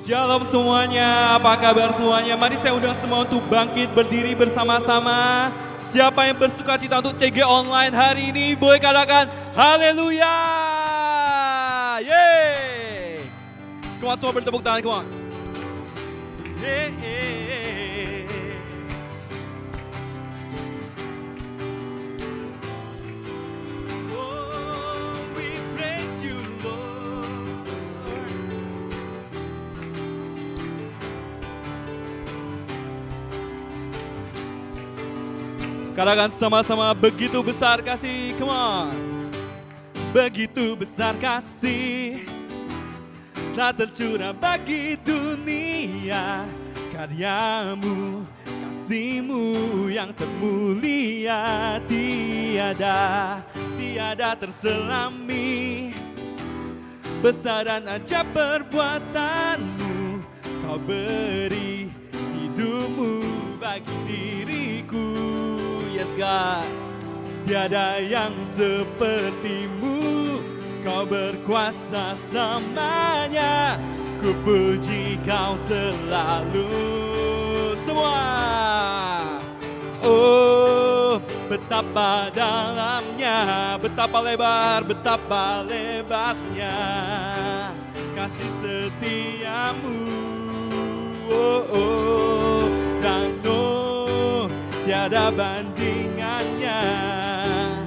[0.00, 2.32] Shalom semuanya, apa kabar semuanya?
[2.32, 5.52] Mari saya undang semua untuk bangkit berdiri bersama-sama.
[5.92, 10.36] Siapa yang bersuka cita untuk CG online hari ini, boleh katakan haleluya.
[12.00, 13.28] Yeay.
[14.00, 15.06] On, semua bertepuk tangan, come on.
[16.64, 17.19] Yeay.
[36.00, 38.88] Katakan sama-sama begitu besar kasih, come on.
[40.16, 42.24] Begitu besar kasih.
[43.52, 46.48] Tak tercurah bagi dunia.
[46.96, 49.44] Karyamu kasihmu
[49.92, 51.76] yang termulia.
[51.84, 53.44] Tiada
[53.76, 55.92] tiada terselami.
[57.20, 60.24] Besaran aja perbuatanmu.
[60.64, 61.92] Kau beri
[62.40, 63.20] hidupmu
[63.60, 65.29] bagi diriku
[66.20, 66.68] God
[67.48, 70.36] tiada yang sepertimu.
[70.84, 73.80] Kau berkuasa selamanya.
[74.20, 76.68] Ku puji kau selalu.
[77.88, 78.20] Semua.
[80.04, 81.16] Oh
[81.48, 86.76] betapa dalamnya betapa lebar betapa lebarnya.
[88.12, 89.98] Kasih setiamu.
[91.30, 92.64] Oh, oh
[93.00, 94.44] dan oh
[94.84, 95.32] tiada
[96.70, 97.82] bandingannya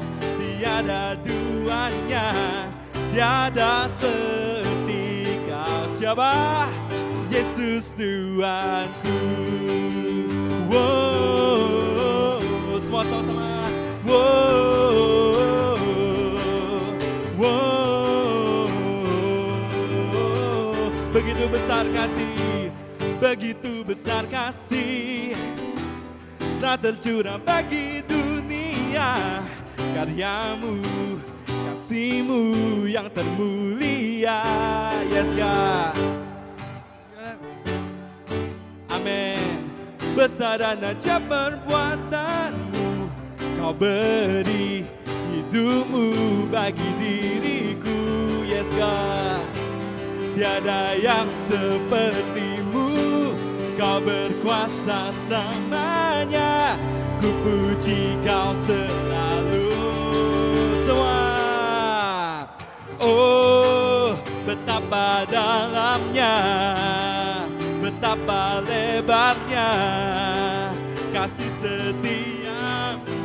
[0.59, 2.27] tiada duanya
[3.13, 6.67] tiada seperti kau siapa?
[7.31, 9.19] Yesus Tuhanku.
[10.69, 12.41] Wow
[12.83, 13.69] semua sama-sama.
[14.05, 14.97] Wow
[17.39, 18.67] wow.
[21.13, 22.71] Begitu besar kasih
[23.23, 25.37] begitu besar kasih.
[26.59, 27.99] Tak tercurah bagi
[28.93, 29.41] dunia
[29.97, 30.77] karyamu
[31.49, 32.41] kasihmu
[32.85, 34.45] yang termulia.
[35.09, 35.97] Yes God.
[38.93, 39.65] Amin
[40.13, 43.09] besaran aja perbuatanmu.
[43.57, 44.85] Kau beri
[45.33, 47.97] hidupmu bagi diriku.
[48.45, 49.41] Yes God.
[50.37, 52.89] Tiada yang sepertimu
[53.79, 56.77] kau berkuasa selamanya.
[57.21, 59.69] Ku puji kau selalu
[60.83, 61.23] semua.
[62.99, 66.35] Oh betapa dalamnya
[67.79, 69.69] betapa lebarnya
[71.15, 73.19] kasih setiamu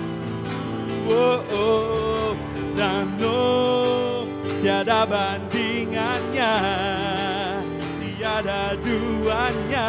[1.10, 2.30] oh, oh
[2.78, 4.26] dan oh
[4.62, 6.54] tiada bandingannya
[7.98, 9.88] tiada duanya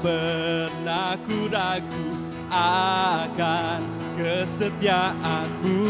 [0.00, 2.08] pernah ku ragu
[2.50, 3.80] akan
[4.16, 5.84] kesetiaanmu.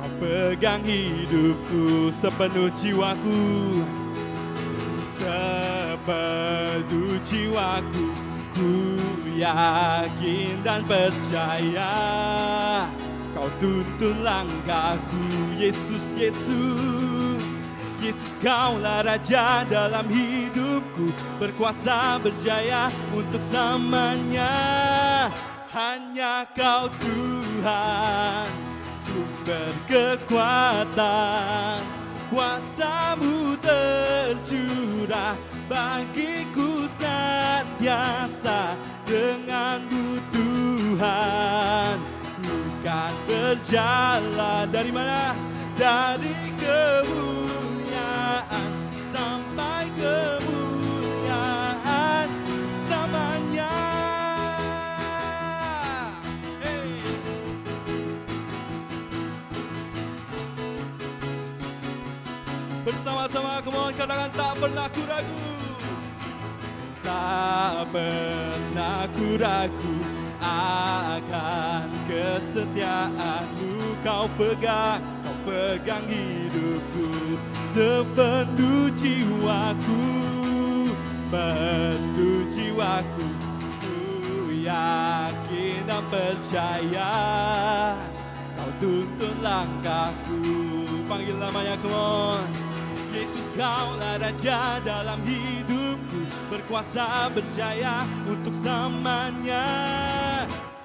[0.00, 3.84] Kau pegang hidupku sepenuh jiwaku
[5.20, 6.00] Sepenuh
[7.20, 8.06] jiwaku.
[8.50, 8.98] Ku
[9.38, 11.94] yakin dan percaya
[13.30, 17.40] Kau tuntun langkahku Yesus, Yesus.
[18.00, 20.08] Yesus kaulah Raja dalam
[20.80, 24.52] hidupku Berkuasa berjaya untuk selamanya.
[25.70, 28.48] Hanya kau Tuhan
[29.04, 31.80] Sumber kekuatan.
[32.30, 35.34] Kuasamu tercurah
[35.66, 41.98] bagiku senantiasa denganmu Tuhan.
[42.38, 45.34] Bukan berjalan dari mana?
[45.74, 47.49] Dari kemuliaan
[64.00, 65.52] katakan tak pernah ku ragu.
[67.04, 69.96] Tak pernah ku ragu
[70.40, 77.36] akan kesetiaanmu kau pegang, kau pegang hidupku
[77.76, 80.04] sepenuh jiwaku,
[81.28, 83.28] penuh jiwaku.
[83.84, 87.12] Ku yakin dan percaya
[88.56, 90.40] kau tuntun langkahku.
[91.04, 92.69] Panggil namanya, come on.
[93.10, 96.30] Yesus kaulah Raja dalam hidupku.
[96.50, 99.66] Berkuasa berjaya untuk selamanya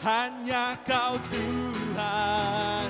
[0.01, 2.85] Hanya kau Tuhan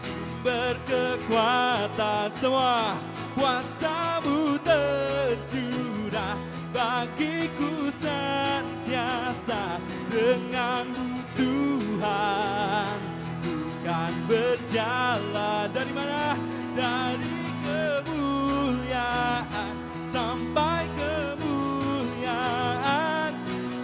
[0.00, 2.28] Sumber kekuatan.
[2.36, 2.96] Semua
[3.38, 6.36] Kuasamu tercurah.
[6.68, 12.98] Bagiku senantiasa Denganmu Tuhan.
[13.44, 15.66] Bukan berjalan.
[15.72, 16.34] Dari mana?
[16.74, 17.38] Dari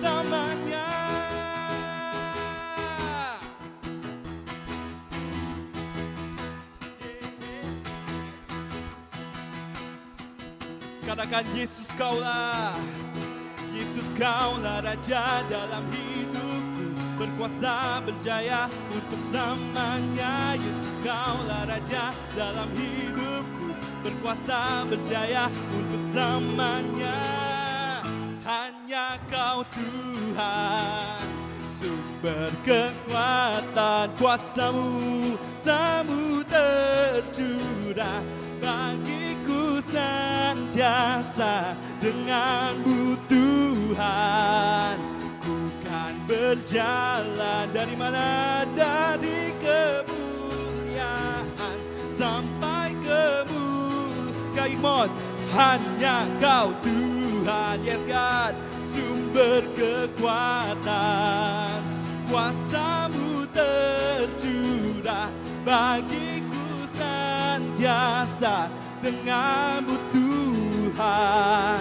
[0.01, 0.89] selamanya.
[11.05, 12.75] Katakan Yesus kaulah,
[13.71, 16.87] Yesus kaulah Raja dalam hidupku.
[17.15, 20.59] Berkuasa berjaya untuk selamanya.
[20.59, 27.25] Yesus kaulah Raja dalam hidupku Berkuasa berjaya untuk selamanya.
[28.45, 31.25] Hanya kau Tuhan
[31.73, 38.21] Sumber kekuatan kuasamu Samu tercurah.
[38.61, 41.73] Bagiku senantiasa
[42.05, 44.97] Denganmu Tuhan.
[45.41, 49.34] Ku kan berjalan dari mana dari
[54.85, 55.09] mod
[55.57, 58.53] hanya kau Tuhan yes God
[58.93, 60.85] sumber kekuatan
[62.29, 65.33] kuasamu tercurah
[65.65, 68.69] bagiku senantiasa
[69.01, 71.81] denganmu Tuhan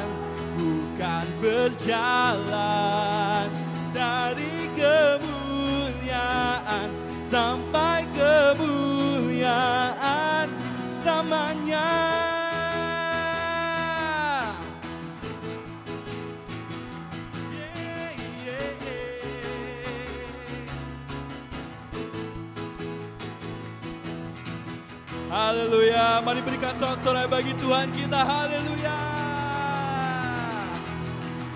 [0.56, 2.32] bukan berjalan
[3.92, 6.08] dari kemuliaan
[7.28, 9.04] sampai kemuliaan
[11.04, 12.13] selamanya.
[25.94, 28.98] Haleluya, mari berikan sorak-sorai bagi Tuhan kita, haleluya.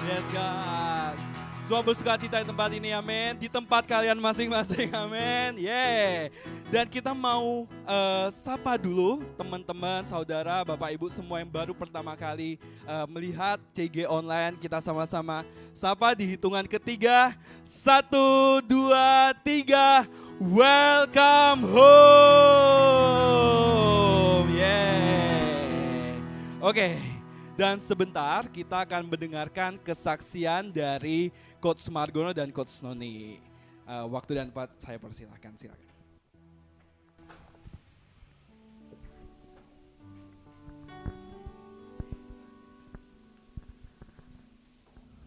[0.05, 1.17] Yes God.
[1.65, 3.33] Semua bersuka cita di tempat ini, amin.
[3.41, 5.57] Di tempat kalian masing-masing, amin.
[5.57, 6.29] Yeah.
[6.69, 12.61] Dan kita mau eh, sapa dulu teman-teman, saudara, bapak, ibu semua yang baru pertama kali
[12.61, 14.53] eh, melihat CG online.
[14.61, 15.41] Kita sama-sama
[15.73, 17.33] sapa di hitungan ketiga.
[17.65, 20.05] Satu, dua, tiga.
[20.37, 23.17] Welcome home.
[24.47, 26.15] Yeah.
[26.63, 26.95] Oke.
[27.57, 33.41] Dan sebentar kita akan mendengarkan kesaksian dari Coach Margono dan Coach Noni.
[33.87, 35.89] Eh, waktu dan tempat saya persilahkan, silakan.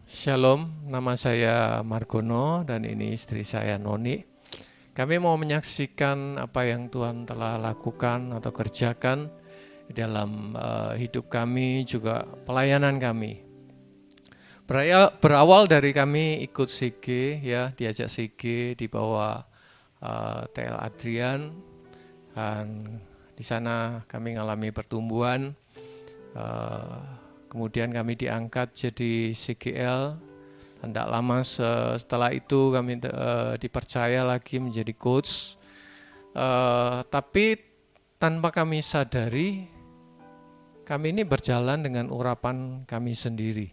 [0.07, 4.30] Shalom, nama saya Margono dan ini istri saya Noni.
[5.01, 9.33] Kami mau menyaksikan apa yang Tuhan telah lakukan atau kerjakan
[9.89, 13.41] dalam uh, hidup kami juga pelayanan kami.
[14.69, 19.41] Berawal dari kami ikut CG ya, diajak CG di bawah
[20.05, 21.49] uh, eh, TL Adrian
[22.37, 22.85] dan
[23.33, 25.57] di sana kami mengalami pertumbuhan.
[26.37, 27.01] Uh,
[27.49, 30.29] kemudian kami diangkat jadi CGL.
[30.81, 35.53] Tidak lama setelah itu kami uh, dipercaya lagi menjadi coach.
[36.33, 37.53] Uh, tapi
[38.17, 39.69] tanpa kami sadari
[40.91, 43.71] kami ini berjalan dengan urapan kami sendiri.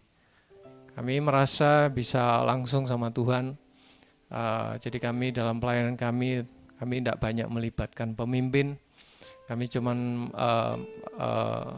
[0.95, 3.57] Kami merasa bisa langsung sama Tuhan.
[4.29, 6.45] Uh, jadi kami dalam pelayanan kami,
[6.77, 8.77] kami tidak banyak melibatkan pemimpin.
[9.49, 9.97] Kami cuma
[10.37, 10.77] uh,
[11.17, 11.73] uh,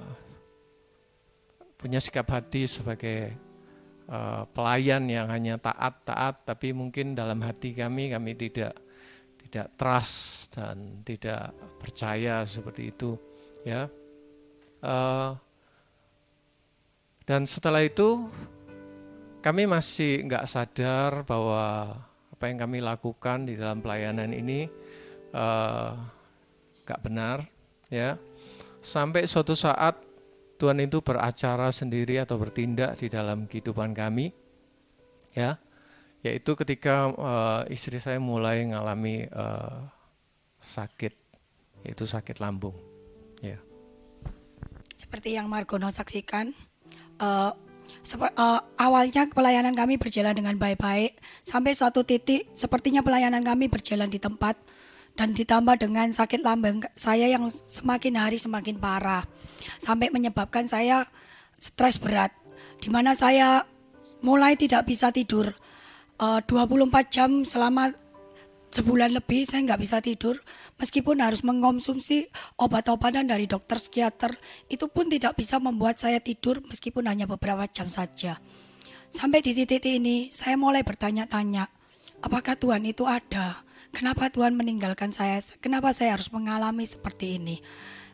[1.78, 3.32] punya sikap hati sebagai
[4.10, 8.74] uh, pelayan yang hanya taat-taat, tapi mungkin dalam hati kami kami tidak
[9.46, 13.14] tidak trust dan tidak percaya seperti itu,
[13.62, 13.86] ya.
[14.82, 15.34] Uh,
[17.24, 18.26] dan setelah itu
[19.40, 21.94] kami masih nggak sadar bahwa
[22.34, 24.66] apa yang kami lakukan di dalam pelayanan ini
[25.34, 25.94] uh,
[26.86, 27.46] nggak benar,
[27.90, 28.18] ya.
[28.80, 30.09] Sampai suatu saat
[30.60, 34.28] Tuhan itu beracara sendiri atau bertindak di dalam kehidupan kami,
[35.32, 35.56] ya,
[36.20, 39.88] yaitu ketika uh, istri saya mulai mengalami uh,
[40.60, 41.16] sakit,
[41.88, 42.76] yaitu sakit lambung,
[43.40, 43.56] ya.
[44.92, 46.52] Seperti yang Margono saksikan,
[47.24, 47.56] uh,
[48.20, 54.20] uh, awalnya pelayanan kami berjalan dengan baik-baik sampai suatu titik sepertinya pelayanan kami berjalan di
[54.20, 54.60] tempat
[55.16, 59.24] dan ditambah dengan sakit lambung saya yang semakin hari semakin parah
[59.78, 61.04] sampai menyebabkan saya
[61.60, 62.32] stres berat
[62.80, 63.62] di mana saya
[64.24, 65.52] mulai tidak bisa tidur.
[66.20, 67.96] Uh, 24 jam selama
[68.68, 70.36] sebulan lebih saya nggak bisa tidur
[70.76, 72.28] meskipun harus mengkonsumsi
[72.60, 74.36] obat-obatan dari dokter psikiater.
[74.68, 78.36] Itu pun tidak bisa membuat saya tidur meskipun hanya beberapa jam saja.
[79.10, 81.68] Sampai di titik ini saya mulai bertanya-tanya
[82.20, 83.64] apakah Tuhan itu ada?
[83.90, 85.42] Kenapa Tuhan meninggalkan saya?
[85.58, 87.58] Kenapa saya harus mengalami seperti ini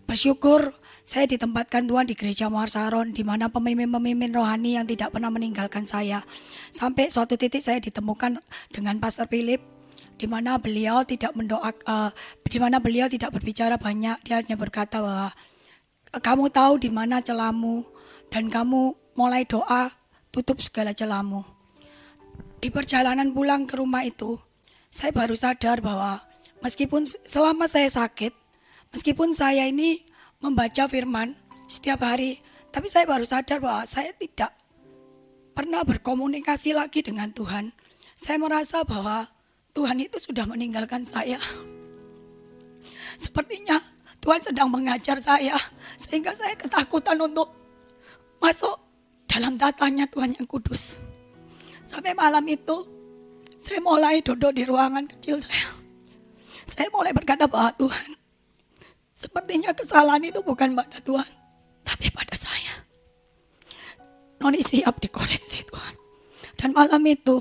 [0.07, 0.73] bersyukur
[1.07, 6.23] saya ditempatkan Tuhan di gereja Muarsaron di mana pemimpin-pemimpin rohani yang tidak pernah meninggalkan saya
[6.75, 8.43] sampai suatu titik saya ditemukan
[8.75, 9.77] dengan Pastor Philip
[10.17, 12.09] di mana beliau tidak mendoak, uh,
[12.49, 15.29] di mana beliau tidak berbicara banyak, dia hanya berkata bahwa
[16.25, 17.85] kamu tahu di mana celamu
[18.33, 19.93] dan kamu mulai doa
[20.33, 21.45] tutup segala celamu.
[22.57, 24.41] Di perjalanan pulang ke rumah itu,
[24.89, 26.25] saya baru sadar bahwa
[26.65, 28.33] meskipun selama saya sakit,
[28.93, 30.05] meskipun saya ini
[30.43, 31.35] membaca firman
[31.67, 32.39] setiap hari,
[32.71, 34.53] tapi saya baru sadar bahwa saya tidak
[35.57, 37.73] pernah berkomunikasi lagi dengan Tuhan.
[38.17, 39.25] Saya merasa bahwa
[39.73, 41.41] Tuhan itu sudah meninggalkan saya.
[43.17, 43.81] Sepertinya
[44.21, 45.57] Tuhan sedang mengajar saya
[46.01, 47.53] sehingga saya ketakutan untuk
[48.41, 48.77] masuk
[49.29, 51.01] dalam datanya Tuhan yang kudus.
[51.85, 52.89] Sampai malam itu
[53.61, 55.77] saya mulai duduk di ruangan kecil saya.
[56.67, 58.16] Saya mulai berkata bahwa Tuhan,
[59.17, 61.33] sepertinya kesalahan itu bukan pada Tuhan,
[61.83, 62.85] tapi pada saya.
[64.45, 65.95] Noni siap dikoreksi Tuhan.
[66.61, 67.41] Dan malam itu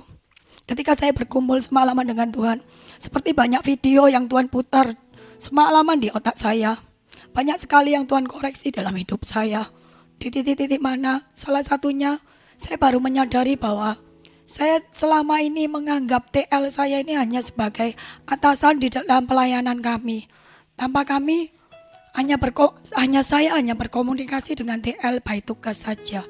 [0.65, 2.57] Ketika saya berkumpul semalaman dengan Tuhan,
[2.97, 4.97] seperti banyak video yang Tuhan putar
[5.37, 6.73] semalaman di otak saya.
[7.37, 9.69] Banyak sekali yang Tuhan koreksi dalam hidup saya.
[10.17, 12.17] Di titik-titik mana, salah satunya
[12.57, 13.93] saya baru menyadari bahwa
[14.49, 17.93] saya selama ini menganggap TL saya ini hanya sebagai
[18.25, 20.25] atasan di dalam pelayanan kami.
[20.73, 21.53] Tanpa kami
[22.15, 26.23] hanya berko hanya saya hanya berkomunikasi dengan TL by tugas saja.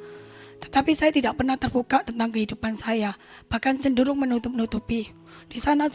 [0.65, 3.13] Tetapi saya tidak pernah terbuka tentang kehidupan saya,
[3.45, 5.13] bahkan cenderung menutup-nutupi.
[5.45, 5.91] Di sana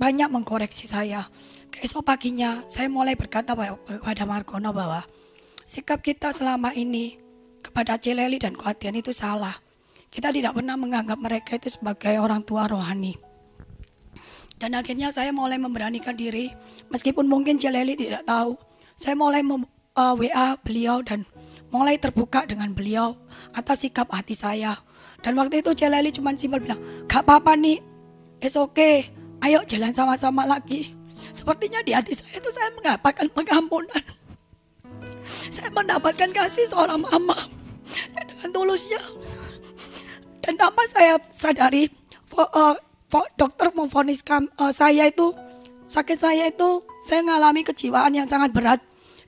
[0.00, 1.28] banyak mengkoreksi saya.
[1.68, 5.04] Keesok paginya saya mulai berkata kepada Margono bahwa
[5.68, 7.20] sikap kita selama ini
[7.60, 9.52] kepada Celeli dan Kuatian itu salah.
[10.08, 13.18] Kita tidak pernah menganggap mereka itu sebagai orang tua rohani.
[14.56, 16.54] Dan akhirnya saya mulai memberanikan diri,
[16.88, 18.54] meskipun mungkin Celeli tidak tahu.
[18.94, 19.66] Saya mulai mem,
[19.98, 21.26] uh, WA beliau dan
[21.70, 23.18] mulai terbuka dengan beliau
[23.54, 24.78] atas sikap hati saya.
[25.24, 27.80] Dan waktu itu Jalali cuma simpel bilang, gak apa-apa nih,
[28.38, 29.08] it's okay,
[29.40, 30.92] ayo jalan sama-sama lagi.
[31.34, 34.04] Sepertinya di hati saya itu saya mendapatkan pengampunan.
[35.48, 37.34] Saya mendapatkan kasih seorang mama
[38.14, 39.00] dengan tulusnya.
[40.44, 41.88] Dan tanpa saya sadari,
[42.36, 42.76] uh,
[43.34, 45.32] dokter memfonis uh, saya itu,
[45.88, 48.80] sakit saya itu, saya mengalami kejiwaan yang sangat berat.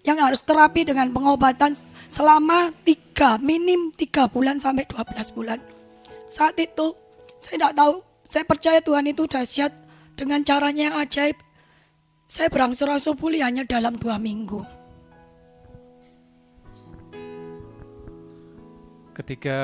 [0.07, 1.75] Yang harus terapi dengan pengobatan
[2.07, 5.59] selama tiga minim tiga bulan sampai 12 bulan.
[6.31, 6.95] Saat itu
[7.43, 7.95] saya tidak tahu,
[8.31, 9.75] saya percaya Tuhan itu dahsyat
[10.15, 11.39] dengan caranya yang ajaib.
[12.27, 14.59] saya berangsur-angsur pulih hanya dalam dua minggu.
[19.15, 19.59] Ketika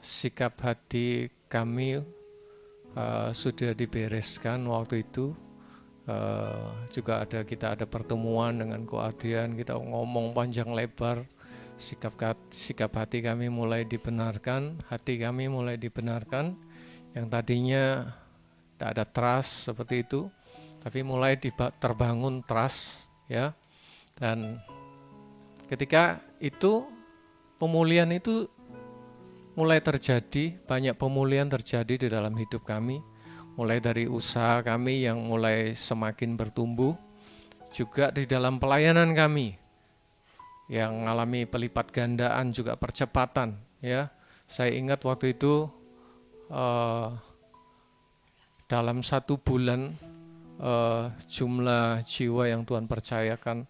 [0.00, 2.00] sikap hati kami
[2.96, 5.36] uh, sudah dibereskan waktu itu,
[6.10, 11.26] uh, juga ada kita ada pertemuan dengan Ko Adrian, kita ngomong panjang lebar,
[11.76, 12.16] sikap
[12.50, 16.56] sikap hati kami mulai dibenarkan, hati kami mulai dibenarkan,
[17.12, 18.12] yang tadinya
[18.76, 20.28] tidak ada trust seperti itu,
[20.80, 21.36] tapi mulai
[21.80, 23.52] terbangun trust, ya,
[24.16, 24.60] dan
[25.68, 26.86] ketika itu
[27.56, 28.48] pemulihan itu
[29.56, 33.00] mulai terjadi, banyak pemulihan terjadi di dalam hidup kami,
[33.56, 36.92] mulai dari usaha kami yang mulai semakin bertumbuh,
[37.72, 39.56] juga di dalam pelayanan kami
[40.72, 44.12] yang mengalami pelipat gandaan juga percepatan ya.
[44.46, 45.66] Saya ingat waktu itu
[46.52, 47.10] uh,
[48.70, 49.94] dalam satu bulan
[50.62, 53.66] uh, jumlah jiwa yang Tuhan percayakan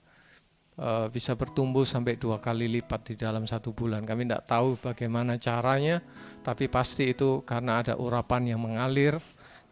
[0.80, 4.04] uh, bisa bertumbuh sampai dua kali lipat di dalam satu bulan.
[4.04, 6.00] Kami tidak tahu bagaimana caranya,
[6.44, 9.16] tapi pasti itu karena ada urapan yang mengalir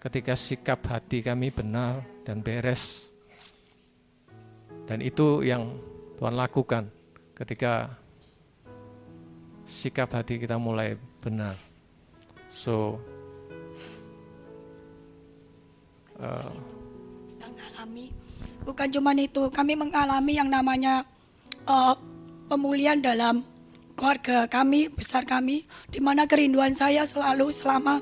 [0.04, 3.08] ketika sikap hati kami benar dan beres.
[4.84, 5.80] Dan itu yang
[6.20, 6.92] Tuhan lakukan
[7.32, 7.88] ketika
[9.64, 11.56] sikap hati kita mulai benar.
[12.52, 13.00] So,
[16.20, 16.52] uh,
[18.64, 21.04] Bukan cuma itu, kami mengalami yang namanya
[21.68, 21.92] uh,
[22.48, 23.44] pemulihan dalam
[23.92, 28.00] keluarga kami, besar kami, di mana kerinduan saya selalu selama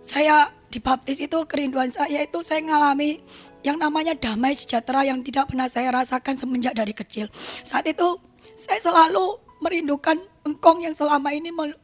[0.00, 3.20] saya dibaptis itu kerinduan saya itu saya mengalami
[3.64, 7.26] yang namanya damai sejahtera yang tidak pernah saya rasakan semenjak dari kecil.
[7.64, 8.16] Saat itu
[8.54, 11.74] saya selalu merindukan engkong yang selama ini me,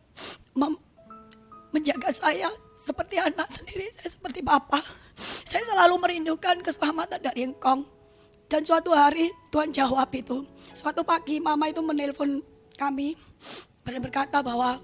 [0.54, 0.66] me,
[1.74, 2.48] menjaga saya
[2.78, 4.84] seperti anak sendiri, saya seperti bapak.
[5.48, 7.86] Saya selalu merindukan keselamatan dari engkong.
[8.44, 10.44] Dan suatu hari Tuhan jawab itu.
[10.76, 12.44] Suatu pagi mama itu menelpon
[12.76, 13.16] kami
[13.82, 14.78] dan berkata bahwa,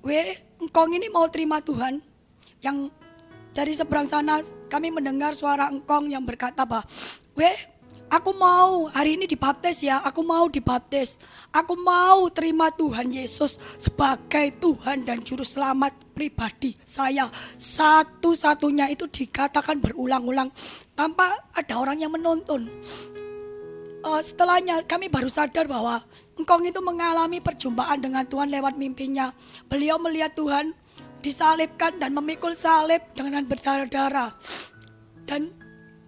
[0.00, 2.00] "We, engkong ini mau terima Tuhan."
[2.64, 2.88] Yang
[3.56, 6.84] dari seberang sana kami mendengar suara engkong yang berkata bahwa,
[7.32, 7.48] "We,
[8.06, 11.18] Aku mau hari ini dibaptis ya, aku mau dibaptis.
[11.50, 17.26] Aku mau terima Tuhan Yesus sebagai Tuhan dan Juru Selamat pribadi saya.
[17.58, 20.54] Satu-satunya itu dikatakan berulang-ulang
[20.94, 22.70] tanpa ada orang yang menonton.
[24.06, 25.98] Uh, setelahnya kami baru sadar bahwa
[26.38, 29.34] engkong itu mengalami perjumpaan dengan Tuhan lewat mimpinya.
[29.66, 30.78] Beliau melihat Tuhan
[31.20, 34.32] disalibkan dan memikul salib dengan berdarah-darah.
[35.26, 35.50] Dan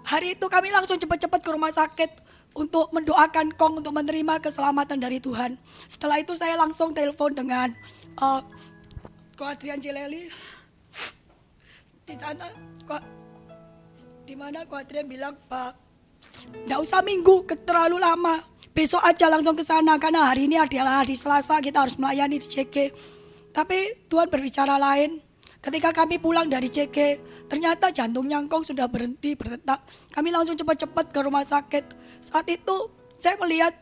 [0.08, 2.24] Hari itu kami langsung cepat-cepat ke rumah sakit
[2.56, 5.60] untuk mendoakan Kong untuk menerima keselamatan dari Tuhan.
[5.84, 7.76] Setelah itu saya langsung telepon dengan
[8.16, 8.40] uh,
[9.36, 10.32] Ko Adrian Cileli.
[12.08, 12.48] Di sana,
[12.88, 12.96] Ko,
[14.24, 15.76] di mana Ko Adrian bilang, Pak,
[16.64, 18.40] nggak usah minggu, terlalu lama.
[18.72, 22.48] Besok aja langsung ke sana karena hari ini adalah hari Selasa kita harus melayani di
[22.48, 22.96] CK.
[23.58, 25.18] Tapi Tuhan berbicara lain.
[25.58, 27.18] Ketika kami pulang dari CK,
[27.50, 29.82] ternyata jantung nyangkong sudah berhenti berdetak.
[30.14, 31.82] Kami langsung cepat-cepat ke rumah sakit.
[32.22, 32.86] Saat itu
[33.18, 33.74] saya melihat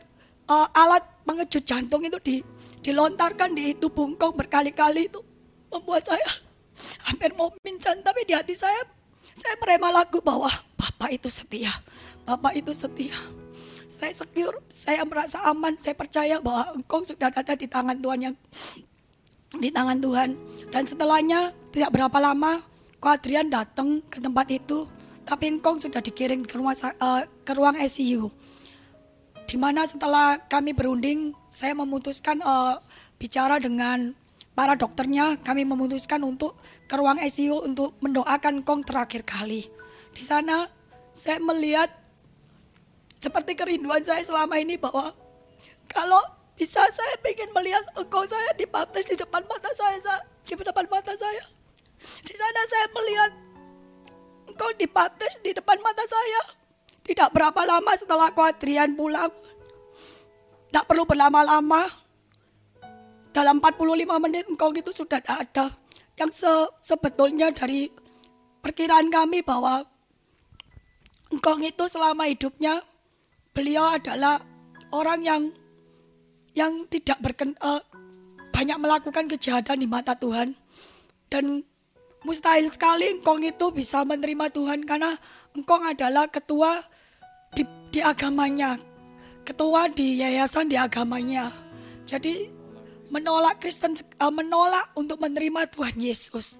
[0.49, 2.35] uh, alat pengejut jantung itu di,
[2.81, 5.21] dilontarkan di tubuh engkong berkali-kali itu
[5.69, 6.25] membuat saya
[7.13, 8.01] hampir mau pingsan.
[8.01, 8.81] Tapi di hati saya,
[9.37, 11.69] saya merema lagu bahwa Bapak itu setia.
[12.25, 13.13] Bapak itu setia.
[13.93, 18.35] Saya secure, saya merasa aman, saya percaya bahwa engkong sudah ada di tangan Tuhan yang
[19.55, 20.29] di tangan Tuhan.
[20.67, 22.59] Dan setelahnya tidak berapa lama,
[22.99, 24.89] Ko Adrian datang ke tempat itu,
[25.23, 28.27] tapi Engkong sudah dikirim ke, rumah, uh, ke ruang ICU.
[29.47, 32.81] Di mana setelah kami berunding, saya memutuskan uh,
[33.15, 34.11] bicara dengan
[34.57, 39.69] para dokternya, kami memutuskan untuk ke ruang ICU untuk mendoakan Kong terakhir kali.
[40.11, 40.65] Di sana
[41.13, 41.93] saya melihat
[43.21, 45.13] seperti kerinduan saya selama ini bahwa
[45.89, 46.21] kalau
[46.57, 51.45] bisa saya ingin melihat engkau saya dibaptis di depan mata saya, di depan mata saya.
[52.25, 53.31] Di sana saya melihat
[54.49, 56.41] engkau dibaptis di depan mata saya.
[57.05, 59.29] Tidak berapa lama setelah aku Adrian pulang.
[60.67, 61.85] Tidak perlu berlama-lama.
[63.31, 65.69] Dalam 45 menit engkau itu sudah ada.
[66.17, 67.85] Yang se sebetulnya dari
[68.65, 69.85] perkiraan kami bahwa
[71.29, 72.81] engkau itu selama hidupnya
[73.53, 74.41] beliau adalah
[74.89, 75.41] orang yang
[76.57, 77.77] yang tidak berken, uh,
[78.49, 80.57] banyak melakukan kejahatan di mata Tuhan.
[81.29, 81.61] Dan
[82.25, 85.13] mustahil sekali engkong itu bisa menerima Tuhan karena
[85.53, 86.81] engkong adalah ketua
[87.53, 87.61] di,
[87.93, 88.81] di agamanya
[89.47, 91.47] ketua di yayasan di agamanya.
[92.03, 92.51] Jadi
[93.07, 96.59] menolak Kristen uh, menolak untuk menerima Tuhan Yesus.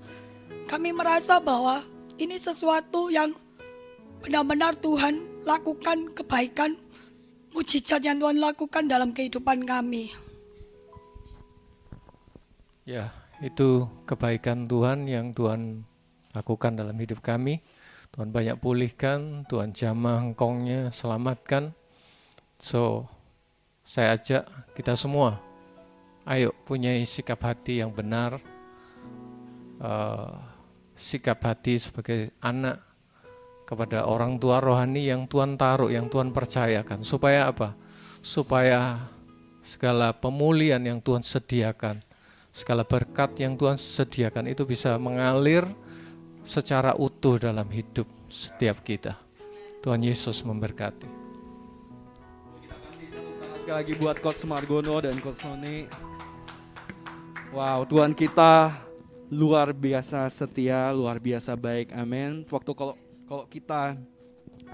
[0.72, 1.84] Kami merasa bahwa
[2.16, 3.36] ini sesuatu yang
[4.24, 6.80] benar-benar Tuhan lakukan kebaikan,
[7.58, 10.14] mujizat yang Tuhan lakukan dalam kehidupan kami.
[12.86, 13.10] Ya,
[13.42, 15.82] itu kebaikan Tuhan yang Tuhan
[16.38, 17.66] lakukan dalam hidup kami.
[18.14, 21.74] Tuhan banyak pulihkan, Tuhan jamah engkongnya, selamatkan.
[22.62, 23.10] So,
[23.82, 24.46] saya ajak
[24.78, 25.42] kita semua,
[26.30, 28.38] ayo punya sikap hati yang benar,
[29.82, 30.34] uh,
[30.94, 32.87] sikap hati sebagai anak
[33.68, 37.04] kepada orang tua rohani yang Tuhan taruh, yang Tuhan percayakan.
[37.04, 37.76] Supaya apa?
[38.24, 39.04] Supaya
[39.60, 42.00] segala pemulihan yang Tuhan sediakan,
[42.56, 45.68] segala berkat yang Tuhan sediakan itu bisa mengalir
[46.48, 49.20] secara utuh dalam hidup setiap kita.
[49.84, 51.28] Tuhan Yesus memberkati.
[53.60, 55.92] Sekali lagi buat Coach Margono dan Coach Sony.
[57.52, 58.72] Wow, Tuhan kita
[59.28, 61.92] luar biasa setia, luar biasa baik.
[61.92, 62.48] Amin.
[62.48, 62.96] Waktu kalau
[63.28, 64.00] kalau kita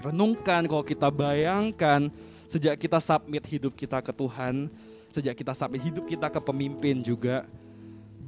[0.00, 2.08] renungkan, kalau kita bayangkan
[2.46, 4.70] sejak kita submit hidup kita ke Tuhan,
[5.10, 7.44] sejak kita submit hidup kita ke pemimpin juga,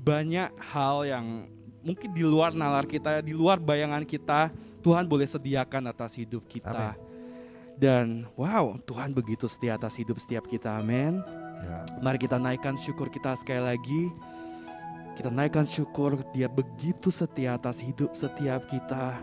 [0.03, 1.27] banyak hal yang
[1.87, 4.51] mungkin di luar nalar kita, di luar bayangan kita,
[4.83, 6.95] Tuhan boleh sediakan atas hidup kita.
[6.95, 6.99] Amen.
[7.77, 10.81] Dan wow, Tuhan begitu setia atas hidup setiap kita.
[10.81, 11.21] Amin.
[11.61, 11.85] Ya.
[12.01, 14.03] Mari kita naikkan syukur kita sekali lagi.
[15.13, 19.21] Kita naikkan syukur dia begitu setia atas hidup setiap kita.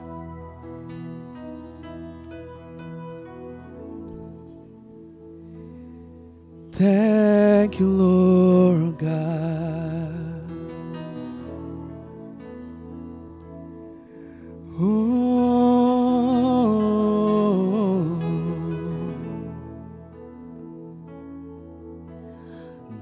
[6.76, 9.14] Thank you Lord God.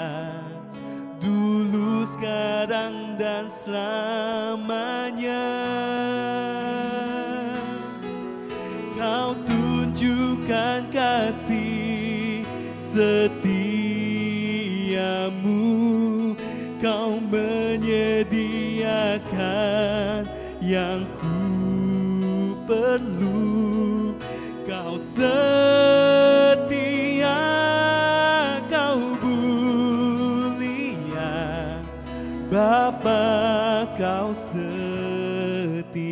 [1.18, 5.42] Dulu, sekarang, dan selamanya
[20.68, 21.32] yang ku
[22.68, 24.12] perlu.
[24.68, 25.40] Kau setia,
[28.68, 30.60] kau mulia.
[32.52, 33.24] Bapa
[33.96, 36.04] kau setia.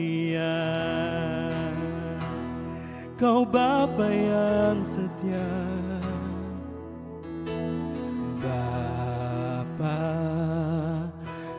[3.20, 5.52] Kau Bapa yang setia.
[8.40, 10.00] Bapa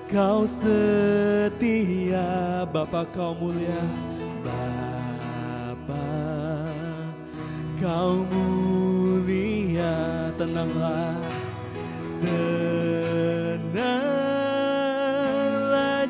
[0.09, 1.16] kau setia
[2.67, 3.79] Bapa kau mulia.
[4.43, 6.03] Bapa
[7.79, 9.95] kau mulia.
[10.35, 11.15] Tenanglah.
[12.21, 13.71] Tenanglah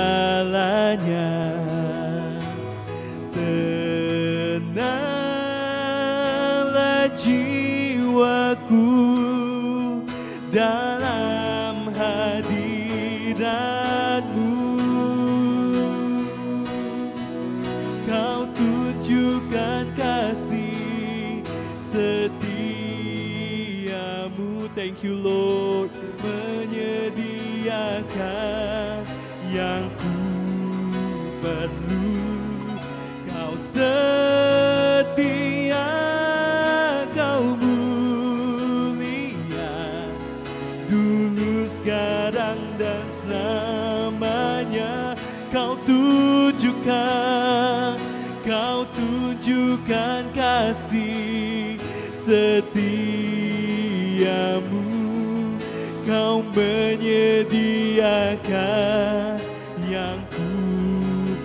[59.90, 60.50] yang ku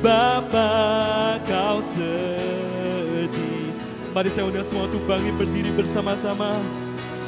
[0.00, 2.66] Bapa kau setia
[4.16, 6.56] Mari saya undang semua untuk bangkit berdiri bersama-sama.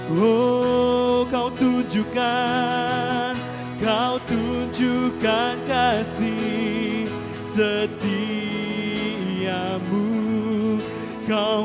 [0.08, 3.36] Oh kau tunjukkan
[3.76, 7.12] Kau tunjukkan kasih.
[7.52, 7.97] Setiamu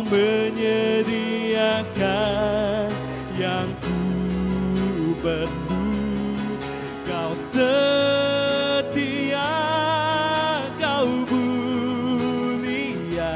[0.08, 2.88] menyediakan
[3.40, 3.96] yang ku
[5.24, 5.82] perlu
[7.08, 9.50] Kau setia
[10.80, 13.36] Kau mulia.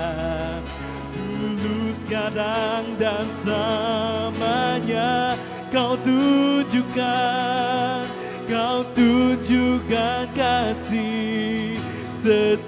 [1.15, 5.38] Dulu sekarang dan selamanya
[5.71, 8.08] Kau tunjukkan.
[8.47, 11.75] Kau tunjukkan kasih
[12.23, 12.66] setiamu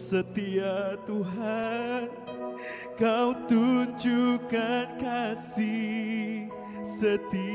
[0.00, 2.08] setia Tuhan
[3.00, 6.52] Kau tunjukkan kasih
[6.84, 7.48] setiamu.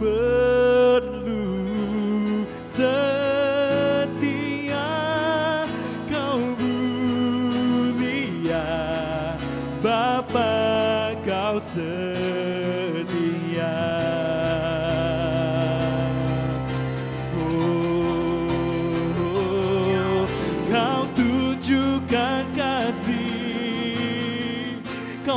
[0.00, 1.11] perlu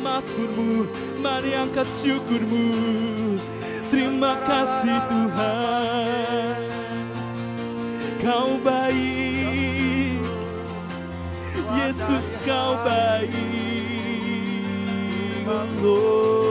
[0.00, 0.88] mazmurmu
[1.20, 2.72] mari angkat syukurmu.
[3.92, 6.60] Terima kasih Tuhan.
[8.24, 10.20] Kau baik.
[11.76, 13.30] Yesus kau baik.
[15.50, 16.49] Oh Lord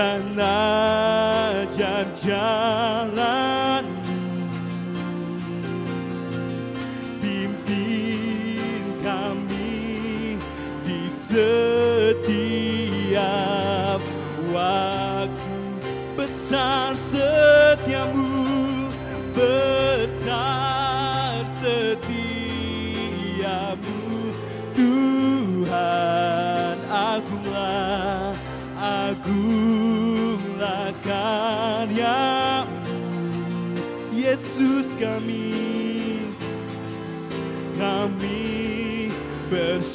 [0.00, 1.84] 但那家
[2.14, 2.32] 将
[3.16, 3.47] 来。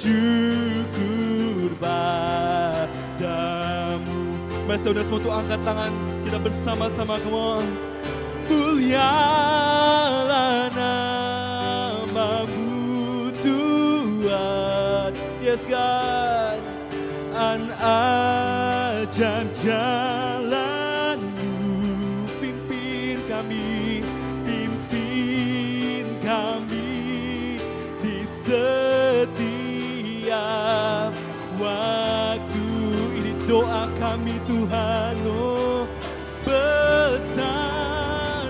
[0.04, 2.92] Bersyukur padamu.
[4.68, 5.96] Mari saudara semua tuh angkat tangan
[6.28, 7.63] kita bersama-sama come on.
[8.52, 9.08] Mulialah
[11.96, 12.68] namamu
[13.39, 15.16] Tuhan.
[15.39, 16.60] Yes God.
[17.32, 19.48] An ajar
[34.13, 35.89] kami Tuhan oh
[36.45, 38.45] besar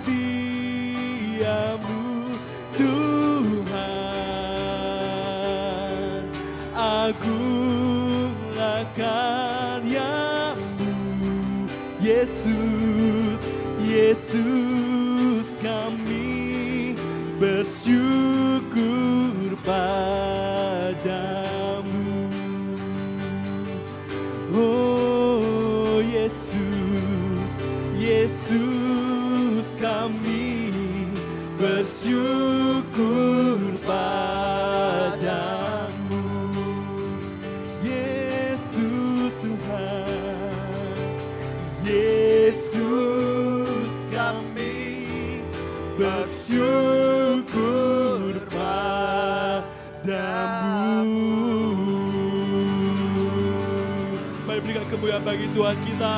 [0.00, 2.08] setiamu
[2.72, 3.84] Tuhan.
[6.72, 10.96] Agunglah karyamu
[12.00, 13.44] Yesus
[13.84, 16.96] Yesus kami.
[17.36, 20.23] Bersyukur padamu
[55.82, 56.14] kita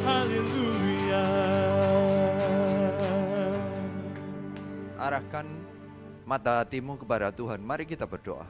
[0.00, 1.26] Haleluya
[5.00, 5.48] arahkan
[6.28, 7.58] mata hatimu kepada Tuhan.
[7.58, 8.46] Mari kita berdoa.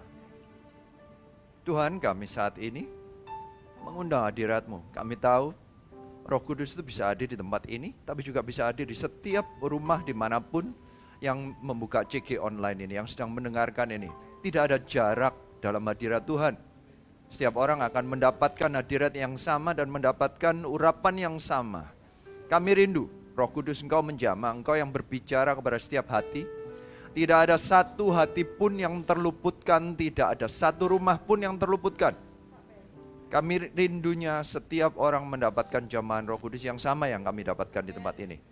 [1.64, 2.84] Tuhan kami saat ini
[3.80, 4.92] mengundang hadiratmu.
[4.92, 5.56] Kami tahu
[6.26, 10.04] roh kudus itu bisa hadir di tempat ini, tapi juga bisa hadir di setiap rumah
[10.04, 10.74] di mana pun
[11.24, 14.12] yang membuka CG online ini, yang sedang mendengarkan ini.
[14.44, 16.69] Tidak ada jarak dalam hadirat Tuhan.
[17.30, 21.86] Setiap orang akan mendapatkan hadirat yang sama dan mendapatkan urapan yang sama.
[22.50, 23.06] Kami rindu
[23.38, 26.42] Roh Kudus Engkau menjamah, Engkau yang berbicara kepada setiap hati.
[27.14, 32.18] Tidak ada satu hati pun yang terluputkan, tidak ada satu rumah pun yang terluputkan.
[33.30, 38.18] Kami rindunya setiap orang mendapatkan jamahan Roh Kudus yang sama yang kami dapatkan di tempat
[38.18, 38.42] ini.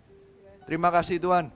[0.63, 1.51] Terima kasih Tuhan.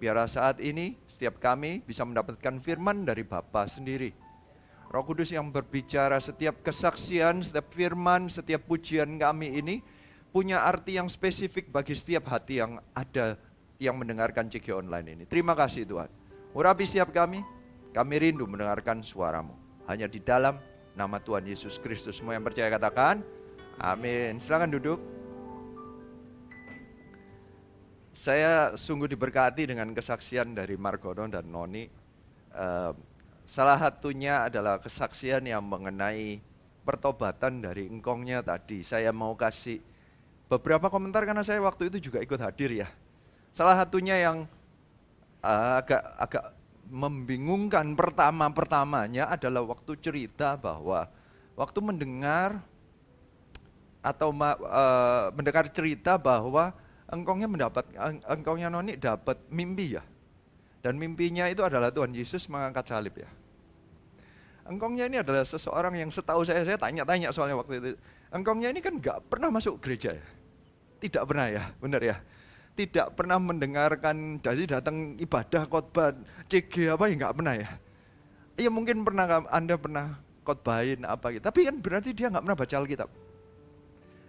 [0.00, 4.31] Biar saat ini setiap kami bisa mendapatkan firman dari Bapa sendiri.
[4.92, 9.80] Roh Kudus yang berbicara setiap kesaksian, setiap firman, setiap pujian kami ini
[10.28, 13.40] punya arti yang spesifik bagi setiap hati yang ada
[13.80, 15.24] yang mendengarkan CG online ini.
[15.24, 16.12] Terima kasih Tuhan.
[16.52, 17.40] Urapi setiap kami,
[17.96, 19.56] kami rindu mendengarkan suaramu.
[19.88, 20.60] Hanya di dalam
[20.92, 22.20] nama Tuhan Yesus Kristus.
[22.20, 23.24] Semua yang percaya katakan,
[23.80, 24.36] amin.
[24.36, 25.00] Silakan duduk.
[28.12, 31.88] Saya sungguh diberkati dengan kesaksian dari Margono dan Noni.
[32.52, 32.92] Eh,
[33.44, 36.42] salah satunya adalah kesaksian yang mengenai
[36.82, 38.82] pertobatan dari engkongnya tadi.
[38.82, 39.78] Saya mau kasih
[40.50, 42.88] beberapa komentar karena saya waktu itu juga ikut hadir ya.
[43.54, 44.44] Salah satunya yang
[45.44, 46.44] uh, agak agak
[46.92, 51.08] membingungkan pertama-pertamanya adalah waktu cerita bahwa
[51.56, 52.60] waktu mendengar
[54.02, 56.74] atau uh, mendengar cerita bahwa
[57.06, 57.84] engkongnya mendapat
[58.26, 60.02] engkongnya noni dapat mimpi ya.
[60.82, 63.30] Dan mimpinya itu adalah Tuhan Yesus mengangkat salib ya.
[64.66, 67.88] Engkongnya ini adalah seseorang yang setahu saya, saya tanya-tanya soalnya waktu itu.
[68.34, 70.26] Engkongnya ini kan nggak pernah masuk gereja ya.
[71.02, 72.16] Tidak pernah ya, benar ya.
[72.74, 76.14] Tidak pernah mendengarkan dari datang ibadah khotbah
[76.46, 77.68] CG apa ya nggak pernah ya.
[78.58, 81.42] Iya mungkin pernah Anda pernah khotbahin apa gitu.
[81.42, 83.10] Tapi kan berarti dia nggak pernah baca Alkitab.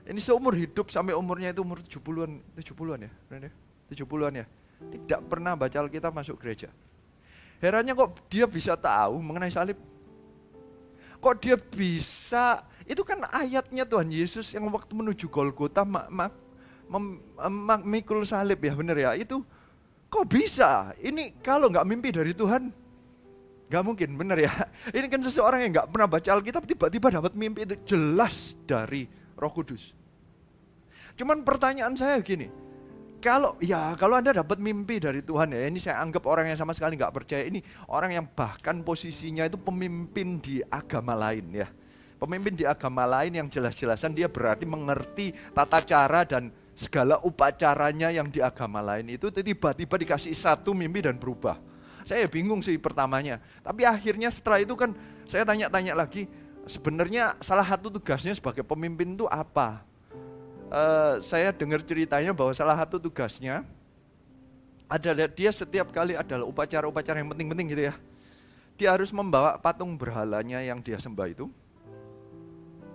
[0.04, 3.12] Ini seumur hidup sampai umurnya itu umur 70-an, 70-an ya,
[3.88, 4.45] 70-an ya.
[4.91, 6.71] Tidak pernah baca Alkitab masuk gereja.
[7.63, 9.79] Herannya kok dia bisa tahu mengenai salib?
[11.23, 18.27] Kok dia bisa, itu kan ayatnya Tuhan Yesus yang waktu menuju Golgota mak, mak, mikul
[18.27, 19.15] salib ya benar ya.
[19.15, 19.47] Itu
[20.11, 20.91] kok bisa?
[20.99, 22.67] Ini kalau nggak mimpi dari Tuhan,
[23.71, 24.51] nggak mungkin benar ya.
[24.97, 29.07] Ini kan seseorang yang nggak pernah baca Alkitab tiba-tiba dapat mimpi itu jelas dari
[29.39, 29.95] Roh Kudus.
[31.15, 32.51] Cuman pertanyaan saya gini,
[33.24, 36.76] kalau ya kalau anda dapat mimpi dari Tuhan ya ini saya anggap orang yang sama
[36.76, 37.47] sekali nggak percaya.
[37.47, 41.71] Ini orang yang bahkan posisinya itu pemimpin di agama lain ya.
[42.19, 48.28] Pemimpin di agama lain yang jelas-jelasan dia berarti mengerti tata cara dan segala upacaranya yang
[48.28, 51.55] di agama lain itu tiba-tiba dikasih satu mimpi dan berubah.
[52.03, 53.39] Saya bingung sih pertamanya.
[53.63, 54.91] Tapi akhirnya setelah itu kan
[55.24, 56.28] saya tanya-tanya lagi
[56.67, 59.92] sebenarnya salah satu tugasnya sebagai pemimpin itu apa?
[60.74, 63.61] Uh, saya dengar ceritanya bahwa salah satu tugasnya
[64.89, 67.95] adalah dia setiap kali adalah upacara-upacara yang penting-penting gitu ya.
[68.74, 71.45] Dia harus membawa patung berhalanya yang dia sembah itu.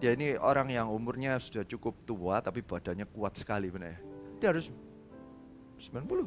[0.03, 4.01] Dia ini orang yang umurnya sudah cukup tua tapi badannya kuat sekali benar ya.
[4.43, 4.75] Dia harus
[5.79, 6.27] 90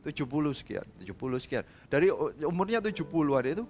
[0.00, 0.16] 70
[0.56, 1.64] sekian, 70 sekian.
[1.92, 2.08] Dari
[2.40, 3.64] umurnya 70-an itu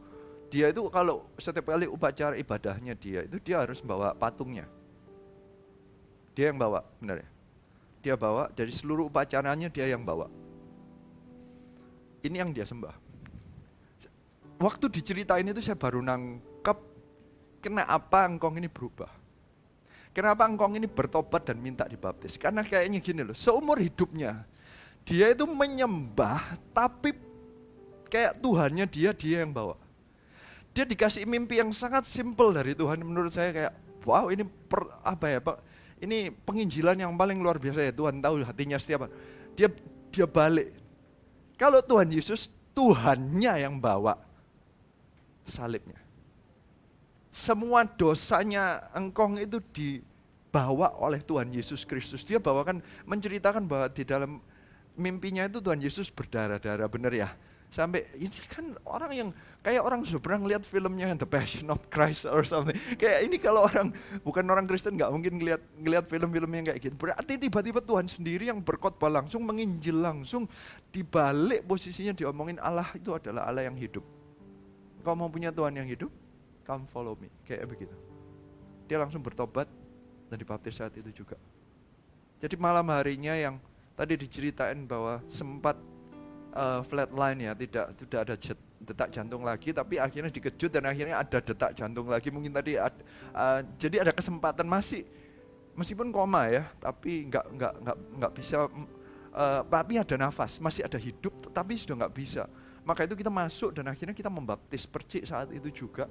[0.50, 4.66] dia itu kalau setiap kali upacara ibadahnya dia itu dia harus bawa patungnya.
[6.34, 7.28] Dia yang bawa, benar ya?
[8.00, 10.30] Dia bawa dari seluruh upacaranya dia yang bawa.
[12.24, 12.96] Ini yang dia sembah.
[14.60, 16.78] Waktu diceritain itu saya baru nangkep
[17.64, 19.08] kenapa engkong ini berubah.
[20.12, 22.36] Kenapa engkong ini bertobat dan minta dibaptis?
[22.36, 24.44] Karena kayaknya gini loh, seumur hidupnya
[25.04, 27.16] dia itu menyembah tapi
[28.10, 29.78] kayak Tuhannya dia dia yang bawa
[30.70, 33.72] dia dikasih mimpi yang sangat simpel dari Tuhan menurut saya kayak
[34.06, 35.56] wow ini per, apa ya Pak
[36.00, 39.06] ini penginjilan yang paling luar biasa ya Tuhan tahu hatinya setiap
[39.52, 39.68] dia
[40.08, 40.72] dia balik.
[41.60, 44.16] Kalau Tuhan Yesus Tuhannya yang bawa
[45.44, 46.00] salibnya.
[47.30, 52.26] Semua dosanya engkong itu dibawa oleh Tuhan Yesus Kristus.
[52.26, 54.42] Dia bawakan menceritakan bahwa di dalam
[54.98, 57.28] mimpinya itu Tuhan Yesus berdarah-darah benar ya
[57.70, 59.28] sampai ini kan orang yang
[59.62, 62.74] kayak orang pernah lihat filmnya The Passion of Christ or something.
[62.98, 63.94] Kayak ini kalau orang
[64.26, 66.94] bukan orang Kristen nggak mungkin ngelihat ngelihat film-film yang kayak gitu.
[66.98, 70.50] Berarti tiba-tiba Tuhan sendiri yang berkhotbah langsung menginjil langsung
[70.90, 74.02] dibalik posisinya diomongin Allah itu adalah Allah yang hidup.
[75.06, 76.10] Kau mau punya Tuhan yang hidup?
[76.66, 77.30] Come follow me.
[77.46, 77.96] Kayak begitu.
[78.90, 79.70] Dia langsung bertobat
[80.26, 81.38] dan dibaptis saat itu juga.
[82.40, 83.60] Jadi malam harinya yang
[83.94, 85.76] tadi diceritain bahwa sempat
[86.54, 91.20] uh, flatline ya, tidak tidak ada jet, detak jantung lagi, tapi akhirnya dikejut dan akhirnya
[91.20, 92.28] ada detak jantung lagi.
[92.32, 92.94] Mungkin tadi ad,
[93.34, 95.06] uh, jadi ada kesempatan masih
[95.76, 100.98] meskipun koma ya, tapi nggak nggak nggak nggak bisa, uh, tapi ada nafas, masih ada
[100.98, 102.44] hidup, tetapi sudah nggak bisa.
[102.80, 106.08] Maka itu kita masuk dan akhirnya kita membaptis percik saat itu juga.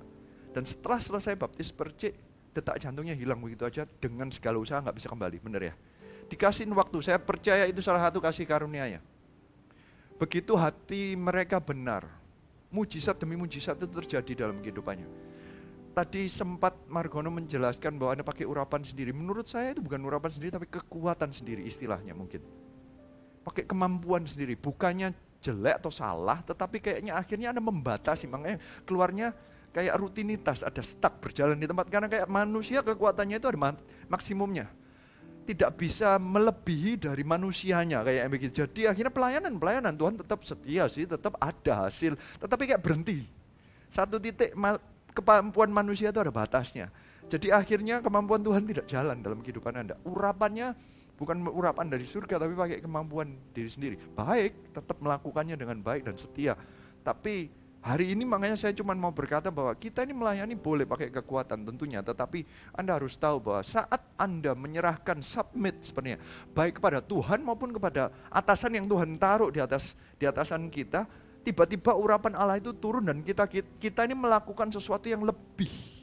[0.49, 2.13] Dan setelah selesai baptis percik,
[2.53, 5.73] detak jantungnya hilang begitu aja dengan segala usaha nggak bisa kembali, benar ya?
[6.29, 9.01] Dikasihin waktu, saya percaya itu salah satu kasih karunia-Nya.
[10.19, 12.03] Begitu hati mereka benar,
[12.75, 15.07] mujizat demi mujizat itu terjadi dalam kehidupannya.
[15.95, 19.15] Tadi sempat Margono menjelaskan bahwa Anda pakai urapan sendiri.
[19.15, 22.43] Menurut saya itu bukan urapan sendiri tapi kekuatan sendiri istilahnya mungkin.
[23.47, 29.31] Pakai kemampuan sendiri, bukannya jelek atau salah, tetapi kayaknya akhirnya Anda membatasi, makanya keluarnya
[29.71, 31.87] kayak rutinitas, ada stuck berjalan di tempat.
[31.87, 33.79] Karena kayak manusia kekuatannya itu ada
[34.11, 34.67] maksimumnya
[35.49, 38.61] tidak bisa melebihi dari manusianya kayak begitu.
[38.61, 43.25] Jadi akhirnya pelayanan pelayanan Tuhan tetap setia sih, tetap ada hasil, tetapi kayak berhenti.
[43.89, 44.53] Satu titik
[45.17, 46.93] kemampuan manusia itu ada batasnya.
[47.25, 49.97] Jadi akhirnya kemampuan Tuhan tidak jalan dalam kehidupan Anda.
[50.05, 50.77] Urapannya
[51.17, 53.95] bukan urapan dari surga tapi pakai kemampuan diri sendiri.
[54.13, 56.53] Baik, tetap melakukannya dengan baik dan setia.
[57.01, 61.63] Tapi Hari ini makanya saya cuma mau berkata bahwa kita ini melayani boleh pakai kekuatan
[61.63, 62.43] tentunya, tetapi
[62.75, 66.19] Anda harus tahu bahwa saat Anda menyerahkan submit sebenarnya,
[66.51, 71.07] baik kepada Tuhan maupun kepada atasan yang Tuhan taruh di atas di atasan kita,
[71.47, 73.47] tiba-tiba urapan Allah itu turun dan kita
[73.79, 75.98] kita ini melakukan sesuatu yang lebih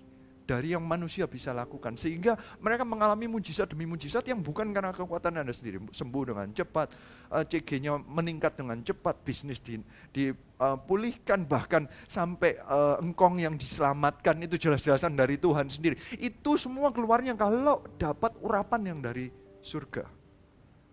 [0.46, 1.98] dari yang manusia bisa lakukan.
[1.98, 5.82] Sehingga mereka mengalami mujizat demi mujizat yang bukan karena kekuatan Anda sendiri.
[5.90, 6.94] Sembuh dengan cepat,
[7.34, 14.54] eh, CG-nya meningkat dengan cepat, bisnis dipulihkan, uh, bahkan sampai uh, engkong yang diselamatkan itu
[14.56, 15.98] jelas-jelasan dari Tuhan sendiri.
[16.16, 19.28] Itu semua keluarnya kalau dapat urapan yang dari
[19.60, 20.06] surga.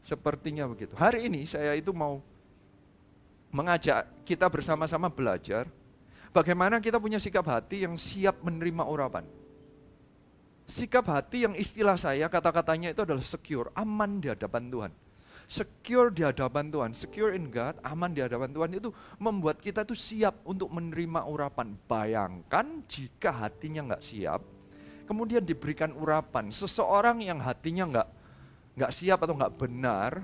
[0.04, 0.98] Sepertinya begitu.
[0.98, 2.20] Hari ini saya itu mau
[3.54, 5.70] mengajak kita bersama-sama belajar
[6.34, 9.24] bagaimana kita punya sikap hati yang siap menerima urapan.
[10.64, 14.92] Sikap hati yang istilah saya kata-katanya itu adalah secure, aman di hadapan Tuhan.
[15.44, 18.90] Secure di hadapan Tuhan, secure in God, aman di hadapan Tuhan itu
[19.20, 21.76] membuat kita tuh siap untuk menerima urapan.
[21.84, 24.40] Bayangkan jika hatinya nggak siap,
[25.04, 26.48] kemudian diberikan urapan.
[26.48, 28.08] Seseorang yang hatinya nggak
[28.80, 30.24] nggak siap atau nggak benar,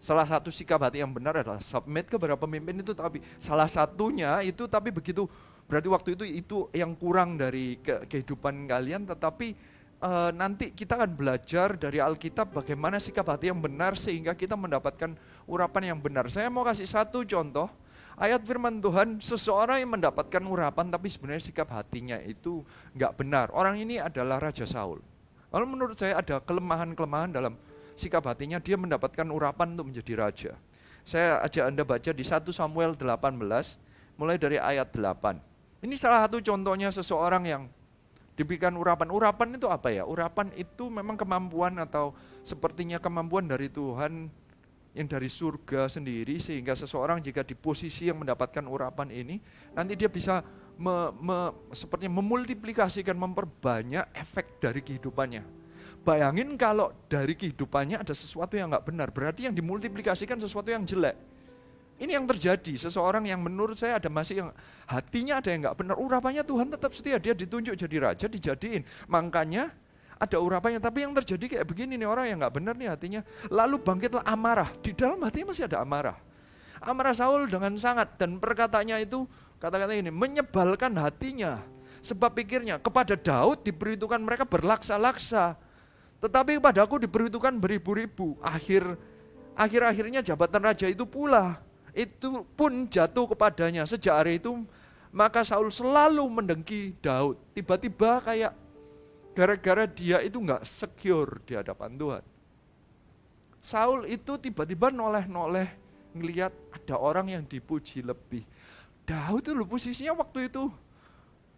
[0.00, 4.64] salah satu sikap hati yang benar adalah submit kepada pemimpin itu tapi salah satunya itu
[4.64, 5.28] tapi begitu
[5.70, 9.54] Berarti waktu itu itu yang kurang dari ke, kehidupan kalian tetapi
[10.02, 15.14] uh, nanti kita akan belajar dari Alkitab bagaimana sikap hati yang benar sehingga kita mendapatkan
[15.46, 16.26] urapan yang benar.
[16.26, 17.70] Saya mau kasih satu contoh
[18.18, 22.66] ayat firman Tuhan seseorang yang mendapatkan urapan tapi sebenarnya sikap hatinya itu
[22.98, 23.46] nggak benar.
[23.54, 24.98] Orang ini adalah Raja Saul.
[25.54, 27.54] Lalu menurut saya ada kelemahan-kelemahan dalam
[27.94, 30.52] sikap hatinya dia mendapatkan urapan untuk menjadi raja.
[31.06, 33.38] Saya ajak Anda baca di 1 Samuel 18
[34.14, 35.49] mulai dari ayat 8.
[35.80, 37.62] Ini salah satu contohnya seseorang yang
[38.36, 39.08] diberikan urapan.
[39.08, 40.04] Urapan itu apa ya?
[40.04, 42.12] Urapan itu memang kemampuan atau
[42.44, 44.28] sepertinya kemampuan dari Tuhan
[44.90, 49.38] yang dari surga sendiri sehingga seseorang jika di posisi yang mendapatkan urapan ini
[49.70, 50.42] nanti dia bisa
[50.74, 55.46] me, me, sepertinya memultiplikasikan memperbanyak efek dari kehidupannya.
[56.00, 61.29] Bayangin kalau dari kehidupannya ada sesuatu yang nggak benar, berarti yang dimultiplikasikan sesuatu yang jelek.
[62.00, 64.48] Ini yang terjadi, seseorang yang menurut saya ada masih yang
[64.88, 68.88] hatinya ada yang nggak benar, urapannya Tuhan tetap setia, dia ditunjuk jadi raja, dijadiin.
[69.12, 69.68] Makanya
[70.16, 73.20] ada urapannya, tapi yang terjadi kayak begini nih orang yang nggak benar nih hatinya.
[73.52, 76.16] Lalu bangkitlah amarah, di dalam hatinya masih ada amarah.
[76.80, 79.28] Amarah Saul dengan sangat dan perkataannya itu
[79.60, 81.60] kata-kata ini menyebalkan hatinya.
[82.00, 85.60] Sebab pikirnya kepada Daud diperhitungkan mereka berlaksa-laksa.
[86.24, 88.40] Tetapi kepada aku diperhitungkan beribu-ribu.
[88.40, 88.96] Akhir
[89.52, 91.60] akhir-akhirnya jabatan raja itu pula
[91.94, 93.86] itu pun jatuh kepadanya.
[93.86, 94.64] Sejak hari itu
[95.10, 97.38] maka Saul selalu mendengki Daud.
[97.54, 98.52] Tiba-tiba kayak
[99.34, 102.24] gara-gara dia itu nggak secure di hadapan Tuhan.
[103.60, 105.68] Saul itu tiba-tiba noleh-noleh
[106.16, 108.42] ngelihat ada orang yang dipuji lebih.
[109.04, 110.70] Daud itu posisinya waktu itu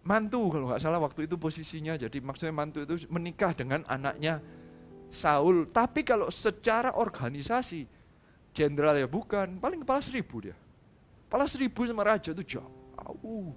[0.03, 1.95] mantu kalau nggak salah waktu itu posisinya.
[1.95, 4.43] Jadi maksudnya mantu itu menikah dengan anaknya
[5.13, 5.69] Saul.
[5.69, 8.02] Tapi kalau secara organisasi
[8.53, 10.57] jenderal ya bukan, paling kepala seribu dia.
[11.27, 13.57] Kepala seribu sama raja itu jauh.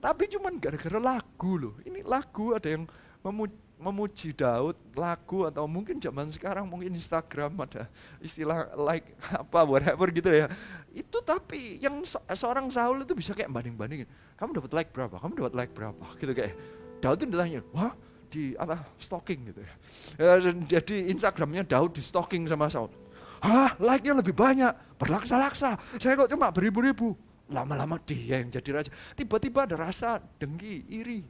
[0.00, 1.74] Tapi cuman gara-gara lagu loh.
[1.84, 2.88] Ini lagu ada yang
[3.20, 7.92] memuji, memuji Daud, lagu atau mungkin zaman sekarang mungkin Instagram ada
[8.24, 10.48] istilah like apa whatever gitu ya.
[10.96, 12.00] Itu tapi yang
[12.32, 14.08] seorang Saul itu bisa kayak banding-bandingin.
[14.40, 15.20] Kamu dapat like berapa?
[15.20, 16.04] Kamu dapat like berapa?
[16.16, 16.56] Gitu kayak.
[16.96, 17.92] Daud itu ditanya, wah
[18.32, 19.74] di apa stalking gitu ya.
[20.16, 20.32] ya
[20.80, 22.88] jadi Instagramnya Daud di stalking sama Saul
[23.44, 25.76] Hah, like-nya lebih banyak, berlaksa-laksa.
[26.00, 27.12] Saya kok cuma beribu-ribu.
[27.46, 28.90] Lama-lama dia yang jadi raja.
[29.14, 31.22] Tiba-tiba ada rasa dengki, iri.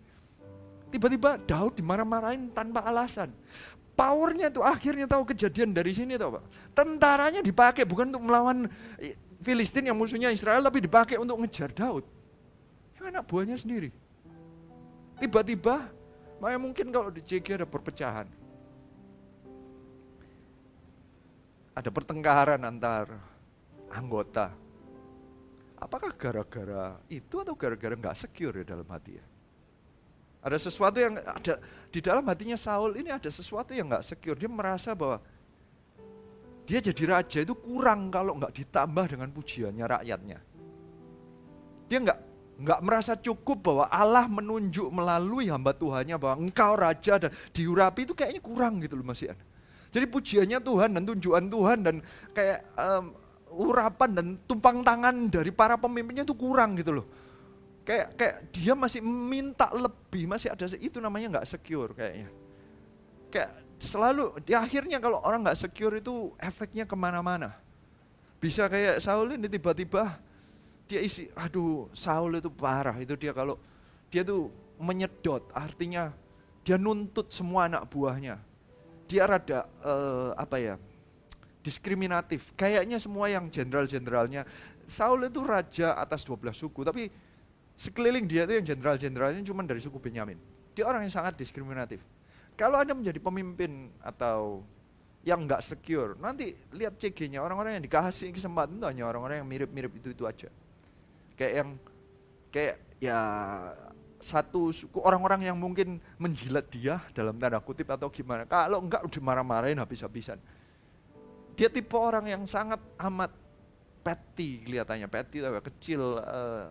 [0.89, 3.35] Tiba-tiba Daud dimarah-marahin tanpa alasan.
[3.97, 6.73] Powernya tuh akhirnya tahu kejadian dari sini tuh Pak.
[6.77, 8.69] Tentaranya dipakai bukan untuk melawan
[9.41, 12.05] Filistin yang musuhnya Israel, tapi dipakai untuk ngejar Daud.
[12.97, 13.93] Yang anak buahnya sendiri.
[15.21, 15.89] Tiba-tiba,
[16.41, 18.29] makanya mungkin kalau di JG ada perpecahan
[21.77, 23.13] ada pertengkaran antar
[23.93, 24.49] anggota.
[25.77, 29.25] Apakah gara-gara itu atau gara-gara nggak secure ya dalam hati ya?
[30.41, 31.61] Ada sesuatu yang ada
[31.93, 34.41] di dalam hatinya Saul ini ada sesuatu yang nggak secure.
[34.41, 35.21] Dia merasa bahwa
[36.65, 40.39] dia jadi raja itu kurang kalau nggak ditambah dengan pujiannya rakyatnya.
[41.93, 42.19] Dia nggak
[42.57, 48.17] nggak merasa cukup bahwa Allah menunjuk melalui hamba Tuhannya bahwa engkau raja dan diurapi itu
[48.17, 49.37] kayaknya kurang gitu loh masih.
[49.97, 51.97] Jadi pujiannya Tuhan dan tunjukan Tuhan dan
[52.37, 53.17] kayak um,
[53.57, 57.07] urapan dan tumpang tangan dari para pemimpinnya itu kurang gitu loh.
[57.81, 62.29] Kayak kayak dia masih minta lebih, masih ada itu namanya nggak secure kayaknya.
[63.33, 67.57] Kayak selalu di akhirnya kalau orang nggak secure itu efeknya ke mana-mana.
[68.37, 70.21] Bisa kayak Saul ini tiba-tiba
[70.85, 73.57] dia isi, aduh Saul itu parah, itu dia kalau
[74.13, 76.13] dia tuh menyedot, artinya
[76.61, 78.37] dia nuntut semua anak buahnya.
[79.07, 80.75] Dia rada uh, apa ya,
[81.63, 82.51] diskriminatif.
[82.59, 84.43] Kayaknya semua yang jenderal-jenderalnya,
[84.87, 87.11] Saul itu raja atas 12 suku, tapi
[87.79, 90.39] sekeliling dia itu yang jenderal-jenderalnya cuma dari suku Benyamin.
[90.75, 92.03] Dia orang yang sangat diskriminatif.
[92.59, 94.65] Kalau Anda menjadi pemimpin atau
[95.27, 99.91] yang nggak secure, nanti lihat CG-nya orang-orang yang dikasih kesempatan itu hanya orang-orang yang mirip-mirip
[99.99, 100.49] itu-itu aja
[101.37, 101.69] kayak yang
[102.51, 103.21] kayak ya
[104.21, 108.49] satu suku orang-orang yang mungkin menjilat dia dalam tanda kutip atau gimana.
[108.49, 110.41] Kalau enggak udah marah-marahin habis-habisan.
[111.57, 113.33] Dia tipe orang yang sangat amat
[114.05, 116.69] petty kelihatannya, petty tapi kecil, uh,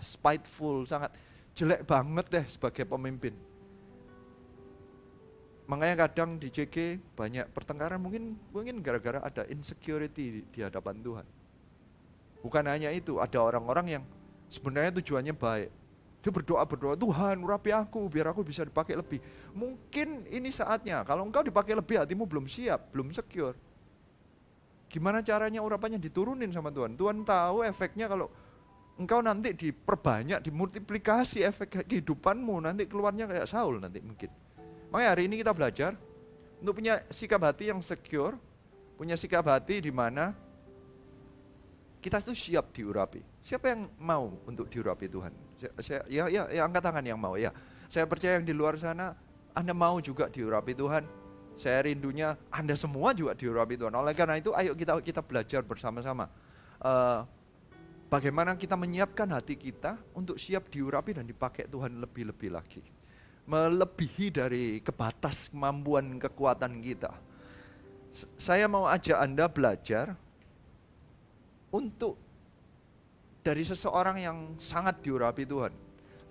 [0.00, 1.12] spiteful, sangat
[1.54, 3.36] jelek banget deh sebagai pemimpin.
[5.64, 11.26] Makanya kadang di JG banyak pertengkaran mungkin mungkin gara-gara ada insecurity di, di hadapan Tuhan.
[12.44, 14.04] Bukan hanya itu, ada orang-orang yang
[14.52, 15.72] sebenarnya tujuannya baik.
[16.24, 19.20] Dia berdoa-berdoa, Tuhan urapi aku biar aku bisa dipakai lebih.
[19.52, 23.52] Mungkin ini saatnya, kalau engkau dipakai lebih hatimu belum siap, belum secure.
[24.88, 26.96] Gimana caranya urapannya diturunin sama Tuhan?
[26.96, 28.32] Tuhan tahu efeknya kalau
[28.96, 34.32] engkau nanti diperbanyak, dimultiplikasi efek kehidupanmu, nanti keluarnya kayak Saul nanti mungkin.
[34.88, 35.92] Makanya hari ini kita belajar
[36.56, 38.40] untuk punya sikap hati yang secure,
[38.96, 40.32] punya sikap hati di mana
[42.00, 43.20] kita itu siap diurapi.
[43.44, 45.32] Siapa yang mau untuk diurapi Tuhan?
[45.80, 47.52] Saya, ya, ya, ya angkat tangan yang mau ya.
[47.88, 49.14] Saya percaya yang di luar sana,
[49.54, 51.04] Anda mau juga diurapi Tuhan.
[51.54, 53.94] Saya rindunya Anda semua juga diurapi Tuhan.
[53.94, 56.26] Oleh karena itu, ayo kita kita belajar bersama-sama.
[56.82, 57.22] Uh,
[58.10, 62.82] bagaimana kita menyiapkan hati kita untuk siap diurapi dan dipakai Tuhan lebih-lebih lagi.
[63.44, 67.12] Melebihi dari kebatas kemampuan kekuatan kita.
[68.40, 70.16] Saya mau ajak Anda belajar
[71.74, 72.23] untuk
[73.44, 75.70] dari seseorang yang sangat diurapi Tuhan.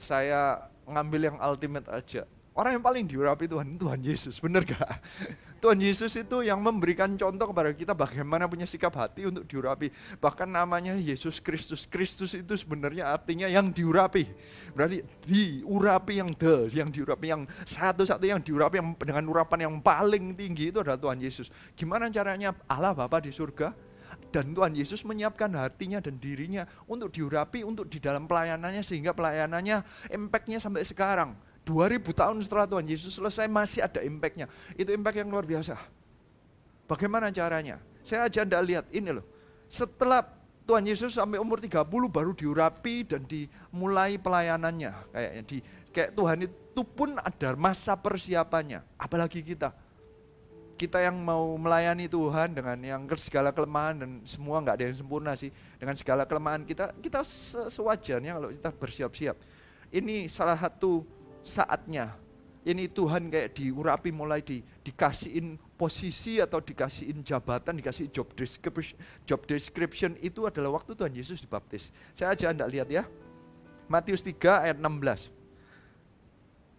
[0.01, 2.25] Saya ngambil yang ultimate aja.
[2.53, 4.81] Orang yang paling diurapi Tuhan, Tuhan Yesus, benar gak?
[5.63, 9.89] Tuhan Yesus itu yang memberikan contoh kepada kita bagaimana punya sikap hati untuk diurapi.
[10.19, 11.87] Bahkan namanya Yesus Kristus.
[11.87, 14.27] Kristus itu sebenarnya artinya yang diurapi.
[14.75, 20.35] Berarti diurapi yang the, yang diurapi yang satu-satu yang diurapi yang dengan urapan yang paling
[20.35, 21.47] tinggi itu adalah Tuhan Yesus.
[21.79, 23.71] Gimana caranya Allah Bapa di surga
[24.33, 30.09] dan Tuhan Yesus menyiapkan hatinya dan dirinya untuk diurapi, untuk di dalam pelayanannya sehingga pelayanannya
[30.09, 31.37] impactnya sampai sekarang.
[31.63, 34.49] 2000 tahun setelah Tuhan Yesus selesai masih ada impactnya.
[34.73, 35.77] Itu impact yang luar biasa.
[36.89, 37.77] Bagaimana caranya?
[38.01, 39.23] Saya aja anda lihat ini loh.
[39.71, 40.25] Setelah
[40.65, 44.91] Tuhan Yesus sampai umur 30 baru diurapi dan dimulai pelayanannya.
[45.13, 45.57] Kayaknya di
[45.93, 48.81] kayak Tuhan itu pun ada masa persiapannya.
[48.97, 49.71] Apalagi kita
[50.73, 55.31] kita yang mau melayani Tuhan dengan yang segala kelemahan dan semua nggak ada yang sempurna
[55.37, 55.53] sih.
[55.77, 57.21] Dengan segala kelemahan kita kita
[57.69, 59.35] sewajarnya kalau kita bersiap-siap.
[59.93, 61.05] Ini salah satu
[61.45, 62.17] saatnya.
[62.63, 68.95] Ini Tuhan kayak diurapi mulai di dikasihin posisi atau dikasihin jabatan dikasih job description
[69.27, 71.91] job description itu adalah waktu Tuhan Yesus dibaptis.
[72.15, 73.03] Saya aja anda lihat ya.
[73.91, 75.42] Matius 3 ayat 16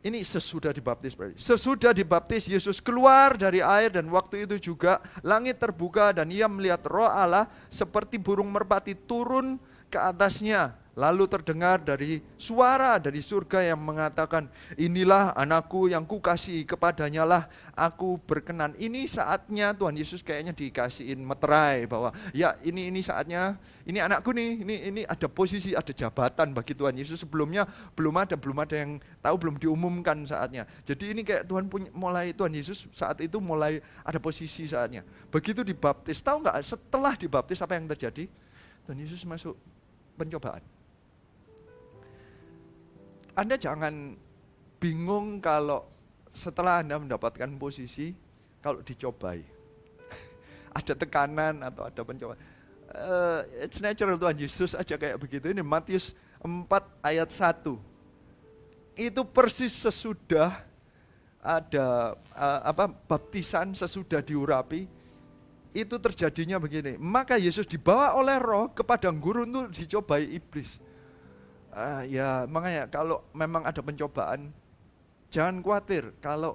[0.05, 1.17] ini sesudah dibaptis.
[1.41, 6.85] Sesudah dibaptis Yesus keluar dari air dan waktu itu juga langit terbuka dan ia melihat
[6.85, 9.57] roh Allah seperti burung merpati turun
[9.89, 14.47] ke atasnya Lalu terdengar dari suara dari surga yang mengatakan,
[14.79, 17.43] inilah anakku yang kukasih kepadanya lah
[17.75, 18.79] aku berkenan.
[18.79, 24.63] Ini saatnya Tuhan Yesus kayaknya dikasihin meterai bahwa ya ini ini saatnya, ini anakku nih,
[24.63, 27.67] ini ini ada posisi, ada jabatan bagi Tuhan Yesus sebelumnya
[27.99, 30.63] belum ada, belum ada yang tahu, belum diumumkan saatnya.
[30.87, 35.03] Jadi ini kayak Tuhan punya mulai Tuhan Yesus saat itu mulai ada posisi saatnya.
[35.35, 38.31] Begitu dibaptis, tahu nggak setelah dibaptis apa yang terjadi?
[38.87, 39.59] Tuhan Yesus masuk
[40.15, 40.63] pencobaan
[43.35, 44.15] anda jangan
[44.79, 45.91] bingung kalau
[46.35, 48.11] setelah Anda mendapatkan posisi,
[48.59, 49.43] kalau dicobai.
[50.79, 52.39] ada tekanan atau ada pencobaan.
[52.95, 55.51] Uh, it's natural Tuhan Yesus aja kayak begitu.
[55.51, 56.69] Ini Matius 4
[57.03, 57.75] ayat 1.
[58.99, 60.63] Itu persis sesudah
[61.43, 64.87] ada uh, apa baptisan sesudah diurapi
[65.75, 66.95] itu terjadinya begini.
[67.03, 70.79] Maka Yesus dibawa oleh roh ke padang gurun untuk dicobai iblis.
[71.75, 74.55] Uh, ya makanya kalau memang ada pencobaan,
[75.27, 76.55] jangan khawatir kalau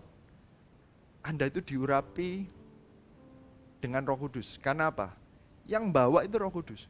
[1.20, 2.48] Anda itu diurapi
[3.84, 4.56] dengan roh kudus.
[4.64, 5.12] Karena apa?
[5.68, 6.88] Yang bawa itu roh kudus.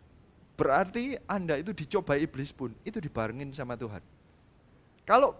[0.53, 4.05] Berarti Anda itu dicoba iblis pun, itu dibarengin sama Tuhan.
[5.09, 5.33] Kalau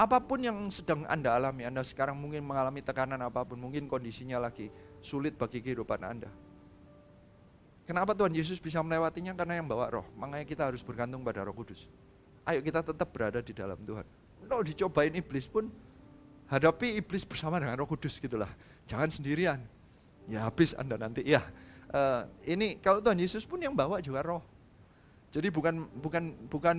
[0.00, 4.40] apa pun yang sedang Anda alami, Anda sekarang mungkin mengalami tekanan apa pun, mungkin kondisinya
[4.40, 4.72] lagi
[5.04, 6.32] sulit bagi kehidupan Anda.
[7.84, 9.36] Kenapa Tuhan Yesus bisa melewatinya?
[9.36, 10.06] Karena yang bawa roh.
[10.16, 11.84] Makanya kita harus bergantung pada roh kudus.
[12.48, 14.04] Ayo kita tetap berada di dalam Tuhan.
[14.48, 15.68] Kalau dicobain iblis pun,
[16.48, 18.48] hadapi iblis bersama dengan roh kudus gitulah.
[18.88, 19.60] Jangan sendirian.
[20.28, 21.24] Ya habis Anda nanti.
[21.28, 21.44] Ya,
[21.92, 24.40] uh, ini kalau Tuhan Yesus pun yang bawa juga roh.
[25.28, 26.76] Jadi bukan bukan bukan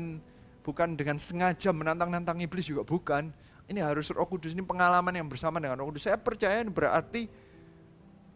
[0.66, 3.30] bukan dengan sengaja menantang-nantang iblis juga bukan.
[3.66, 6.06] Ini harus Roh Kudus ini pengalaman yang bersama dengan Roh Kudus.
[6.06, 7.26] Saya percaya berarti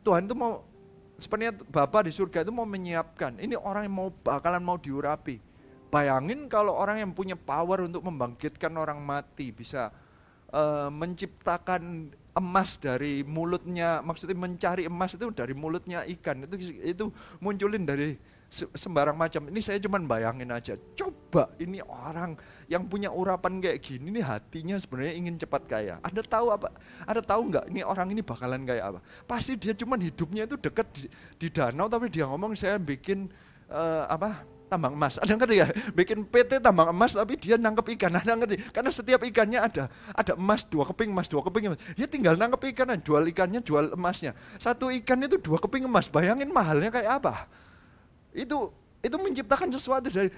[0.01, 0.65] Tuhan itu mau
[1.19, 3.37] sebenarnya Bapak di surga itu mau menyiapkan.
[3.37, 5.39] Ini orang yang mau bakalan mau diurapi.
[5.89, 9.89] Bayangin kalau orang yang punya power untuk membangkitkan orang mati bisa
[10.53, 16.45] uh, menciptakan emas dari mulutnya, maksudnya mencari emas itu dari mulutnya ikan.
[16.45, 17.05] Itu itu
[17.41, 18.15] munculin dari
[18.51, 19.45] sembarang macam.
[19.47, 20.73] Ini saya cuma bayangin aja.
[20.97, 22.33] Coba ini orang
[22.65, 25.95] yang punya urapan kayak gini, ini hatinya sebenarnya ingin cepat kaya.
[26.01, 26.73] Anda tahu apa?
[27.05, 28.99] Anda tahu nggak ini orang ini bakalan kayak apa?
[29.29, 31.05] Pasti dia cuma hidupnya itu dekat di,
[31.37, 33.29] di danau, tapi dia ngomong saya bikin
[33.69, 34.59] uh, apa?
[34.69, 35.17] tambang emas.
[35.17, 35.67] Ada ngerti ya?
[35.97, 38.13] Bikin PT tambang emas tapi dia nangkep ikan.
[38.21, 38.69] Ada ngerti?
[38.69, 41.81] Karena setiap ikannya ada ada emas dua keping emas dua keping emas.
[41.97, 44.37] Dia tinggal nangkep ikan, jual ikannya, jual emasnya.
[44.61, 46.07] Satu ikan itu dua keping emas.
[46.07, 47.49] Bayangin mahalnya kayak apa?
[48.33, 50.29] Itu itu menciptakan sesuatu dari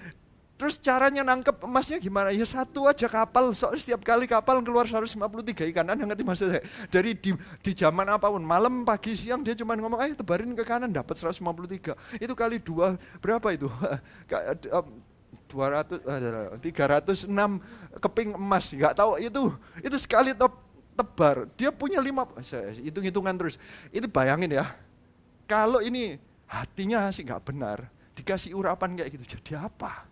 [0.62, 2.30] Terus caranya nangkep emasnya gimana?
[2.30, 5.82] Ya satu aja kapal, soalnya setiap kali kapal keluar 153 ikan.
[5.82, 6.62] Anda ngerti maksud saya?
[6.86, 10.62] Dari di, di zaman apa pun, malam, pagi, siang dia cuma ngomong, ayo tebarin ke
[10.62, 11.98] kanan dapat 153.
[12.22, 13.66] Itu kali dua, berapa itu?
[15.50, 17.28] 200, 306
[17.98, 19.52] keping emas, nggak tahu itu
[19.84, 20.56] itu sekali top,
[20.96, 22.24] tebar dia punya lima
[22.80, 23.60] hitung hitungan terus
[23.92, 24.72] itu bayangin ya
[25.44, 26.16] kalau ini
[26.52, 30.04] hatinya sih nggak benar, dikasih urapan kayak gitu, jadi apa?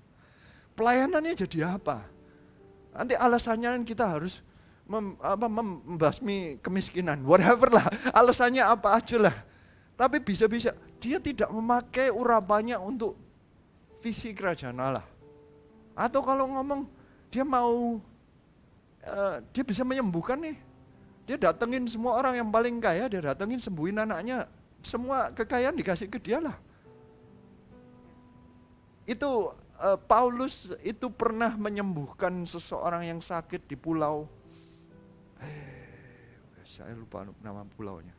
[0.72, 2.01] Pelayanannya jadi apa?
[2.97, 4.41] Nanti alasannya kita harus
[4.88, 7.84] mem, apa, membasmi kemiskinan, whatever lah,
[8.16, 9.36] alasannya apa aja lah.
[10.01, 13.20] Tapi bisa-bisa dia tidak memakai urapannya untuk
[14.01, 15.05] visi kerajaan Allah.
[15.93, 16.88] Atau kalau ngomong
[17.28, 18.01] dia mau,
[19.05, 20.57] uh, dia bisa menyembuhkan nih.
[21.28, 24.49] Dia datengin semua orang yang paling kaya, dia datengin sembuhin anaknya,
[24.81, 26.57] semua kekayaan dikasih ke dia lah.
[29.05, 34.28] Itu uh, Paulus itu pernah menyembuhkan seseorang yang sakit di pulau.
[35.41, 38.12] Eh, saya lupa nama pulaunya.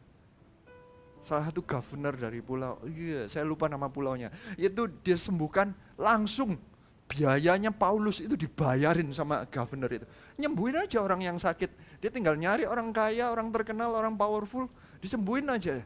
[1.21, 4.33] Salah satu governor dari pulau, iya saya lupa nama pulaunya.
[4.57, 5.69] Itu dia sembuhkan
[6.01, 6.57] langsung
[7.05, 10.07] biayanya Paulus itu dibayarin sama governor itu.
[10.41, 12.01] Nyembuhin aja orang yang sakit.
[12.01, 14.65] Dia tinggal nyari orang kaya, orang terkenal, orang powerful,
[14.97, 15.85] disembuhin aja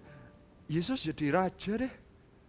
[0.65, 1.93] Yesus jadi raja deh.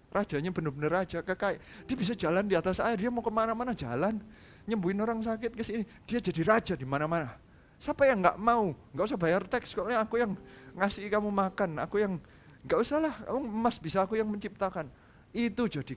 [0.08, 1.60] Rajanya benar-benar raja, kekaya.
[1.84, 4.16] Dia bisa jalan di atas air, dia mau ke mana-mana jalan.
[4.64, 7.36] Nyembuhin orang sakit ke sini, dia jadi raja di mana-mana.
[7.76, 8.72] Siapa yang nggak mau?
[8.96, 10.32] Nggak usah bayar teks, kok aku yang
[10.72, 12.16] ngasih kamu makan, aku yang
[12.64, 14.88] nggak usah lah, kamu emas bisa aku yang menciptakan.
[15.36, 15.94] Itu jadi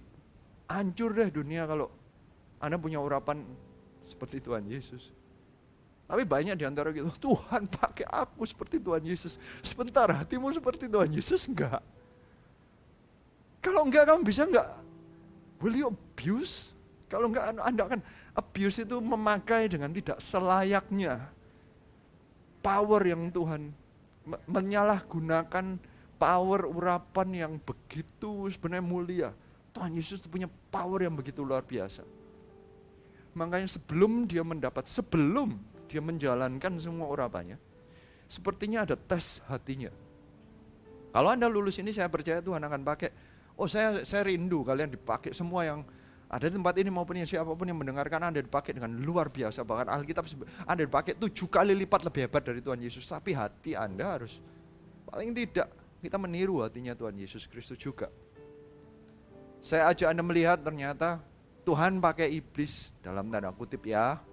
[0.67, 1.88] hancur deh dunia kalau
[2.59, 3.47] Anda punya urapan
[4.03, 5.15] seperti Tuhan Yesus.
[6.09, 9.39] Tapi banyak di antara kita, Tuhan pakai aku seperti Tuhan Yesus.
[9.63, 11.80] Sebentar, hatimu seperti Tuhan Yesus enggak.
[13.60, 14.68] Kalau enggak kamu bisa enggak?
[15.60, 16.72] Will you abuse?
[17.12, 17.99] Kalau enggak Anda akan
[18.38, 21.28] abuse itu memakai dengan tidak selayaknya
[22.64, 23.76] power yang Tuhan
[24.47, 25.66] menyalahgunakan
[26.20, 29.30] power urapan yang begitu sebenarnya mulia.
[29.72, 32.03] Tuhan Yesus punya power yang begitu luar biasa.
[33.38, 35.55] Makanya sebelum dia mendapat, sebelum
[35.88, 37.55] dia menjalankan semua urapannya,
[38.28, 39.93] sepertinya ada tes hatinya.
[41.10, 43.10] Kalau Anda lulus ini saya percaya Tuhan akan pakai
[43.60, 45.84] Oh saya saya rindu kalian dipakai semua yang
[46.32, 49.68] ada di tempat ini maupun yang siapa pun yang mendengarkan Anda dipakai dengan luar biasa.
[49.68, 50.24] Bahkan Alkitab
[50.64, 53.03] Anda dipakai tujuh kali lipat lebih hebat dari Tuhan Yesus.
[53.03, 54.39] Tapi hati Anda harus
[55.10, 55.68] paling tidak
[55.99, 58.07] kita meniru hatinya Tuhan Yesus Kristus juga.
[59.60, 61.20] Saya ajak Anda melihat ternyata
[61.68, 64.24] Tuhan pakai iblis dalam tanda kutip ya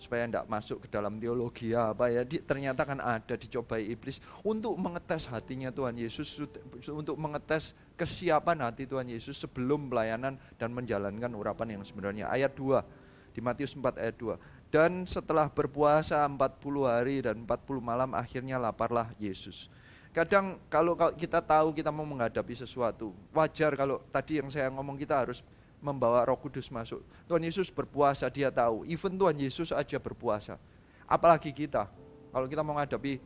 [0.00, 2.24] supaya tidak masuk ke dalam teologi apa ya.
[2.24, 6.40] Di, ternyata kan ada dicobai iblis untuk mengetes hatinya Tuhan Yesus
[6.88, 12.32] untuk mengetes kesiapan hati Tuhan Yesus sebelum pelayanan dan menjalankan urapan yang sebenarnya.
[12.32, 16.40] Ayat 2 di Matius 4 ayat 2 dan setelah berpuasa 40
[16.86, 19.68] hari dan 40 malam akhirnya laparlah Yesus.
[20.10, 25.14] Kadang kalau kita tahu kita mau menghadapi sesuatu wajar kalau tadi yang saya ngomong kita
[25.14, 25.46] harus
[25.80, 27.00] membawa Roh Kudus masuk.
[27.26, 28.84] Tuhan Yesus berpuasa, dia tahu.
[28.84, 30.60] Even Tuhan Yesus aja berpuasa.
[31.08, 31.88] Apalagi kita,
[32.30, 33.18] kalau kita mau menghadapi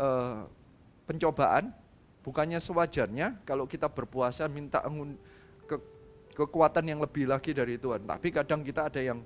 [0.00, 0.48] uh,
[1.06, 1.70] pencobaan,
[2.24, 4.82] bukannya sewajarnya kalau kita berpuasa minta
[5.68, 5.76] ke,
[6.34, 8.02] kekuatan yang lebih lagi dari Tuhan.
[8.08, 9.20] Tapi kadang kita ada yang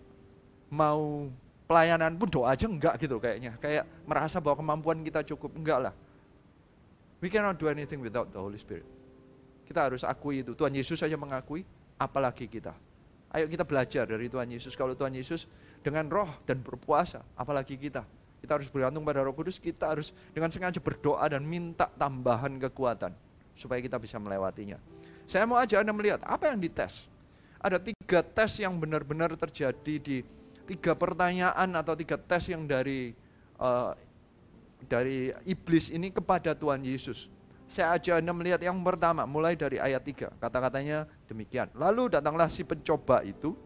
[0.69, 1.31] mau
[1.65, 3.57] pelayanan pun doa aja enggak gitu kayaknya.
[3.63, 5.55] Kayak merasa bahwa kemampuan kita cukup.
[5.57, 5.95] Enggak lah.
[7.25, 8.85] We cannot do anything without the Holy Spirit.
[9.65, 10.53] Kita harus akui itu.
[10.53, 11.65] Tuhan Yesus saja mengakui,
[11.99, 12.75] apalagi kita.
[13.35, 14.79] Ayo kita belajar dari Tuhan Yesus.
[14.79, 15.51] Kalau Tuhan Yesus
[15.83, 18.07] dengan roh dan berpuasa, apalagi kita.
[18.39, 23.11] Kita harus bergantung pada roh kudus, kita harus dengan sengaja berdoa dan minta tambahan kekuatan.
[23.57, 24.79] Supaya kita bisa melewatinya.
[25.25, 27.09] Saya mau aja Anda melihat apa yang dites.
[27.59, 30.21] Ada tiga tes yang benar-benar terjadi di
[30.69, 33.17] tiga pertanyaan atau tiga tes yang dari
[33.57, 33.97] uh,
[34.85, 37.33] dari iblis ini kepada Tuhan Yesus.
[37.65, 40.37] Saya ajak Anda melihat yang pertama, mulai dari ayat 3.
[40.37, 41.69] Kata-katanya demikian.
[41.77, 43.57] Lalu datanglah si pencoba itu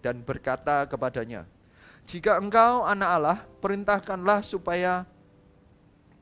[0.00, 1.44] dan berkata kepadanya,
[2.06, 5.02] Jika engkau anak Allah, perintahkanlah supaya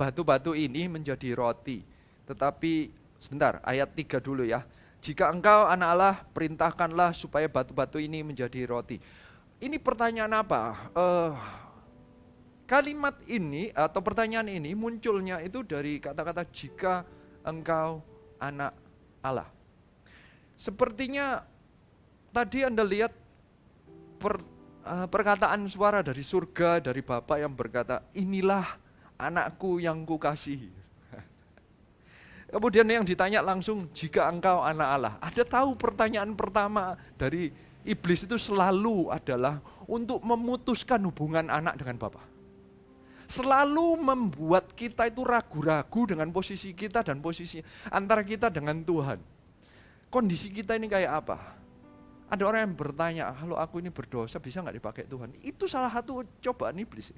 [0.00, 1.84] batu-batu ini menjadi roti.
[2.24, 2.88] Tetapi
[3.20, 4.64] sebentar, ayat 3 dulu ya.
[5.04, 8.96] Jika engkau anak Allah, perintahkanlah supaya batu-batu ini menjadi roti.
[9.60, 10.90] Ini pertanyaan apa?
[10.96, 11.36] Uh,
[12.64, 17.04] kalimat ini atau pertanyaan ini munculnya itu dari kata-kata jika
[17.44, 18.00] engkau
[18.40, 18.72] anak
[19.20, 19.53] Allah.
[20.54, 21.42] Sepertinya
[22.30, 23.12] tadi Anda lihat
[24.18, 24.38] per,
[24.86, 28.78] uh, perkataan suara dari surga dari Bapak yang berkata, "Inilah
[29.18, 30.70] anakku yang kukasihi."
[32.54, 37.50] Kemudian yang ditanya langsung, "Jika engkau anak Allah." Ada tahu pertanyaan pertama dari
[37.82, 39.58] iblis itu selalu adalah
[39.90, 42.34] untuk memutuskan hubungan anak dengan Bapak
[43.24, 49.33] selalu membuat kita itu ragu-ragu dengan posisi kita dan posisi antara kita dengan Tuhan.
[50.14, 51.58] Kondisi kita ini kayak apa?
[52.30, 55.34] Ada orang yang bertanya, kalau aku ini berdosa bisa nggak dipakai Tuhan?
[55.42, 57.10] Itu salah satu cobaan iblis.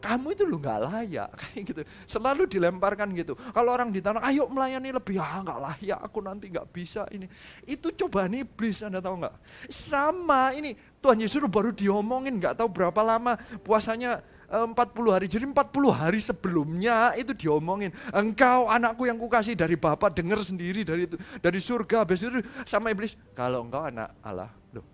[0.00, 1.80] Kamu itu lu nggak layak, kayak gitu.
[2.08, 3.36] Selalu dilemparkan gitu.
[3.36, 7.28] Kalau orang ditanya, ayo melayani lebih, ah nggak layak, aku nanti nggak bisa ini.
[7.68, 9.36] Itu cobaan iblis, anda tahu nggak?
[9.68, 10.72] Sama ini
[11.04, 14.24] Tuhan Yesus baru diomongin, nggak tahu berapa lama puasanya
[14.54, 15.26] 40 hari.
[15.26, 17.90] Jadi 40 hari sebelumnya itu diomongin.
[18.14, 22.06] Engkau anakku yang kukasih dari Bapak dengar sendiri dari itu dari surga.
[22.06, 24.50] Habis itu sama iblis, kalau engkau anak Allah.
[24.70, 24.86] Loh,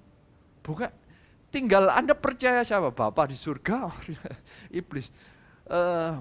[0.64, 0.88] bukan
[1.52, 2.88] tinggal Anda percaya siapa?
[2.88, 3.92] Bapak di surga,
[4.80, 5.12] iblis.
[5.68, 6.18] Uh,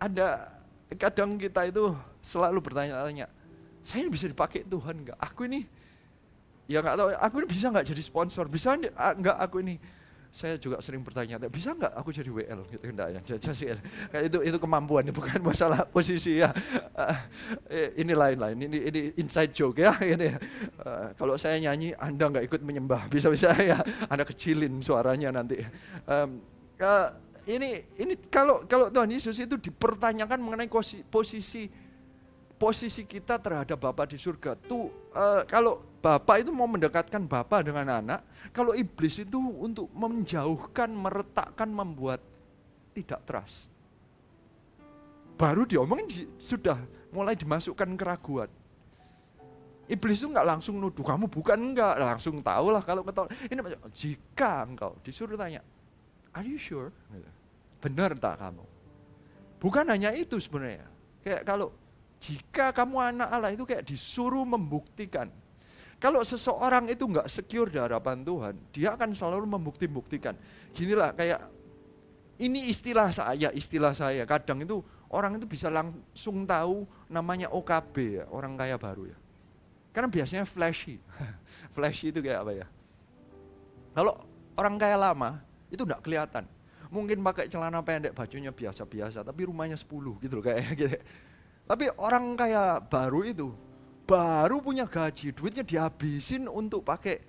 [0.00, 0.56] ada
[0.96, 1.92] kadang kita itu
[2.24, 3.28] selalu bertanya-tanya,
[3.84, 5.18] saya ini bisa dipakai Tuhan enggak?
[5.20, 5.68] Aku ini
[6.64, 8.48] ya nggak tahu, aku ini bisa nggak jadi sponsor?
[8.48, 9.76] Bisa nggak aku ini
[10.30, 13.20] saya juga sering bertanya, bisa nggak aku jadi WL gitu enggak ya?
[13.34, 13.66] Jadi
[14.30, 16.54] itu itu kemampuan bukan masalah posisi ya.
[16.94, 17.18] Uh,
[17.98, 20.30] ini lain-lain, ini ini inside joke ya ini.
[20.78, 25.58] Uh, kalau saya nyanyi Anda nggak ikut menyembah, bisa-bisa ya Anda kecilin suaranya nanti.
[27.50, 30.70] Ini ini kalau kalau Tuhan Yesus itu dipertanyakan mengenai
[31.10, 31.66] posisi
[32.60, 37.88] posisi kita terhadap Bapak di surga tuh uh, kalau Bapak itu mau mendekatkan Bapak dengan
[37.88, 38.20] anak,
[38.52, 42.20] kalau iblis itu untuk menjauhkan, meretakkan, membuat
[42.92, 43.72] tidak trust.
[45.40, 46.76] Baru diomongin sudah
[47.16, 48.52] mulai dimasukkan keraguan.
[49.88, 53.32] Iblis itu nggak langsung nuduh kamu bukan enggak, langsung tahu lah kalau ketahuan.
[53.48, 53.60] Ini
[53.96, 55.64] jika engkau disuruh tanya,
[56.36, 56.92] are you sure?
[57.80, 58.64] Benar tak kamu?
[59.60, 60.84] Bukan hanya itu sebenarnya.
[61.24, 61.72] Kayak kalau
[62.20, 65.32] jika kamu anak Allah itu kayak disuruh membuktikan.
[66.00, 70.36] Kalau seseorang itu nggak secure di hadapan Tuhan, dia akan selalu membukti-buktikan.
[70.72, 71.44] Ginilah kayak
[72.40, 74.24] ini istilah saya, istilah saya.
[74.24, 74.80] Kadang itu
[75.12, 79.18] orang itu bisa langsung tahu namanya OKB ya, orang kaya baru ya.
[79.92, 80.96] Karena biasanya flashy.
[81.76, 82.66] flashy itu kayak apa ya?
[83.92, 84.24] Kalau
[84.56, 86.44] orang kaya lama itu enggak kelihatan.
[86.90, 89.86] Mungkin pakai celana pendek, bajunya biasa-biasa, tapi rumahnya 10
[90.24, 90.96] gitu loh kayak gitu.
[91.70, 93.54] Tapi orang kaya baru itu,
[94.02, 97.22] baru punya gaji, duitnya dihabisin untuk pakai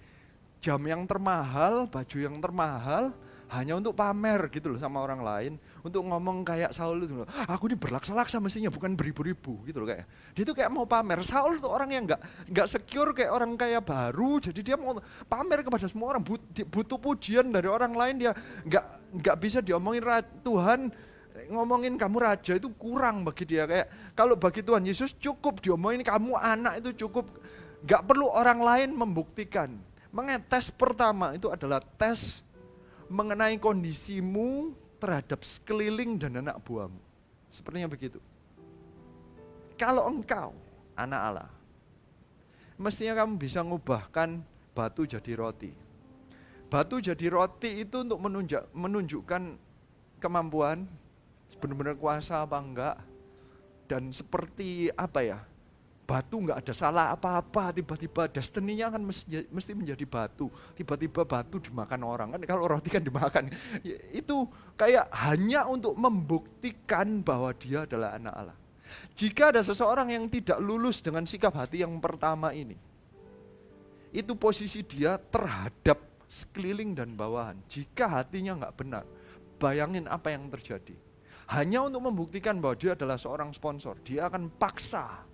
[0.57, 3.13] jam yang termahal, baju yang termahal,
[3.53, 5.53] hanya untuk pamer gitu loh sama orang lain,
[5.85, 10.09] untuk ngomong kayak Saul itu loh, aku ini berlaksa-laksa mestinya bukan beribu-ribu gitu loh kayak.
[10.33, 11.21] Dia itu kayak mau pamer.
[11.21, 14.97] Saul itu orang yang nggak nggak secure kayak orang kaya baru, jadi dia mau
[15.29, 18.33] pamer kepada semua orang, butuh pujian dari orang lain dia
[18.65, 18.85] nggak
[19.21, 20.01] nggak bisa diomongin
[20.41, 20.89] Tuhan
[21.49, 23.65] ngomongin kamu raja itu kurang bagi dia.
[23.65, 27.25] Kayak kalau bagi Tuhan Yesus cukup diomongin kamu anak itu cukup.
[27.81, 29.73] Nggak perlu orang lain membuktikan.
[30.11, 32.45] Mengetes pertama itu adalah tes
[33.07, 36.99] mengenai kondisimu terhadap sekeliling dan anak buahmu.
[37.49, 38.21] Sepertinya begitu.
[39.79, 40.53] Kalau engkau
[40.93, 41.49] anak Allah
[42.81, 44.41] mestinya kamu bisa mengubahkan
[44.73, 45.69] batu jadi roti.
[46.71, 49.41] Batu jadi roti itu untuk menunjuk, menunjukkan
[50.17, 50.89] kemampuan
[51.61, 52.97] benar-benar kuasa apa enggak?
[53.85, 55.39] Dan seperti apa ya?
[56.01, 59.07] Batu enggak ada salah apa-apa tiba-tiba destiny-nya akan
[59.47, 60.51] mesti menjadi batu.
[60.75, 62.41] Tiba-tiba batu dimakan orang kan?
[62.43, 63.53] Kalau roti kan dimakan.
[64.11, 68.57] Itu kayak hanya untuk membuktikan bahwa dia adalah anak Allah.
[69.15, 72.75] Jika ada seseorang yang tidak lulus dengan sikap hati yang pertama ini,
[74.11, 75.95] itu posisi dia terhadap
[76.27, 77.55] sekeliling dan bawahan.
[77.71, 79.07] Jika hatinya nggak benar,
[79.55, 80.91] bayangin apa yang terjadi.
[81.51, 85.27] Hanya untuk membuktikan bahwa dia adalah seorang sponsor, dia akan paksa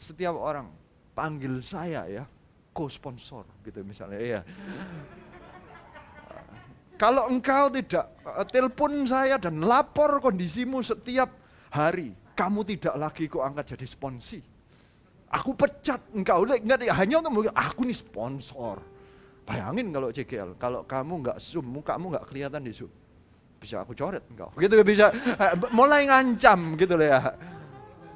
[0.00, 0.72] setiap orang
[1.12, 2.24] panggil saya ya,
[2.72, 4.40] co-sponsor gitu misalnya ya.
[6.96, 11.28] Kalau engkau tidak uh, telepon saya dan lapor kondisimu setiap
[11.68, 14.40] hari, kamu tidak lagi kok angkat jadi sponsi.
[15.32, 18.80] Aku pecat engkau, enggak hanya untuk aku nih sponsor.
[19.44, 23.01] Bayangin kalau CGL, kalau kamu nggak zoom, kamu nggak kelihatan di zoom.
[23.62, 24.50] Bisa aku coret engkau.
[24.58, 27.20] Gitu bisa eh, mulai ngancam gitu loh ya.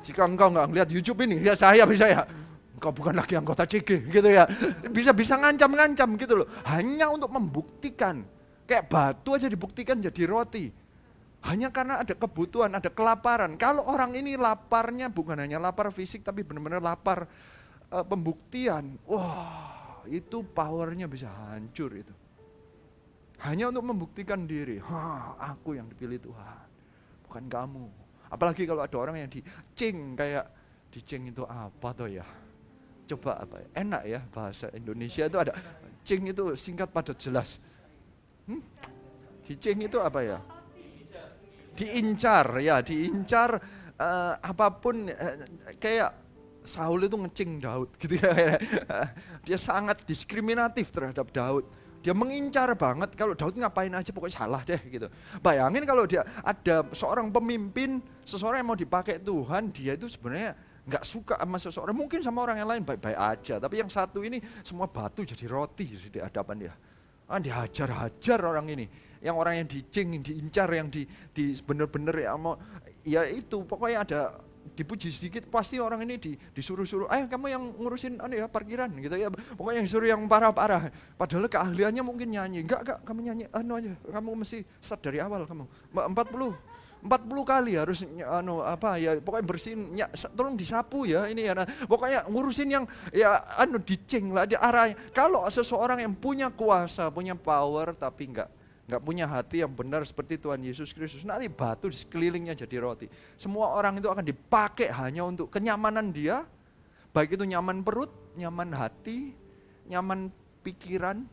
[0.02, 2.26] Jika engkau nggak ngeliat YouTube ini, ya saya bisa ya.
[2.74, 4.44] Engkau bukan lagi anggota CG gitu ya.
[4.90, 6.46] Bisa bisa ngancam-ngancam gitu loh.
[6.66, 8.26] Hanya untuk membuktikan
[8.66, 10.74] Kayak batu aja dibuktikan jadi roti.
[11.46, 13.54] Hanya karena ada kebutuhan, ada kelaparan.
[13.54, 17.30] Kalau orang ini laparnya bukan hanya lapar fisik, tapi benar-benar lapar
[17.86, 18.98] e, pembuktian.
[19.06, 22.10] Wah, itu powernya bisa hancur itu.
[23.44, 26.66] Hanya untuk membuktikan diri, ha, aku yang dipilih Tuhan,
[27.28, 27.86] bukan kamu.
[28.32, 30.48] Apalagi kalau ada orang yang dicing kayak
[30.88, 32.26] dicing itu apa tuh ya?
[33.06, 33.68] Coba apa ya?
[33.76, 35.52] Enak ya bahasa Indonesia itu ada
[36.02, 37.60] cing itu singkat padat jelas
[38.46, 38.62] Hmm?
[39.42, 40.38] Dicing itu apa ya?
[41.76, 43.60] Diincar ya, diincar
[43.98, 45.36] uh, apa pun uh,
[45.76, 46.14] kayak
[46.66, 48.58] Saul itu ngecing Daud gitu ya.
[49.46, 51.66] Dia sangat diskriminatif terhadap Daud.
[52.06, 55.10] Dia mengincar banget kalau Daud ngapain aja pokoknya salah deh gitu.
[55.42, 60.54] Bayangin kalau dia ada seorang pemimpin, seseorang yang mau dipakai Tuhan, dia itu sebenarnya
[60.86, 61.98] nggak suka sama seseorang.
[61.98, 65.98] Mungkin sama orang yang lain baik-baik aja, tapi yang satu ini semua batu jadi roti
[65.98, 66.74] di hadapan dia.
[67.26, 68.86] Ah, dihajar-hajar orang ini.
[69.18, 71.02] Yang orang yang dicing, diincar, yang di,
[71.34, 72.54] di bener-bener ya mau
[73.02, 74.20] ya itu pokoknya ada
[74.74, 79.14] dipuji sedikit pasti orang ini di, disuruh-suruh, eh kamu yang ngurusin anu ya parkiran gitu
[79.14, 79.28] ya.
[79.30, 80.90] Pokoknya yang suruh yang parah-parah.
[81.14, 82.66] Padahal keahliannya mungkin nyanyi.
[82.66, 83.92] Enggak, enggak, kamu nyanyi anu aja.
[84.10, 85.64] Kamu mesti start dari awal kamu.
[85.94, 91.54] 40 40 kali harus anu apa ya pokoknya bersihin ya, tolong disapu ya ini ya
[91.54, 97.06] nah, pokoknya ngurusin yang ya anu dicing lah di arah kalau seseorang yang punya kuasa
[97.14, 98.50] punya power tapi enggak
[98.86, 101.26] enggak punya hati yang benar seperti Tuhan Yesus Kristus.
[101.26, 103.10] Nanti batu di sekelilingnya jadi roti.
[103.34, 106.46] Semua orang itu akan dipakai hanya untuk kenyamanan dia.
[107.10, 109.34] Baik itu nyaman perut nyaman hati
[109.90, 110.30] nyaman
[110.62, 111.26] pikiran.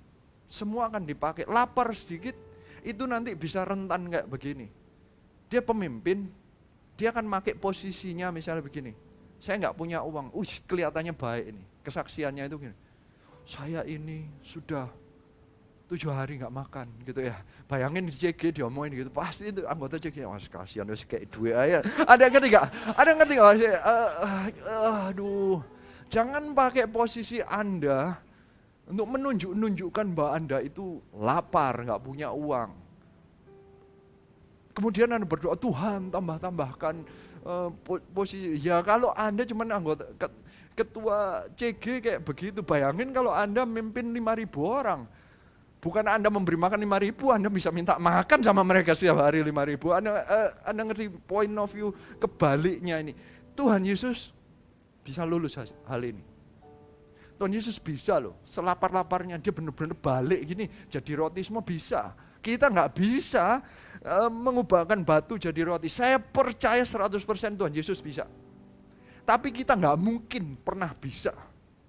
[0.49, 1.49] Semua akan dipakai.
[1.49, 2.37] Lapar sedikit
[2.85, 4.69] itu nanti bisa rentan kayak begini.
[5.49, 6.29] Dia pemimpin,
[6.93, 8.93] dia akan pakai posisinya misalnya begini.
[9.41, 11.63] Saya nggak punya uang, uh kelihatannya baik ini.
[11.83, 12.75] Kesaksiannya itu gini.
[13.43, 14.87] Saya ini sudah
[15.93, 17.37] tujuh hari nggak makan gitu ya.
[17.69, 21.79] Bayangin di CG diomongin gitu, pasti itu anggota CG, mas kasihan wes kayak dua aja.
[22.09, 22.49] Ada yang ngerti?
[22.97, 23.53] Ada yang ngerti nggak?
[23.53, 25.57] Uh, uh, uh, aduh,
[26.09, 28.17] jangan pakai posisi Anda
[28.89, 32.73] untuk menunjuk-nunjukkan bahwa Anda itu lapar, nggak punya uang.
[34.73, 36.95] Kemudian Anda berdoa, Tuhan tambah-tambahkan
[37.45, 37.69] uh,
[38.09, 38.57] posisi.
[38.57, 40.09] Ya kalau Anda cuma anggota
[40.73, 45.05] ketua CG kayak begitu, bayangin kalau Anda memimpin 5000 orang.
[45.83, 49.99] Bukan Anda memberi makan 5000, Anda bisa minta makan sama mereka setiap hari 5000.
[49.99, 51.91] Anda, uh, anda ngerti point of view
[52.23, 53.11] kebaliknya ini.
[53.51, 54.31] Tuhan Yesus
[55.03, 56.23] bisa lulus hal ini.
[57.35, 62.15] Tuhan Yesus bisa loh, selapar-laparnya dia benar-benar balik gini, jadi roti semua bisa.
[62.39, 63.59] Kita nggak bisa
[64.07, 65.91] uh, mengubahkan batu jadi roti.
[65.91, 68.23] Saya percaya 100% Tuhan Yesus bisa.
[69.27, 71.35] Tapi kita nggak mungkin pernah bisa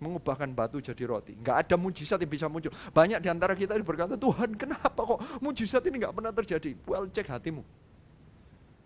[0.04, 1.32] mengubahkan batu jadi roti.
[1.40, 2.68] Nggak ada mujizat yang bisa muncul.
[2.92, 6.76] Banyak di antara kita berkata, Tuhan kenapa kok mujizat ini nggak pernah terjadi?
[6.84, 7.64] Well, cek hatimu.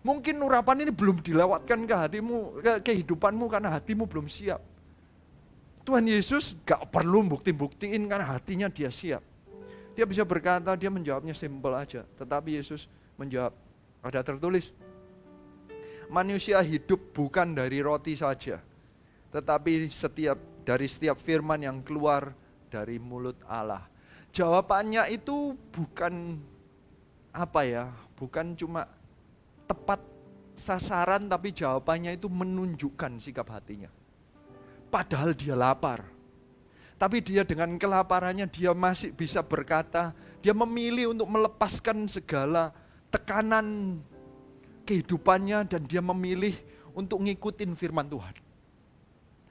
[0.06, 4.62] Mungkin urapan ini belum dilewatkan ke hatimu, ke kehidupanmu karena hatimu belum siap.
[5.82, 9.24] Tuhan Yesus gak perlu bukti-buktiin karena hatinya dia siap.
[9.98, 12.06] Dia bisa berkata, dia menjawabnya simpel aja.
[12.14, 12.86] Tetapi Yesus
[13.18, 13.50] menjawab,
[14.04, 14.70] ada tertulis,
[16.08, 18.60] manusia hidup bukan dari roti saja,
[19.32, 22.36] tetapi setiap dari setiap firman yang keluar
[22.68, 23.88] dari mulut Allah.
[24.28, 26.36] Jawabannya itu bukan
[27.32, 27.88] apa ya,
[28.20, 28.84] bukan cuma
[29.64, 30.04] tepat
[30.52, 33.88] sasaran tapi jawabannya itu menunjukkan sikap hatinya.
[34.92, 36.18] Padahal dia lapar
[36.98, 40.10] tapi dia dengan kelaparannya dia masih bisa berkata,
[40.42, 42.74] dia memilih untuk melepaskan segala
[43.14, 43.96] tekanan
[44.82, 46.58] kehidupannya dan dia memilih
[46.98, 48.47] untuk ngikutin firman Tuhan.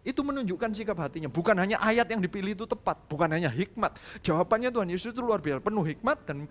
[0.07, 1.27] Itu menunjukkan sikap hatinya.
[1.27, 3.99] Bukan hanya ayat yang dipilih itu tepat, bukan hanya hikmat.
[4.23, 6.47] Jawabannya Tuhan Yesus itu luar biasa, penuh hikmat dan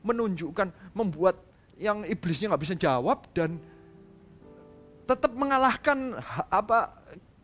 [0.00, 1.36] menunjukkan, membuat
[1.76, 3.60] yang iblisnya nggak bisa jawab dan
[5.04, 6.16] tetap mengalahkan
[6.48, 6.96] apa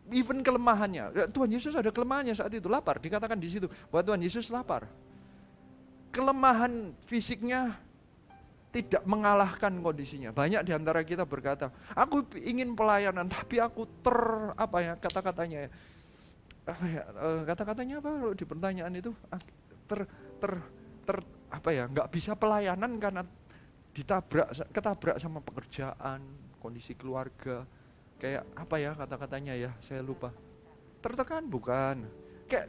[0.09, 1.05] even kelemahannya.
[1.13, 2.97] Ya, Tuhan Yesus ada kelemahannya saat itu lapar.
[2.97, 4.89] Dikatakan di situ bahwa Tuhan Yesus lapar.
[6.09, 7.77] Kelemahan fisiknya
[8.71, 10.35] tidak mengalahkan kondisinya.
[10.35, 14.17] Banyak di antara kita berkata, aku ingin pelayanan tapi aku ter
[14.53, 15.69] apa ya kata-katanya ya.
[16.67, 19.11] Apa ya eh, kata-katanya apa kalau di pertanyaan itu?
[19.31, 19.39] Ah,
[19.87, 19.99] ter
[20.37, 20.51] ter
[21.07, 23.23] ter apa ya nggak bisa pelayanan karena
[23.95, 26.21] ditabrak ketabrak sama pekerjaan,
[26.59, 27.63] kondisi keluarga,
[28.19, 30.29] kayak apa ya kata-katanya ya saya lupa.
[30.99, 32.03] Tertekan bukan.
[32.51, 32.67] Kayak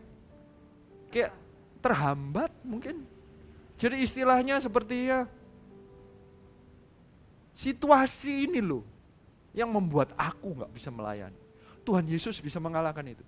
[1.10, 1.32] kayak
[1.82, 3.04] terhambat mungkin.
[3.78, 5.26] Jadi istilahnya seperti ya
[7.58, 8.86] situasi ini loh
[9.50, 11.34] yang membuat aku nggak bisa melayani
[11.82, 13.26] Tuhan Yesus bisa mengalahkan itu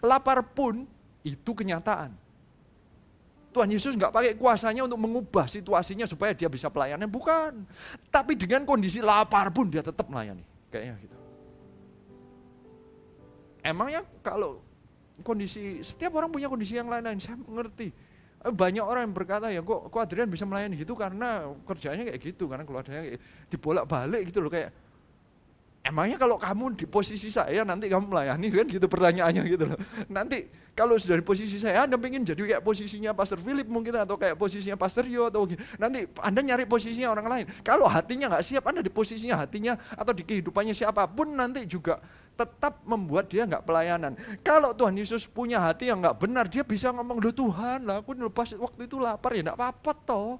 [0.00, 0.88] lapar pun
[1.20, 2.16] itu kenyataan
[3.56, 7.64] Tuhan Yesus nggak pakai kuasanya untuk mengubah situasinya supaya dia bisa pelayanan, bukan.
[8.12, 11.16] Tapi dengan kondisi lapar pun dia tetap melayani, kayaknya gitu.
[13.64, 14.60] Emangnya kalau
[15.24, 17.96] kondisi setiap orang punya kondisi yang lain-lain, saya mengerti.
[18.46, 22.20] Eh, banyak orang yang berkata ya kok, kok Adrian bisa melayani gitu karena kerjanya kayak
[22.22, 23.20] gitu, karena keluarganya kayak
[23.50, 24.70] dibolak-balik gitu loh kayak
[25.86, 29.78] Emangnya kalau kamu di posisi saya nanti kamu melayani kan gitu pertanyaannya gitu loh.
[30.10, 34.18] Nanti kalau sudah di posisi saya Anda pengen jadi kayak posisinya Pastor Philip mungkin atau
[34.18, 35.46] kayak posisinya Pastor Yo atau
[35.78, 37.46] nanti Anda nyari posisinya orang lain.
[37.62, 42.02] Kalau hatinya nggak siap Anda di posisinya hatinya atau di kehidupannya siapa pun nanti juga
[42.36, 44.12] tetap membuat dia nggak pelayanan.
[44.44, 48.12] Kalau Tuhan Yesus punya hati yang nggak benar, dia bisa ngomong, loh Tuhan lah aku
[48.12, 50.36] lepas waktu itu lapar ya nggak apa-apa toh.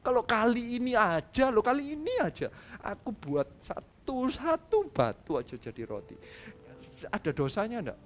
[0.00, 2.48] Kalau kali ini aja, lo kali ini aja,
[2.80, 6.16] aku buat satu satu batu aja jadi roti.
[7.12, 8.00] Ada dosanya enggak?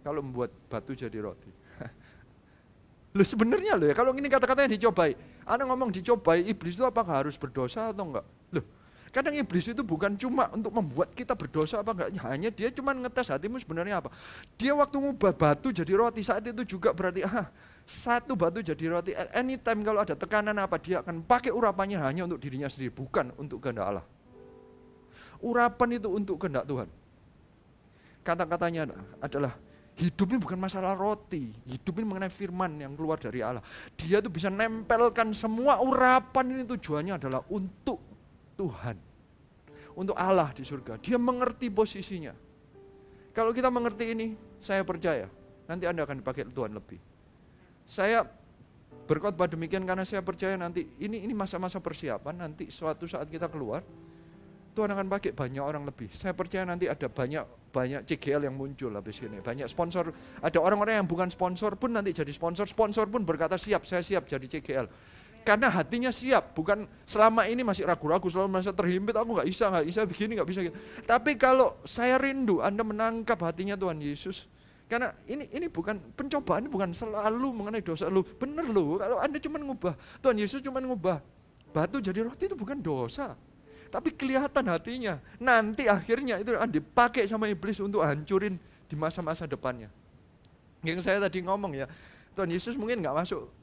[0.00, 1.52] Kalau membuat batu jadi roti.
[3.16, 5.12] Lo sebenarnya lo ya, kalau ini kata-katanya dicobai.
[5.44, 8.24] Anda ngomong dicobai, iblis itu apakah harus berdosa atau enggak?
[8.56, 8.64] Loh,
[9.10, 13.34] Kadang iblis itu bukan cuma untuk membuat kita berdosa apa enggak, hanya dia cuma ngetes
[13.34, 14.14] hatimu sebenarnya apa.
[14.54, 17.50] Dia waktu ngubah batu jadi roti saat itu juga berarti ah,
[17.82, 19.10] satu batu jadi roti.
[19.34, 23.58] Anytime kalau ada tekanan apa dia akan pakai urapannya hanya untuk dirinya sendiri, bukan untuk
[23.58, 24.06] kehendak Allah.
[25.42, 26.88] Urapan itu untuk kehendak Tuhan.
[28.22, 29.58] Kata-katanya adalah
[29.98, 33.64] hidup ini bukan masalah roti, hidup ini mengenai firman yang keluar dari Allah.
[33.98, 38.09] Dia tuh bisa nempelkan semua urapan ini tujuannya adalah untuk
[38.60, 38.96] Tuhan.
[39.96, 41.00] Untuk Allah di surga.
[41.00, 42.36] Dia mengerti posisinya.
[43.32, 44.26] Kalau kita mengerti ini,
[44.60, 45.26] saya percaya
[45.64, 47.00] nanti Anda akan dipakai Tuhan lebih.
[47.88, 48.22] Saya
[49.08, 53.82] berkhotbah demikian karena saya percaya nanti ini ini masa-masa persiapan nanti suatu saat kita keluar
[54.70, 56.14] Tuhan akan pakai banyak orang lebih.
[56.14, 57.42] Saya percaya nanti ada banyak
[57.74, 59.42] banyak CGL yang muncul habis ini.
[59.42, 62.70] Banyak sponsor, ada orang-orang yang bukan sponsor pun nanti jadi sponsor.
[62.70, 64.86] Sponsor pun berkata siap, saya siap jadi CGL.
[65.40, 69.86] Karena hatinya siap, bukan selama ini masih ragu-ragu, selalu merasa terhimpit, aku nggak bisa, nggak
[69.88, 70.76] bisa begini, nggak bisa gitu.
[71.08, 74.44] Tapi kalau saya rindu, Anda menangkap hatinya Tuhan Yesus,
[74.84, 78.20] karena ini ini bukan pencobaan, bukan selalu mengenai dosa lu.
[78.20, 81.24] Bener lu, kalau Anda cuma ngubah, Tuhan Yesus cuma ngubah
[81.70, 83.38] batu jadi roti itu bukan dosa.
[83.90, 85.18] Tapi kelihatan hatinya.
[85.42, 88.54] Nanti akhirnya itu akan dipakai sama iblis untuk hancurin
[88.86, 89.90] di masa-masa depannya.
[90.86, 91.86] Yang saya tadi ngomong ya,
[92.38, 93.59] Tuhan Yesus mungkin nggak masuk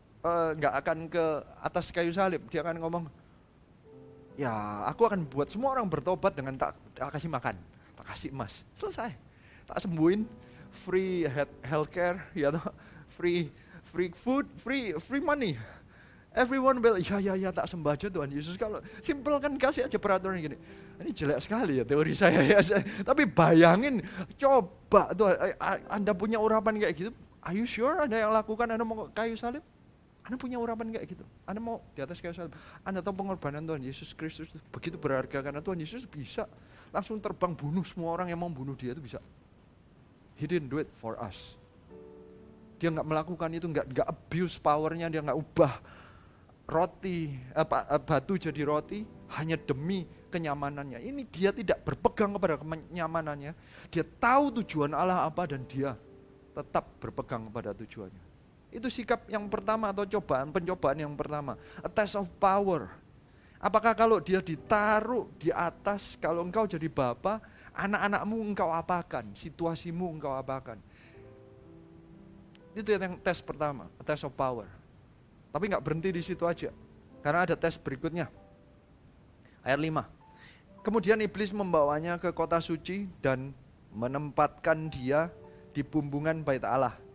[0.58, 1.26] nggak uh, akan ke
[1.62, 2.42] atas kayu salib.
[2.48, 3.06] Dia akan ngomong,
[4.38, 4.52] ya
[4.86, 7.56] aku akan buat semua orang bertobat dengan tak, tak kasih makan,
[7.98, 8.64] tak kasih emas.
[8.78, 9.12] Selesai.
[9.68, 10.24] Tak sembuhin,
[10.72, 11.28] free
[11.66, 12.64] healthcare, ya toh,
[13.12, 13.52] free
[13.88, 15.58] free food, free free money.
[16.38, 18.62] Everyone will, ya ya ya tak sembah aja Tuhan Yesus.
[18.62, 20.58] Kalau simpel kan kasih aja peraturan gini.
[21.02, 22.62] Ini jelek sekali ya teori saya ya.
[23.02, 24.06] Tapi bayangin,
[24.38, 25.34] coba tuh
[25.90, 27.12] Anda punya urapan kayak gitu.
[27.42, 29.66] Are you sure Anda yang lakukan Anda mau kayu salib?
[30.28, 31.24] Anda punya urapan kayak gitu.
[31.48, 32.52] Anda mau di atas kayu salib.
[32.84, 36.52] Anda tahu pengorbanan Tuhan Yesus Kristus begitu berharga karena Tuhan Yesus bisa
[36.92, 39.24] langsung terbang bunuh semua orang yang mau bunuh dia itu bisa.
[40.36, 41.56] He didn't do it for us.
[42.76, 45.74] Dia nggak melakukan itu, nggak nggak abuse powernya, dia nggak ubah
[46.68, 49.08] roti apa, batu jadi roti
[49.40, 51.00] hanya demi kenyamanannya.
[51.08, 53.56] Ini dia tidak berpegang kepada kenyamanannya.
[53.88, 55.96] Dia tahu tujuan Allah apa dan dia
[56.52, 58.27] tetap berpegang kepada tujuannya.
[58.78, 61.58] Itu sikap yang pertama atau cobaan, pencobaan yang pertama.
[61.82, 62.94] A test of power.
[63.58, 67.42] Apakah kalau dia ditaruh di atas, kalau engkau jadi bapak,
[67.74, 70.78] anak-anakmu engkau apakan, situasimu engkau apakan.
[72.78, 74.70] Itu yang tes pertama, a test of power.
[75.50, 76.70] Tapi nggak berhenti di situ aja.
[77.26, 78.30] Karena ada tes berikutnya.
[79.66, 80.86] Ayat 5.
[80.86, 83.58] Kemudian iblis membawanya ke kota suci dan
[83.90, 85.34] menempatkan dia
[85.74, 87.07] di bumbungan bait Allah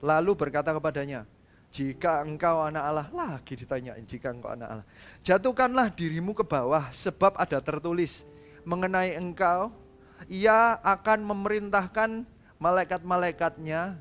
[0.00, 1.28] Lalu berkata kepadanya,
[1.70, 4.86] jika engkau anak Allah, lagi ditanyain jika engkau anak Allah.
[5.22, 8.26] Jatuhkanlah dirimu ke bawah sebab ada tertulis,
[8.66, 9.70] mengenai engkau.
[10.28, 12.28] Ia akan memerintahkan
[12.60, 13.96] malaikat-malaikatnya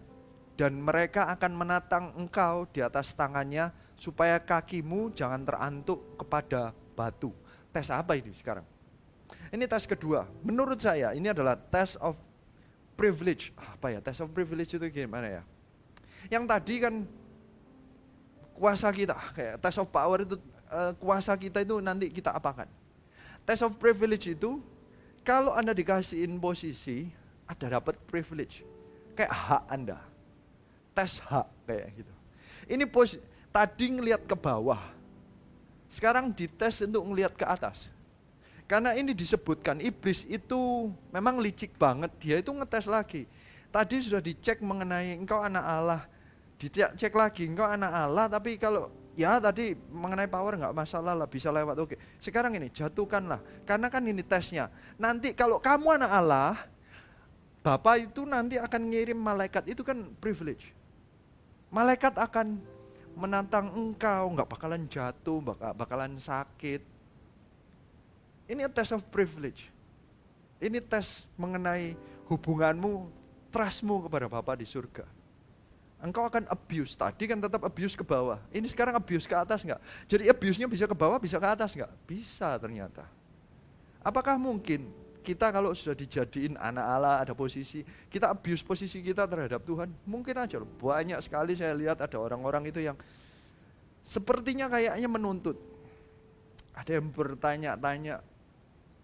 [0.60, 7.32] dan mereka akan menatang engkau di atas tangannya supaya kakimu jangan terantuk kepada batu.
[7.72, 8.66] Tes apa ini sekarang?
[9.54, 10.28] Ini tes kedua.
[10.44, 12.20] Menurut saya ini adalah test of
[13.00, 13.56] privilege.
[13.56, 14.00] Apa ya?
[14.04, 15.44] Test of privilege itu gimana ya?
[16.30, 16.96] Yang tadi kan
[18.54, 20.38] kuasa kita, kayak test of power itu
[20.70, 22.70] uh, kuasa kita itu nanti kita apakan.
[23.44, 24.62] Test of privilege itu
[25.26, 27.10] kalau Anda dikasihin posisi,
[27.50, 28.62] ada dapat privilege.
[29.18, 29.98] Kayak hak Anda.
[30.94, 32.14] Tes hak kayak gitu.
[32.70, 33.18] Ini pos
[33.50, 34.80] tadi ngelihat ke bawah.
[35.90, 37.90] Sekarang dites untuk ngelihat ke atas.
[38.70, 43.26] Karena ini disebutkan iblis itu memang licik banget, dia itu ngetes lagi.
[43.74, 46.02] Tadi sudah dicek mengenai engkau anak Allah,
[46.60, 51.48] dicek lagi engkau anak Allah tapi kalau ya tadi mengenai power nggak masalah lah bisa
[51.56, 51.80] lewat.
[51.80, 54.68] Oke sekarang ini jatuhkanlah karena kan ini tesnya.
[55.00, 56.52] Nanti kalau kamu anak Allah
[57.60, 59.68] Bapak itu nanti akan ngirim malaikat.
[59.68, 60.72] Itu kan privilege.
[61.72, 62.60] Malaikat akan
[63.20, 66.84] menantang engkau nggak bakalan jatuh bakal bakalan sakit.
[68.48, 69.68] Ini tes of privilege.
[70.60, 71.96] Ini tes mengenai
[72.32, 73.12] hubunganmu
[73.52, 75.19] trustmu kepada Bapak di surga
[76.00, 76.96] engkau akan abuse.
[76.96, 78.40] Tadi kan tetap abuse ke bawah.
[78.52, 79.82] Ini sekarang abuse ke atas enggak?
[80.08, 81.92] Jadi abuse-nya bisa ke bawah, bisa ke atas enggak?
[82.08, 83.04] Bisa ternyata.
[84.00, 84.88] Apakah mungkin
[85.20, 89.92] kita kalau sudah dijadiin anak Allah, ada posisi, kita abuse posisi kita terhadap Tuhan?
[90.08, 90.70] Mungkin aja loh.
[90.80, 92.96] Banyak sekali saya lihat ada orang-orang itu yang
[94.08, 95.60] sepertinya kayaknya menuntut.
[96.80, 98.24] Ada yang bertanya-tanya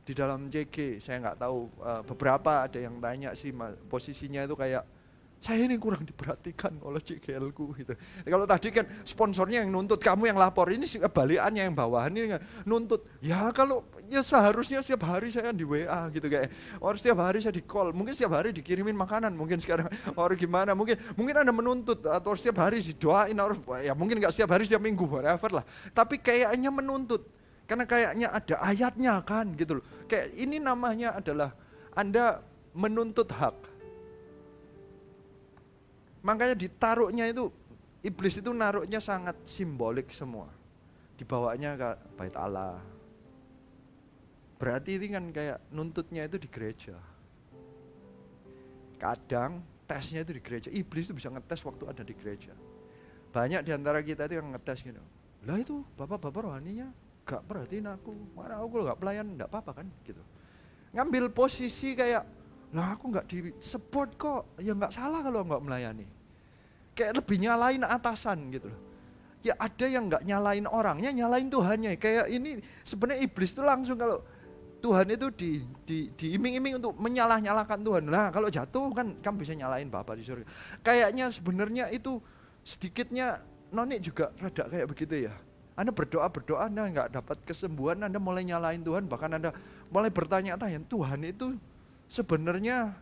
[0.08, 3.52] di dalam JG, saya nggak tahu eh, beberapa ada yang tanya sih
[3.92, 4.95] posisinya itu kayak
[5.46, 7.94] saya ini kurang diperhatikan oleh CGL ku gitu.
[8.26, 12.42] Ya, kalau tadi kan sponsornya yang nuntut, kamu yang lapor, ini kebalikannya yang bawahan ini
[12.66, 13.06] nuntut.
[13.22, 16.50] Ya kalau ya seharusnya setiap hari saya di WA gitu kayak,
[16.82, 19.86] orang setiap hari saya di call, mungkin setiap hari dikirimin makanan, mungkin sekarang
[20.18, 24.50] orang gimana, mungkin mungkin anda menuntut atau setiap hari didoain, orang ya mungkin nggak setiap
[24.50, 25.66] hari setiap minggu whatever lah.
[25.94, 27.22] Tapi kayaknya menuntut,
[27.70, 29.86] karena kayaknya ada ayatnya kan gitu loh.
[30.10, 31.54] Kayak ini namanya adalah
[31.94, 32.42] anda
[32.74, 33.75] menuntut hak
[36.26, 37.54] Makanya ditaruhnya itu
[38.02, 40.50] iblis itu naruhnya sangat simbolik semua.
[41.22, 42.82] Dibawanya ke bait Allah.
[44.58, 46.98] Berarti ini kan kayak nuntutnya itu di gereja.
[48.98, 50.74] Kadang tesnya itu di gereja.
[50.74, 52.58] Iblis itu bisa ngetes waktu ada di gereja.
[53.30, 55.04] Banyak di antara kita itu yang ngetes gitu.
[55.46, 56.90] Lah itu bapak-bapak rohaninya
[57.22, 58.18] gak perhatiin aku.
[58.34, 60.24] Mana aku kalau gak pelayan gak apa-apa kan gitu.
[60.98, 62.26] Ngambil posisi kayak
[62.76, 66.04] lah aku nggak di support kok ya nggak salah kalau nggak melayani
[66.96, 68.80] kayak lebih nyalain atasan gitu loh
[69.46, 74.26] ya ada yang nggak nyalain orangnya nyalain Tuhannya kayak ini sebenarnya iblis itu langsung kalau
[74.82, 75.52] Tuhan itu di,
[75.82, 78.06] di, diiming-iming untuk menyalah-nyalahkan Tuhan.
[78.06, 80.46] Nah kalau jatuh kan kamu bisa nyalain Bapak di surga.
[80.86, 82.22] Kayaknya sebenarnya itu
[82.62, 83.42] sedikitnya
[83.74, 85.34] nonik juga rada kayak begitu ya.
[85.74, 89.52] Anda berdoa-berdoa, Anda nggak dapat kesembuhan, Anda mulai nyalain Tuhan, bahkan Anda
[89.92, 91.58] mulai bertanya-tanya, Tuhan itu
[92.08, 92.96] sebenarnya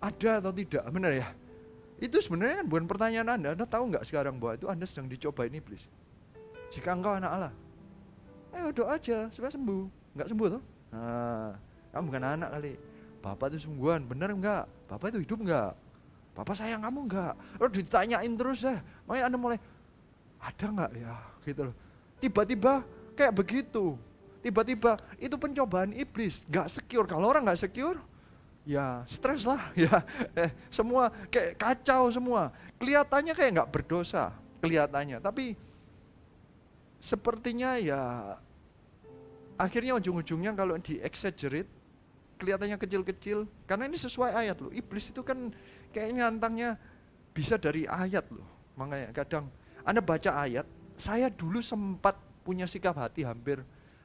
[0.00, 1.28] ada atau tidak, benar ya?
[2.02, 3.54] Itu sebenarnya kan bukan pertanyaan Anda.
[3.54, 5.86] Anda tahu nggak sekarang bahwa itu Anda sedang dicoba ini iblis?
[6.74, 7.52] Jika engkau anak Allah,
[8.58, 9.86] ayo doa aja supaya sembuh.
[10.18, 10.62] Nggak sembuh tuh?
[10.90, 11.54] Nah,
[11.94, 12.72] kamu bukan anak kali.
[13.22, 14.66] Bapak itu sembuhan, benar enggak?
[14.90, 15.78] Bapak itu hidup enggak?
[16.34, 17.34] Bapak sayang kamu enggak?
[17.62, 18.82] Lalu ditanyain terus ya.
[19.06, 19.58] Makanya Anda mulai,
[20.42, 21.14] ada enggak ya?
[21.46, 21.74] Gitu loh.
[22.18, 22.82] Tiba-tiba
[23.14, 23.94] kayak begitu.
[24.42, 26.50] Tiba-tiba itu pencobaan iblis.
[26.50, 27.06] Enggak secure.
[27.06, 28.02] Kalau orang enggak secure,
[28.66, 29.70] ya stres lah.
[29.78, 30.02] Ya
[30.38, 32.50] eh, semua kayak kacau semua.
[32.78, 35.18] Kelihatannya kayak nggak berdosa kelihatannya.
[35.22, 35.54] Tapi
[37.02, 38.34] sepertinya ya
[39.58, 41.70] akhirnya ujung-ujungnya kalau di exaggerate
[42.38, 43.46] kelihatannya kecil-kecil.
[43.66, 44.72] Karena ini sesuai ayat loh.
[44.74, 45.50] Iblis itu kan
[45.94, 46.78] kayaknya nantangnya
[47.34, 48.46] bisa dari ayat loh.
[48.78, 49.46] Makanya kadang
[49.82, 52.14] anda baca ayat saya dulu sempat
[52.46, 53.62] punya sikap hati hampir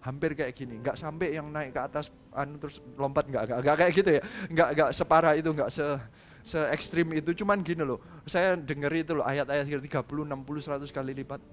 [0.07, 3.27] hampir kayak gini, nggak sampai yang naik ke atas anu terus lompat.
[3.27, 5.83] Nggak nggak, nggak kayak gitu ya, nggak nggak separah itu nggak se
[6.47, 11.11] se ekstrim itu, cuman gini loh, saya denger itu loh ayat-ayat 30, 60, 100 kali
[11.11, 11.43] lipat,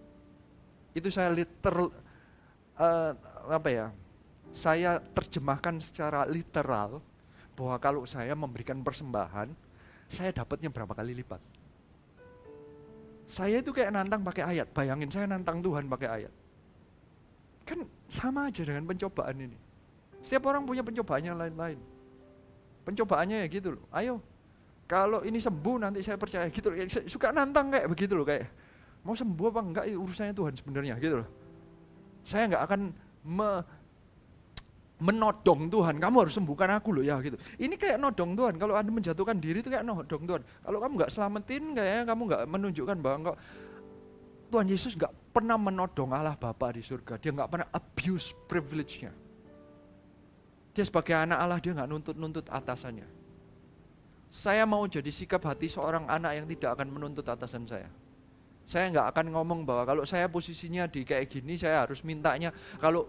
[0.95, 1.91] itu saya liter
[2.79, 3.11] uh,
[3.51, 3.87] apa ya,
[4.55, 7.03] saya terjemahkan secara literal
[7.59, 9.51] bahwa kalau saya memberikan persembahan,
[10.07, 11.43] saya dapatnya berapa kali lipat.
[13.27, 16.44] Saya itu kayak nantang pakai ayat, bayangin saya nantang Tuhan pakai ayat
[17.65, 19.57] Kan sama aja dengan pencobaan ini.
[20.21, 21.79] Setiap orang punya pencobaannya lain-lain.
[22.85, 23.85] Pencobaannya ya gitu loh.
[23.93, 24.21] Ayo,
[24.85, 26.77] kalau ini sembuh nanti saya percaya gitu loh.
[27.09, 28.49] Suka nantang kayak begitu loh kayak.
[29.05, 31.29] Mau sembuh apa enggak urusannya Tuhan sebenarnya gitu loh.
[32.25, 32.81] Saya enggak akan
[33.25, 33.49] me,
[35.05, 37.37] menodong Tuhan, kamu harus sembuhkan aku loh ya gitu.
[37.61, 40.41] Ini kayak nodong Tuhan, kalau Anda menjatuhkan diri itu kayak nodong Tuhan.
[40.41, 43.37] Kalau kamu nggak selamatin, kayaknya kamu nggak menunjukkan bahwa enggak,
[44.49, 47.19] Tuhan Yesus nggak pernah menodong Allah Bapa di surga.
[47.19, 49.11] Dia nggak pernah abuse privilege-nya.
[50.71, 53.07] Dia sebagai anak Allah, dia nggak nuntut-nuntut atasannya.
[54.31, 57.91] Saya mau jadi sikap hati seorang anak yang tidak akan menuntut atasan saya.
[58.67, 62.55] Saya nggak akan ngomong bahwa kalau saya posisinya di kayak gini, saya harus mintanya.
[62.79, 63.07] Kalau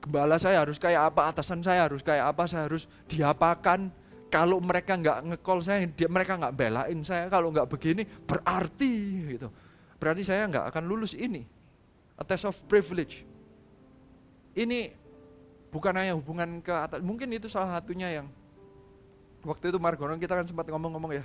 [0.00, 3.92] gembala saya harus kayak apa, atasan saya harus kayak apa, saya harus diapakan.
[4.28, 7.28] Kalau mereka nggak ngekol saya, mereka nggak belain saya.
[7.32, 8.92] Kalau nggak begini, berarti
[9.36, 9.48] gitu.
[9.96, 11.44] Berarti saya nggak akan lulus ini.
[12.16, 13.24] A test of privilege.
[14.56, 14.92] Ini
[15.68, 18.26] bukan hanya hubungan ke atas, mungkin itu salah satunya yang
[19.44, 21.24] waktu itu Margono kita kan sempat ngomong-ngomong ya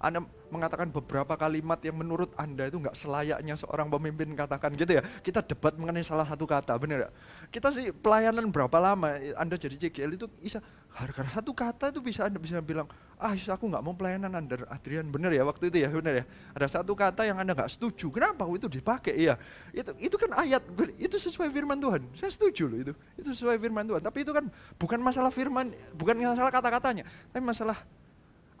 [0.00, 5.04] anda mengatakan beberapa kalimat yang menurut Anda itu nggak selayaknya seorang pemimpin katakan gitu ya.
[5.20, 7.10] Kita debat mengenai salah satu kata, benar ya?
[7.52, 12.26] Kita sih pelayanan berapa lama Anda jadi CGL itu bisa harga satu kata itu bisa
[12.26, 12.88] Anda bisa bilang,
[13.20, 16.24] ah aku nggak mau pelayanan Anda Adrian, benar ya waktu itu ya, benar ya.
[16.56, 19.14] Ada satu kata yang Anda nggak setuju, kenapa itu dipakai?
[19.14, 19.36] Iya,
[19.76, 20.64] itu itu kan ayat,
[20.96, 22.08] itu sesuai firman Tuhan.
[22.16, 24.00] Saya setuju loh itu, itu sesuai firman Tuhan.
[24.00, 24.48] Tapi itu kan
[24.80, 27.78] bukan masalah firman, bukan masalah kata-katanya, tapi masalah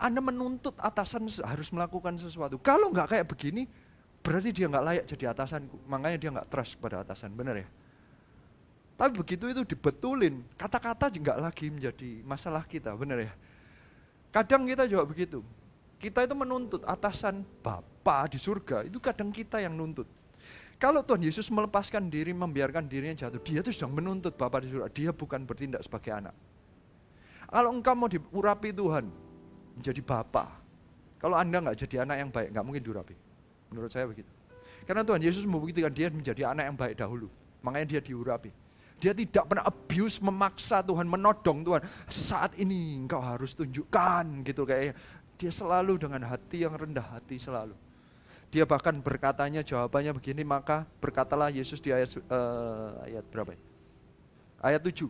[0.00, 2.56] anda menuntut atasan harus melakukan sesuatu.
[2.56, 3.68] Kalau nggak kayak begini,
[4.24, 5.76] berarti dia nggak layak jadi atasanku.
[5.84, 7.68] Makanya dia nggak trust pada atasan, benar ya?
[8.96, 13.32] Tapi begitu itu dibetulin, kata-kata nggak lagi menjadi masalah kita, benar ya?
[14.32, 15.44] Kadang kita juga begitu.
[16.00, 20.08] Kita itu menuntut atasan Bapa di surga, itu kadang kita yang nuntut.
[20.80, 24.88] Kalau Tuhan Yesus melepaskan diri, membiarkan dirinya jatuh, dia itu sedang menuntut Bapa di surga.
[24.88, 26.32] Dia bukan bertindak sebagai anak.
[27.52, 29.12] Kalau engkau mau diurapi Tuhan,
[29.80, 30.48] menjadi bapak.
[31.16, 33.16] Kalau Anda nggak jadi anak yang baik, nggak mungkin diurapi.
[33.72, 34.28] Menurut saya begitu.
[34.84, 37.28] Karena Tuhan Yesus membuktikan dia menjadi anak yang baik dahulu.
[37.64, 38.52] Makanya dia diurapi.
[39.00, 41.82] Dia tidak pernah abuse, memaksa Tuhan, menodong Tuhan.
[42.08, 44.92] Saat ini engkau harus tunjukkan gitu kayaknya.
[45.40, 47.72] Dia selalu dengan hati yang rendah hati selalu.
[48.52, 53.60] Dia bahkan berkatanya jawabannya begini, maka berkatalah Yesus di ayat uh, ayat berapa ya?
[54.60, 55.08] Ayat 7.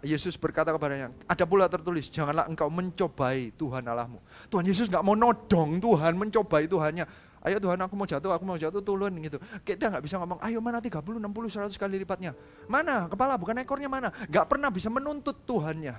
[0.00, 4.24] Yesus berkata kepadanya, ada pula tertulis, janganlah engkau mencobai Tuhan Allahmu.
[4.48, 7.04] Tuhan Yesus nggak mau nodong Tuhan, mencobai Tuhannya.
[7.44, 9.36] Ayo Tuhan aku mau jatuh, aku mau jatuh, turun gitu.
[9.62, 12.32] Kita nggak bisa ngomong, ayo mana 30, 60, 100 kali lipatnya.
[12.66, 13.04] Mana?
[13.06, 14.08] Kepala bukan ekornya mana?
[14.26, 15.94] Nggak pernah bisa menuntut Tuhannya.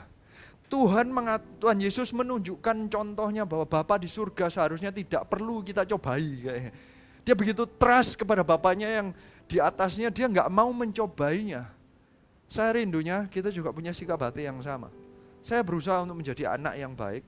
[0.67, 6.43] Tuhan mengat, Tuhan Yesus menunjukkan contohnya bahwa Bapa di surga seharusnya tidak perlu kita cobai.
[7.23, 9.07] Dia begitu trust kepada Bapaknya yang
[9.47, 11.76] di atasnya, dia nggak mau mencobainya.
[12.47, 14.87] Saya rindunya kita juga punya sikap hati yang sama.
[15.43, 17.23] Saya berusaha untuk menjadi anak yang baik.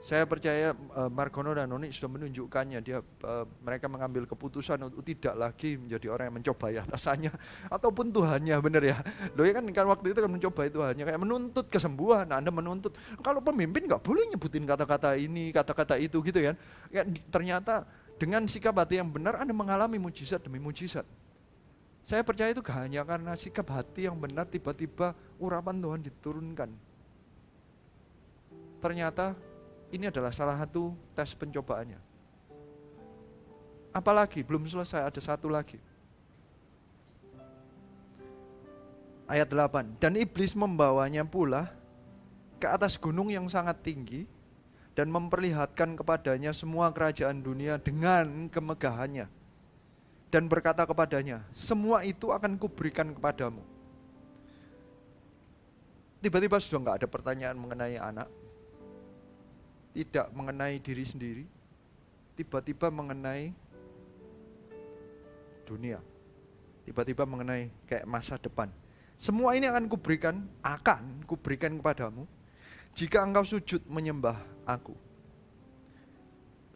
[0.00, 2.80] Saya percaya uh, Margono dan Noni sudah menunjukkannya.
[2.80, 7.28] Dia uh, mereka mengambil keputusan untuk tidak lagi menjadi orang yang mencobai atasannya
[7.76, 8.96] ataupun Tuhannya, benar ya.
[9.36, 12.24] Loh ya kan kan waktu itu kan mencobai Tuhannya kayak menuntut kesembuhan.
[12.32, 16.56] Nah, anda menuntut kalau pemimpin nggak boleh nyebutin kata-kata ini, kata-kata itu gitu kan.
[16.88, 17.84] Ya, ternyata
[18.16, 21.04] dengan sikap hati yang benar Anda mengalami mujizat demi mujizat.
[22.04, 26.70] Saya percaya itu hanya karena sikap hati yang benar tiba-tiba urapan Tuhan diturunkan.
[28.80, 29.36] Ternyata
[29.92, 32.00] ini adalah salah satu tes pencobaannya.
[33.90, 35.76] Apalagi belum selesai ada satu lagi.
[39.30, 40.02] Ayat 8.
[40.02, 41.70] Dan iblis membawanya pula
[42.58, 44.26] ke atas gunung yang sangat tinggi
[44.98, 49.39] dan memperlihatkan kepadanya semua kerajaan dunia dengan kemegahannya
[50.30, 53.60] dan berkata kepadanya, semua itu akan kuberikan kepadamu.
[56.22, 58.30] Tiba-tiba sudah nggak ada pertanyaan mengenai anak,
[59.90, 61.44] tidak mengenai diri sendiri,
[62.38, 63.50] tiba-tiba mengenai
[65.66, 65.98] dunia,
[66.86, 68.70] tiba-tiba mengenai kayak masa depan.
[69.18, 72.24] Semua ini akan kuberikan, akan kuberikan kepadamu,
[72.94, 74.94] jika engkau sujud menyembah aku.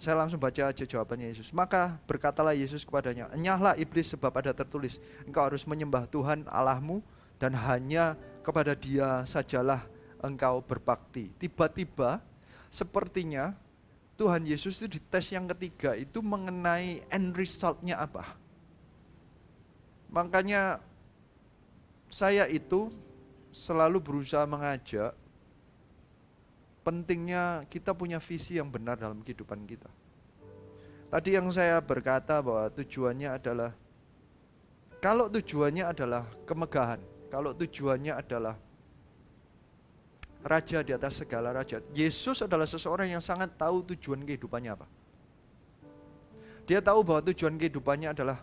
[0.04, 1.48] Saya langsung baca aja jawabannya Yesus.
[1.56, 7.00] Maka berkatalah Yesus kepadanya, Enyahlah iblis sebab ada tertulis, engkau harus menyembah Tuhan Allahmu
[7.40, 8.12] dan hanya
[8.44, 9.80] kepada dia sajalah
[10.20, 11.32] engkau berbakti.
[11.40, 12.20] Tiba-tiba
[12.68, 13.56] sepertinya
[14.20, 18.36] Tuhan Yesus itu di tes yang ketiga itu mengenai end resultnya apa.
[20.12, 20.84] Makanya
[22.12, 22.92] saya itu
[23.56, 25.16] selalu berusaha mengajak
[26.84, 29.88] pentingnya kita punya visi yang benar dalam kehidupan kita.
[31.08, 33.72] Tadi yang saya berkata bahwa tujuannya adalah
[35.00, 37.00] kalau tujuannya adalah kemegahan,
[37.32, 38.56] kalau tujuannya adalah
[40.44, 41.80] raja di atas segala raja.
[41.96, 44.86] Yesus adalah seseorang yang sangat tahu tujuan kehidupannya apa.
[46.68, 48.40] Dia tahu bahwa tujuan kehidupannya adalah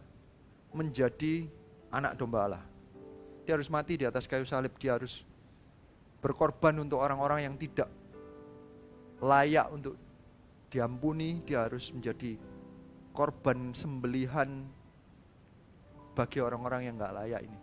[0.73, 1.45] menjadi
[1.93, 2.63] anak domba Allah.
[3.45, 5.25] Dia harus mati di atas kayu salib, dia harus
[6.21, 7.89] berkorban untuk orang-orang yang tidak
[9.21, 9.95] layak untuk
[10.73, 12.35] diampuni, dia harus menjadi
[13.13, 14.65] korban sembelihan
[16.17, 17.59] bagi orang-orang yang nggak layak ini.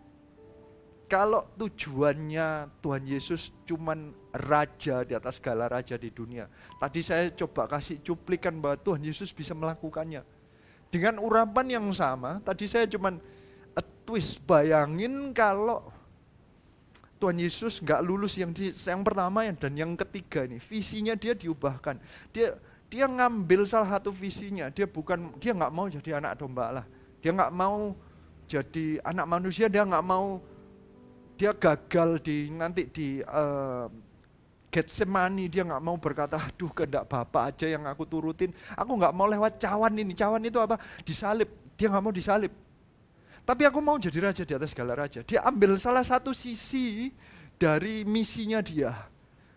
[1.09, 6.45] Kalau tujuannya Tuhan Yesus cuman raja di atas segala raja di dunia.
[6.77, 10.21] Tadi saya coba kasih cuplikan bahwa Tuhan Yesus bisa melakukannya.
[10.93, 13.21] Dengan urapan yang sama, tadi saya cuman
[14.09, 15.85] twist bayangin kalau
[17.19, 21.99] Tuhan Yesus nggak lulus yang di, yang pertama dan yang ketiga ini visinya dia diubahkan.
[22.31, 22.55] Dia
[22.89, 24.71] dia ngambil salah satu visinya.
[24.73, 26.87] Dia bukan dia nggak mau jadi anak domba Allah.
[27.21, 27.93] Dia nggak mau
[28.47, 29.67] jadi anak manusia.
[29.69, 30.41] Dia nggak mau
[31.39, 33.87] dia gagal di nanti di uh,
[34.69, 38.53] Getsemani dia nggak mau berkata, aduh kehendak Bapak aja yang aku turutin.
[38.77, 40.13] Aku nggak mau lewat cawan ini.
[40.13, 40.77] Cawan itu apa?
[41.09, 41.49] Disalib.
[41.81, 42.53] Dia nggak mau disalib.
[43.49, 45.25] Tapi aku mau jadi raja di atas segala raja.
[45.25, 47.09] Dia ambil salah satu sisi
[47.57, 48.93] dari misinya dia.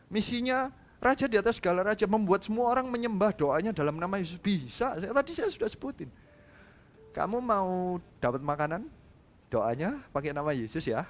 [0.08, 0.72] Misinya
[1.04, 4.96] raja di atas segala raja membuat semua orang menyembah doanya dalam nama Yesus bisa.
[4.96, 6.08] Tadi saya sudah sebutin.
[7.12, 8.88] Kamu mau dapat makanan?
[9.52, 11.04] Doanya pakai nama Yesus ya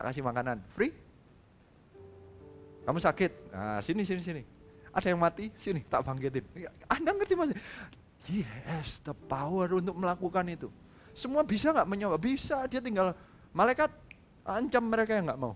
[0.00, 0.96] tak kasih makanan, free.
[2.88, 4.42] Kamu sakit, nah sini, sini, sini.
[4.96, 6.40] Ada yang mati, sini, tak bangkitin.
[6.56, 7.52] Ya, Anda ngerti mas?
[8.24, 10.72] He has the power untuk melakukan itu.
[11.20, 12.16] Semua bisa nggak menyoba?
[12.16, 13.12] Bisa, dia tinggal
[13.52, 13.92] malaikat
[14.40, 15.52] ancam mereka yang nggak mau.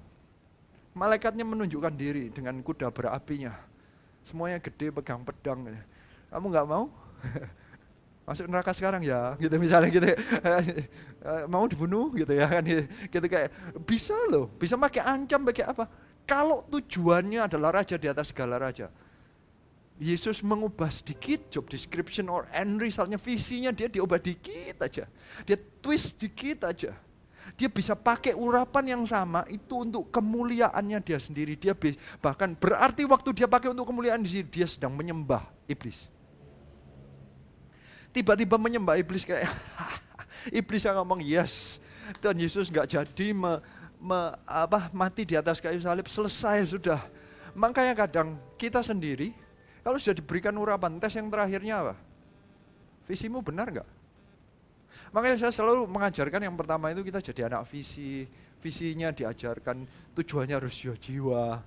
[0.93, 3.57] Malaikatnya menunjukkan diri dengan kuda berapinya.
[4.29, 5.65] Semuanya gede pegang pedang.
[6.29, 6.93] Kamu nggak mau?
[8.25, 10.17] masuk neraka sekarang ya gitu misalnya gitu ya.
[11.53, 13.53] mau dibunuh gitu ya kan gitu kayak
[13.85, 15.85] bisa loh bisa pakai ancam pakai apa
[16.25, 18.89] kalau tujuannya adalah raja di atas segala raja
[19.95, 25.07] Yesus mengubah sedikit job description or end resultnya visinya dia diubah dikit aja.
[25.47, 26.99] Dia twist dikit aja.
[27.55, 31.55] Dia bisa pakai urapan yang sama itu untuk kemuliaannya dia sendiri.
[31.55, 31.79] Dia
[32.19, 36.11] bahkan berarti waktu dia pakai untuk kemuliaan dia sedang menyembah iblis.
[38.11, 39.47] Tiba-tiba menyembah iblis kayak
[40.59, 41.79] iblis yang ngomong yes
[42.19, 43.63] Tuhan Yesus nggak jadi me,
[44.03, 47.01] me, apa, mati di atas kayu salib selesai sudah.
[47.55, 49.44] Makanya kadang kita sendiri
[49.85, 51.95] kalau sudah diberikan urapan tes yang terakhirnya apa?
[53.05, 53.89] Visimu benar nggak?
[55.13, 58.25] Makanya saya selalu mengajarkan yang pertama itu kita jadi anak visi
[58.59, 59.85] visinya diajarkan
[60.17, 61.61] tujuannya harus jiwa-jiwa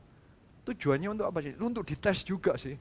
[0.68, 1.53] tujuannya untuk apa sih?
[1.56, 2.76] Untuk dites juga sih.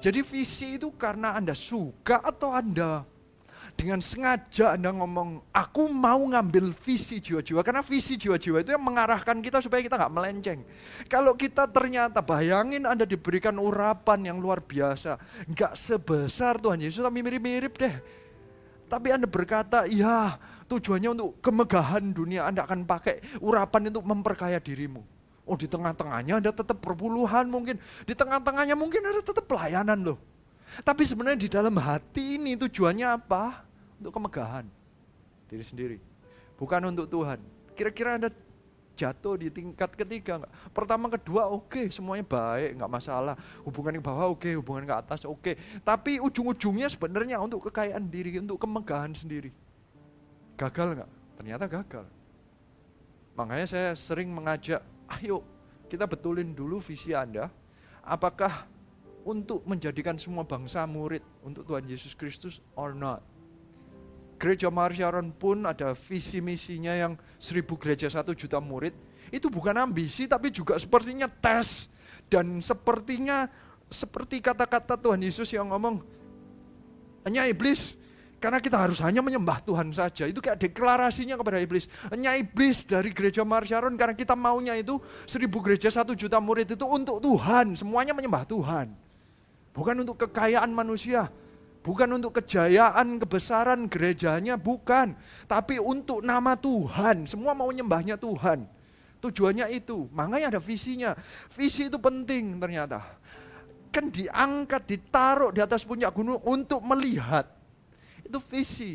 [0.00, 3.04] Jadi visi itu karena Anda suka atau Anda
[3.80, 7.64] dengan sengaja Anda ngomong, aku mau ngambil visi jiwa-jiwa.
[7.64, 10.60] Karena visi jiwa-jiwa itu yang mengarahkan kita supaya kita nggak melenceng.
[11.08, 15.16] Kalau kita ternyata bayangin Anda diberikan urapan yang luar biasa.
[15.48, 17.96] Nggak sebesar Tuhan Yesus, tapi mirip-mirip deh.
[18.84, 20.36] Tapi Anda berkata, ya
[20.68, 22.52] tujuannya untuk kemegahan dunia.
[22.52, 25.00] Anda akan pakai urapan untuk memperkaya dirimu.
[25.48, 27.80] Oh di tengah-tengahnya ada tetap perpuluhan mungkin.
[28.04, 30.20] Di tengah-tengahnya mungkin ada tetap pelayanan loh.
[30.84, 33.69] Tapi sebenarnya di dalam hati ini tujuannya apa?
[34.00, 34.64] Untuk kemegahan
[35.52, 35.96] diri sendiri.
[36.56, 37.40] Bukan untuk Tuhan.
[37.76, 38.32] Kira-kira Anda
[38.96, 40.52] jatuh di tingkat ketiga enggak?
[40.76, 43.34] Pertama, kedua oke, okay, semuanya baik, enggak masalah.
[43.64, 45.40] Hubungan yang bawah oke, okay, hubungan ke atas oke.
[45.40, 45.54] Okay.
[45.80, 49.52] Tapi ujung-ujungnya sebenarnya untuk kekayaan diri, untuk kemegahan sendiri.
[50.60, 51.10] Gagal enggak?
[51.40, 52.06] Ternyata gagal.
[53.36, 54.84] Makanya saya sering mengajak
[55.20, 55.40] ayo
[55.88, 57.48] kita betulin dulu visi Anda.
[58.04, 58.68] Apakah
[59.24, 63.24] untuk menjadikan semua bangsa murid untuk Tuhan Yesus Kristus or not?
[64.40, 68.96] Gereja Marsharon pun ada visi misinya yang seribu gereja satu juta murid.
[69.28, 71.92] Itu bukan ambisi tapi juga sepertinya tes.
[72.30, 73.50] Dan sepertinya
[73.92, 76.00] seperti kata-kata Tuhan Yesus yang ngomong,
[77.26, 78.00] hanya iblis
[78.40, 80.24] karena kita harus hanya menyembah Tuhan saja.
[80.24, 81.92] Itu kayak deklarasinya kepada iblis.
[82.08, 84.96] Hanya iblis dari gereja Marsharon karena kita maunya itu
[85.28, 87.76] seribu gereja satu juta murid itu untuk Tuhan.
[87.76, 88.96] Semuanya menyembah Tuhan.
[89.76, 91.28] Bukan untuk kekayaan manusia.
[91.80, 95.16] Bukan untuk kejayaan, kebesaran gerejanya, bukan.
[95.48, 97.24] Tapi untuk nama Tuhan.
[97.24, 98.68] Semua mau nyembahnya Tuhan.
[99.24, 100.08] Tujuannya itu.
[100.12, 101.16] Makanya ada visinya.
[101.56, 103.00] Visi itu penting ternyata.
[103.88, 107.60] Kan diangkat, ditaruh di atas puncak gunung untuk melihat
[108.30, 108.92] itu visi.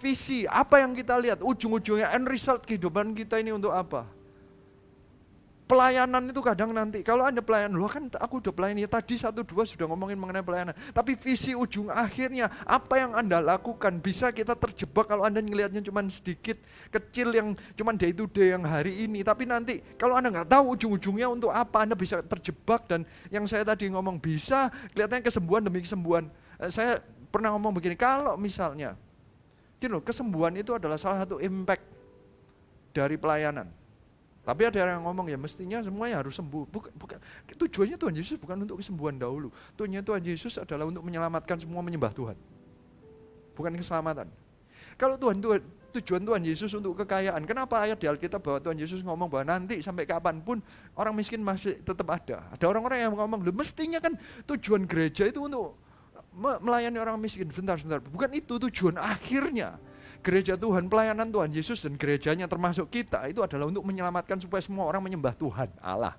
[0.00, 1.44] Visi, apa yang kita lihat?
[1.44, 4.08] Ujung-ujungnya end result kehidupan kita ini untuk apa?
[5.64, 9.40] Pelayanan itu kadang nanti, kalau Anda pelayanan, loh kan aku udah pelayan, ya tadi satu
[9.40, 10.76] dua sudah ngomongin mengenai pelayanan.
[10.92, 16.04] Tapi visi ujung akhirnya, apa yang Anda lakukan, bisa kita terjebak kalau Anda ngelihatnya cuma
[16.12, 16.60] sedikit,
[16.92, 17.48] kecil yang
[17.80, 19.24] cuma day to day yang hari ini.
[19.24, 22.84] Tapi nanti, kalau Anda nggak tahu ujung-ujungnya untuk apa, Anda bisa terjebak.
[22.84, 26.28] Dan yang saya tadi ngomong, bisa kelihatannya kesembuhan demi kesembuhan.
[26.60, 27.00] Eh, saya
[27.32, 29.00] pernah ngomong begini, kalau misalnya,
[29.80, 31.88] gini loh, kesembuhan itu adalah salah satu impact
[32.92, 33.83] dari pelayanan.
[34.44, 36.68] Tapi ada yang ngomong ya mestinya semuanya harus sembuh.
[36.68, 37.16] Bukan, bukan
[37.56, 39.48] tujuannya Tuhan Yesus bukan untuk kesembuhan dahulu.
[39.72, 42.36] Tujuannya Tuhan Yesus adalah untuk menyelamatkan semua menyembah Tuhan.
[43.56, 44.28] Bukan keselamatan.
[45.00, 45.64] Kalau Tuhan Tuhan
[45.94, 47.46] tujuan Tuhan Yesus untuk kekayaan.
[47.46, 50.58] Kenapa ayat di Alkitab bahwa Tuhan Yesus ngomong bahwa nanti sampai kapan pun
[50.98, 52.50] orang miskin masih tetap ada.
[52.50, 54.18] Ada orang-orang yang ngomong, lu mestinya kan
[54.50, 55.78] tujuan gereja itu untuk
[56.34, 57.46] melayani orang miskin.
[57.46, 58.02] Bentar, bentar.
[58.02, 59.78] Bukan itu tujuan akhirnya
[60.24, 64.88] gereja Tuhan, pelayanan Tuhan Yesus dan gerejanya termasuk kita itu adalah untuk menyelamatkan supaya semua
[64.88, 66.16] orang menyembah Tuhan Allah.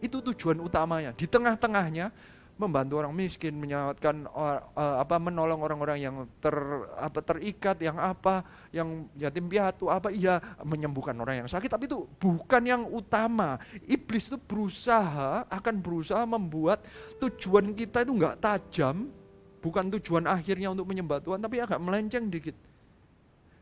[0.00, 1.12] Itu tujuan utamanya.
[1.12, 2.08] Di tengah-tengahnya
[2.54, 4.62] membantu orang miskin, menyelamatkan uh,
[5.02, 6.54] apa menolong orang-orang yang ter
[6.94, 12.06] apa terikat, yang apa, yang yatim piatu, apa iya menyembuhkan orang yang sakit, tapi itu
[12.16, 13.58] bukan yang utama.
[13.84, 16.86] Iblis itu berusaha akan berusaha membuat
[17.18, 19.10] tujuan kita itu enggak tajam,
[19.64, 22.52] bukan tujuan akhirnya untuk menyembah Tuhan, tapi agak melenceng dikit.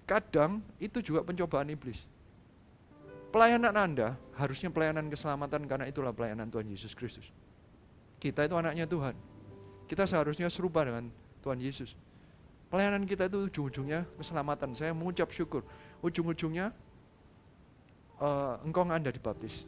[0.02, 2.10] Kadang itu juga pencobaan iblis.
[3.30, 7.30] Pelayanan Anda harusnya pelayanan keselamatan karena itulah pelayanan Tuhan Yesus Kristus.
[8.18, 9.14] Kita itu anaknya Tuhan.
[9.86, 11.06] Kita seharusnya serupa dengan
[11.40, 11.94] Tuhan Yesus.
[12.66, 14.74] Pelayanan kita itu ujung-ujungnya keselamatan.
[14.74, 15.62] Saya mengucap syukur.
[16.02, 16.74] Ujung-ujungnya
[18.18, 19.64] uh, engkau Anda dibaptis.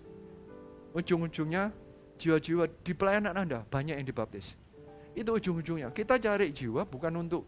[0.92, 1.70] Ujung-ujungnya
[2.18, 4.58] jiwa-jiwa di pelayanan Anda banyak yang dibaptis.
[5.14, 5.94] Itu ujung-ujungnya.
[5.94, 7.42] Kita cari jiwa bukan untuk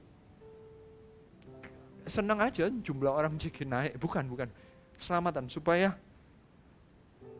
[2.06, 3.92] senang aja jumlah orang jadi naik.
[3.98, 4.48] Bukan, bukan.
[4.96, 5.92] Keselamatan supaya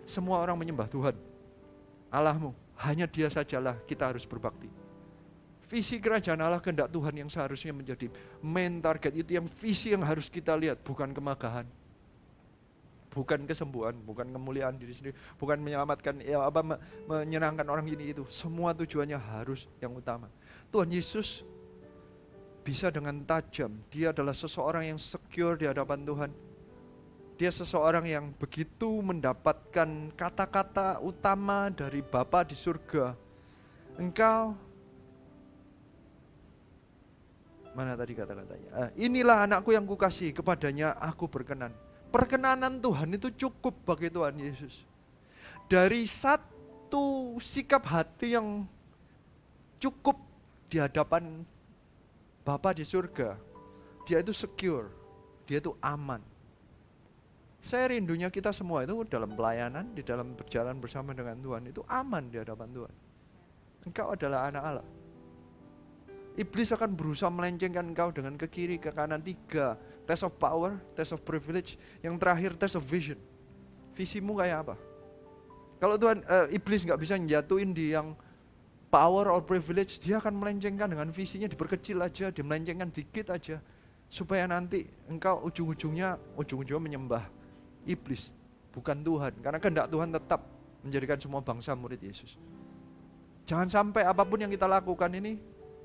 [0.05, 1.15] semua orang menyembah Tuhan.
[2.11, 4.69] Allahmu, hanya dia sajalah kita harus berbakti.
[5.66, 8.07] Visi kerajaan Allah kehendak Tuhan yang seharusnya menjadi
[8.39, 11.66] main target itu yang visi yang harus kita lihat, bukan kemagahan
[13.16, 16.76] bukan kesembuhan, bukan kemuliaan diri sendiri, bukan menyelamatkan ya apa
[17.09, 18.28] menyenangkan orang ini itu.
[18.28, 20.28] Semua tujuannya harus yang utama.
[20.68, 21.48] Tuhan Yesus
[22.60, 23.72] bisa dengan tajam.
[23.88, 26.30] Dia adalah seseorang yang secure di hadapan Tuhan.
[27.40, 33.16] Dia seseorang yang begitu mendapatkan kata-kata utama dari Bapa di surga.
[33.97, 34.56] Engkau
[37.76, 38.68] mana tadi kata-katanya?
[38.72, 41.76] Uh, inilah anakku yang kukasih, kepadanya aku berkenan.
[42.16, 44.88] Perkenanan Tuhan itu cukup bagi Tuhan Yesus.
[45.68, 48.64] Dari satu sikap hati yang
[49.76, 50.16] cukup
[50.72, 51.44] di hadapan
[52.40, 53.36] Bapa di surga,
[54.09, 54.88] dia itu secure,
[55.44, 56.24] dia itu aman.
[57.60, 62.32] Saya rindunya kita semua itu dalam pelayanan, di dalam berjalan bersama dengan Tuhan itu aman
[62.32, 62.94] di hadapan Tuhan.
[63.93, 64.88] Engkau adalah anak Allah.
[66.40, 69.76] Iblis akan berusaha melencengkan engkau dengan ke kiri, ke kanan tiga,
[70.07, 71.74] Test of power, test of privilege.
[72.01, 73.19] Yang terakhir test of vision.
[73.99, 74.74] Visimu kayak apa?
[75.77, 78.16] Kalau Tuhan uh, iblis nggak bisa njatuin di yang
[78.89, 83.61] power or privilege, dia akan melencengkan dengan visinya diperkecil aja, dia melencengkan dikit aja,
[84.09, 87.24] supaya nanti engkau ujung-ujungnya ujung-ujungnya menyembah
[87.85, 88.33] iblis,
[88.73, 89.33] bukan Tuhan.
[89.45, 90.41] Karena kehendak Tuhan tetap
[90.81, 92.39] menjadikan semua bangsa murid Yesus.
[93.45, 95.39] Jangan sampai apa pun yang kita lakukan ini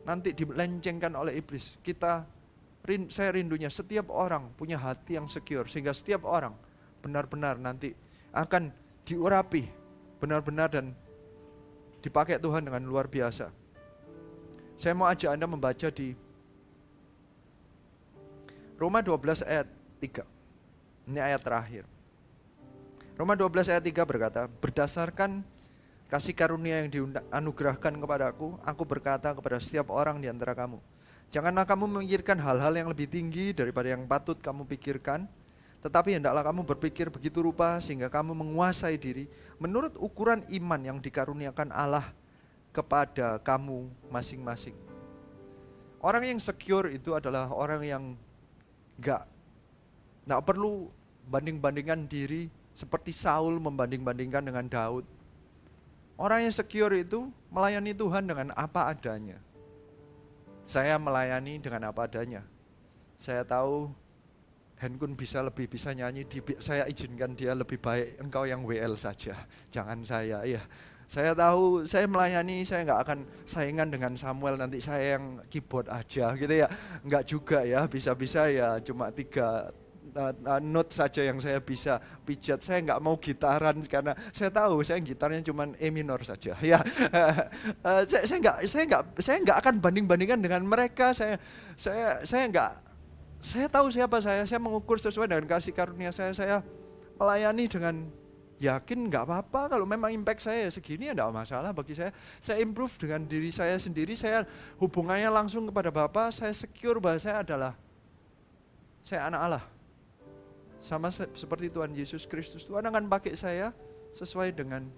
[0.08, 1.78] nanti dilencengkan oleh iblis.
[1.84, 2.26] Kita
[3.14, 6.58] saya rindunya setiap orang punya hati yang secure sehingga setiap orang
[7.02, 7.94] benar-benar nanti
[8.34, 8.74] akan
[9.06, 9.70] diurapi
[10.22, 10.94] benar-benar dan
[12.02, 13.50] dipakai Tuhan dengan luar biasa.
[14.78, 16.18] Saya mau ajak Anda membaca di
[18.82, 19.70] Roma 12 ayat
[20.02, 20.26] 3.
[21.06, 21.86] Ini ayat terakhir.
[23.14, 25.46] Roma 12 ayat 3 berkata, berdasarkan
[26.10, 30.82] kasih karunia yang dianugerahkan kepadaku, aku berkata kepada setiap orang di antara kamu,
[31.32, 35.32] Janganlah kamu memikirkan hal-hal yang lebih tinggi daripada yang patut kamu pikirkan,
[35.80, 41.72] tetapi hendaklah kamu berpikir begitu rupa sehingga kamu menguasai diri menurut ukuran iman yang dikaruniakan
[41.72, 42.12] Allah
[42.76, 44.76] kepada kamu masing-masing.
[46.04, 48.04] Orang yang secure itu adalah orang yang
[49.00, 49.24] enggak
[50.28, 50.92] enggak perlu
[51.32, 55.08] banding-bandingkan diri seperti Saul membanding-bandingkan dengan Daud.
[56.20, 59.40] Orang yang secure itu melayani Tuhan dengan apa adanya
[60.66, 62.46] saya melayani dengan apa adanya.
[63.22, 63.92] Saya tahu
[64.82, 69.38] Henkun bisa lebih bisa nyanyi, di, saya izinkan dia lebih baik engkau yang WL saja,
[69.70, 70.66] jangan saya ya.
[71.06, 76.34] Saya tahu saya melayani, saya nggak akan saingan dengan Samuel nanti saya yang keyboard aja
[76.34, 76.68] gitu ya,
[77.06, 79.70] nggak juga ya, bisa-bisa ya cuma tiga
[80.16, 82.62] uh, uh, note saja yang saya bisa pijat.
[82.64, 86.56] Saya nggak mau gitaran karena saya tahu saya gitarnya cuma E minor saja.
[86.72, 86.80] Ya,
[87.84, 91.12] uh, saya saya nggak saya nggak saya nggak akan banding bandingkan dengan mereka.
[91.12, 91.36] Saya
[91.76, 92.72] saya saya nggak
[93.42, 94.44] saya tahu siapa saya.
[94.48, 96.32] Saya mengukur sesuai dengan kasih karunia saya.
[96.32, 96.58] Saya
[97.20, 97.96] melayani dengan
[98.62, 102.14] yakin nggak apa-apa kalau memang impact saya segini ya masalah bagi saya.
[102.38, 104.46] Saya improve dengan diri saya sendiri, saya
[104.78, 107.74] hubungannya langsung kepada Bapak, saya secure bahwa saya adalah
[109.02, 109.64] saya anak Allah.
[110.82, 112.66] Sama se- seperti Tuhan Yesus Kristus.
[112.66, 113.70] Tuhan akan pakai saya
[114.18, 114.90] sesuai dengan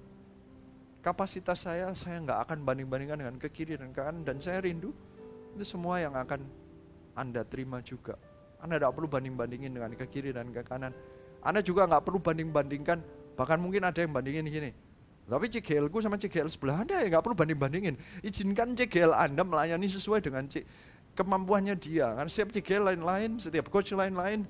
[1.03, 1.91] kapasitas saya.
[1.91, 4.23] Saya nggak akan banding-bandingkan dengan ke kiri dan ke kanan.
[4.23, 4.95] Dan saya rindu
[5.53, 6.41] itu semua yang akan
[7.13, 8.15] Anda terima juga.
[8.63, 10.95] Anda tidak perlu banding-bandingin dengan ke kiri dan ke kanan.
[11.43, 13.03] Anda juga nggak perlu banding-bandingkan.
[13.35, 14.71] Bahkan mungkin ada yang bandingin gini.
[15.23, 17.95] Tapi CGL ku sama CGL sebelah Anda ya nggak perlu banding-bandingin.
[18.23, 20.63] Izinkan CGL Anda melayani sesuai dengan C
[21.13, 22.11] kemampuannya dia.
[22.15, 24.47] Kan setiap CGL lain-lain, setiap coach lain-lain.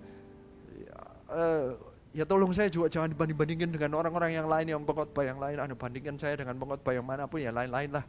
[1.32, 1.70] Eh,
[2.14, 5.58] ya tolong saya juga jangan dibanding-bandingin dengan orang-orang yang lain yang pengkhotbah yang lain.
[5.58, 8.06] Anda bandingkan saya dengan pengkhotbah yang mana pun ya lain-lain lah.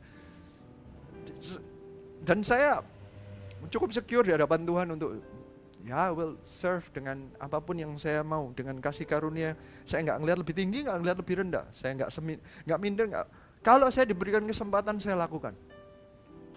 [2.25, 2.85] Dan saya
[3.73, 5.11] cukup secure di hadapan Tuhan untuk
[5.85, 9.57] ya will serve dengan apa pun yang saya mau dengan kasih karunia.
[9.89, 11.65] Saya nggak ngelihat lebih tinggi nggak ngelihat lebih rendah.
[11.73, 12.37] Saya nggak semi
[12.69, 13.27] nggak minder nggak.
[13.65, 15.57] Kalau saya diberikan kesempatan saya lakukan.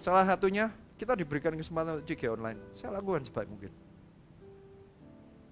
[0.04, 0.68] Salah satunya
[1.00, 2.60] kita diberikan kesempatan untuk online.
[2.76, 3.87] Saya lakukan sebaik mungkin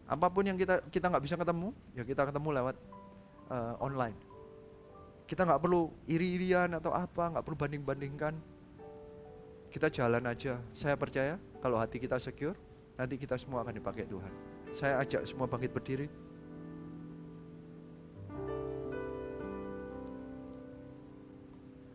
[0.05, 2.75] apa pun yang kita kita nggak bisa ketemu ya kita ketemu lewat
[3.49, 4.17] uh, online
[5.25, 8.33] kita nggak perlu iri-irian atau apa nggak perlu banding-bandingkan
[9.73, 12.53] kita jalan aja saya percaya kalau hati kita secure
[12.95, 14.31] nanti kita semua akan dipakai Tuhan.
[14.75, 16.07] Saya ajak semua bangkit berdiri.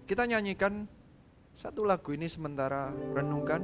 [0.05, 0.91] Kita nyanyikan
[1.55, 3.63] satu lagu ini sementara renungkan.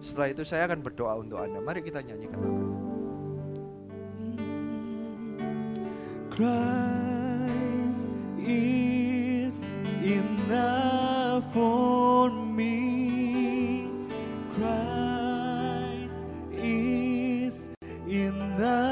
[0.00, 1.60] Setelah itu saya akan berdoa untuk Anda.
[1.60, 2.69] Mari kita nyanyikan lagu.
[6.40, 8.08] Christ
[8.38, 9.62] is
[10.02, 13.90] enough for me.
[14.54, 16.14] Christ
[16.52, 17.68] is
[18.08, 18.89] enough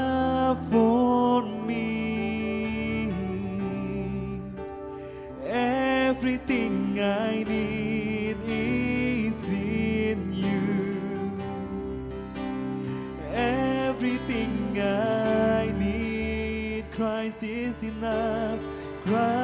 [17.99, 18.61] is
[19.05, 19.38] enough.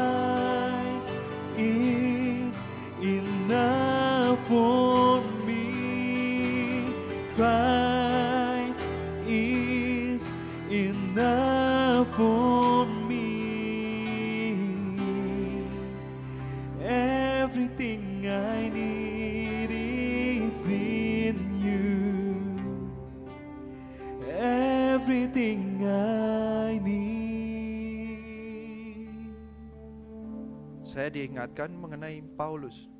[31.16, 32.92] Diingatkan mengenai Paulus.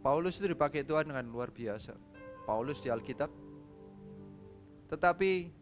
[0.00, 1.92] Paulus itu dipakai Tuhan dengan luar biasa.
[2.48, 3.28] Paulus di Alkitab.
[4.88, 5.52] Tetapi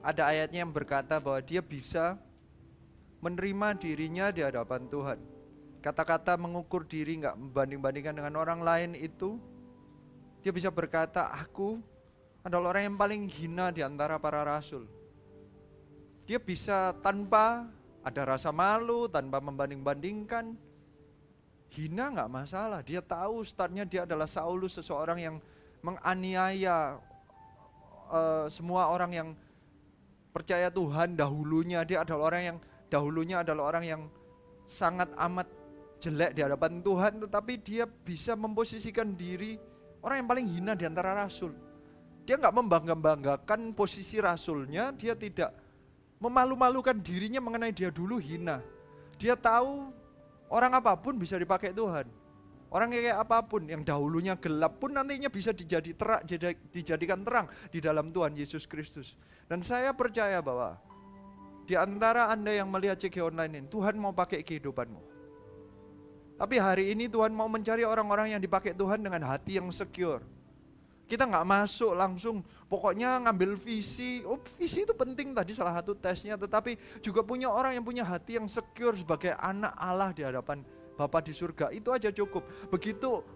[0.00, 2.14] ada ayatnya yang berkata bahwa dia bisa
[3.18, 5.18] menerima dirinya di hadapan Tuhan.
[5.82, 9.36] Kata-kata mengukur diri nggak membanding-bandingkan dengan orang lain itu
[10.40, 11.82] dia bisa berkata aku
[12.40, 14.88] adalah orang yang paling hina di antara para rasul.
[16.24, 17.68] Dia bisa tanpa
[18.00, 20.56] ada rasa malu, tanpa membanding-bandingkan.
[21.70, 22.80] Hina nggak masalah.
[22.82, 25.36] Dia tahu startnya dia adalah Saulus, seseorang yang
[25.84, 26.98] menganiaya
[28.10, 29.28] eh, semua orang yang
[30.32, 31.84] percaya Tuhan dahulunya.
[31.86, 32.56] Dia adalah orang yang
[32.90, 34.02] dahulunya adalah orang yang
[34.66, 35.46] sangat amat
[36.00, 39.60] jelek di hadapan Tuhan, tetapi dia bisa memposisikan diri
[40.00, 41.52] orang yang paling hina di antara rasul.
[42.24, 45.69] Dia nggak membangga-banggakan posisi rasulnya, dia tidak
[46.20, 48.60] memalu-malukan dirinya mengenai dia dulu hina.
[49.16, 49.88] Dia tahu
[50.52, 52.06] orang apa pun bisa dipakai Tuhan.
[52.70, 56.22] Orang kayak apa pun yang dahulunya gelap pun nantinya bisa dijadi terak,
[56.70, 59.18] dijadikan terang di dalam Tuhan Yesus Kristus.
[59.50, 60.78] Dan saya percaya bahwa
[61.66, 65.02] di antara Anda yang melihat CG online ini, Tuhan mau pakai kehidupanmu.
[66.38, 70.22] Tapi hari ini Tuhan mau mencari orang-orang yang dipakai Tuhan dengan hati yang secure.
[71.10, 72.38] Kita nggak masuk langsung,
[72.70, 74.22] pokoknya ngambil visi.
[74.22, 78.38] Oh, visi itu penting tadi salah satu tesnya, tetapi juga punya orang yang punya hati
[78.38, 80.62] yang secure sebagai anak Allah di hadapan
[80.94, 81.74] Bapa di surga.
[81.74, 82.70] Itu aja cukup.
[82.70, 83.26] Begitu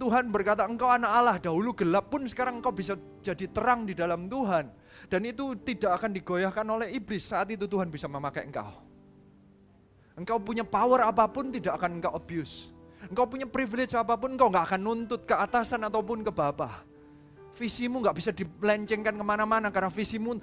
[0.00, 4.24] Tuhan berkata, engkau anak Allah, dahulu gelap pun sekarang engkau bisa jadi terang di dalam
[4.24, 4.72] Tuhan.
[5.12, 8.72] Dan itu tidak akan digoyahkan oleh iblis, saat itu Tuhan bisa memakai engkau.
[10.16, 12.72] Engkau punya power apa pun tidak akan engkau abuse.
[13.12, 16.91] Engkau punya privilege apa pun engkau nggak akan nuntut ke atasan ataupun ke bawah.
[17.52, 20.40] Visimu nggak bisa dilencengkan ke mana-mana karena visimu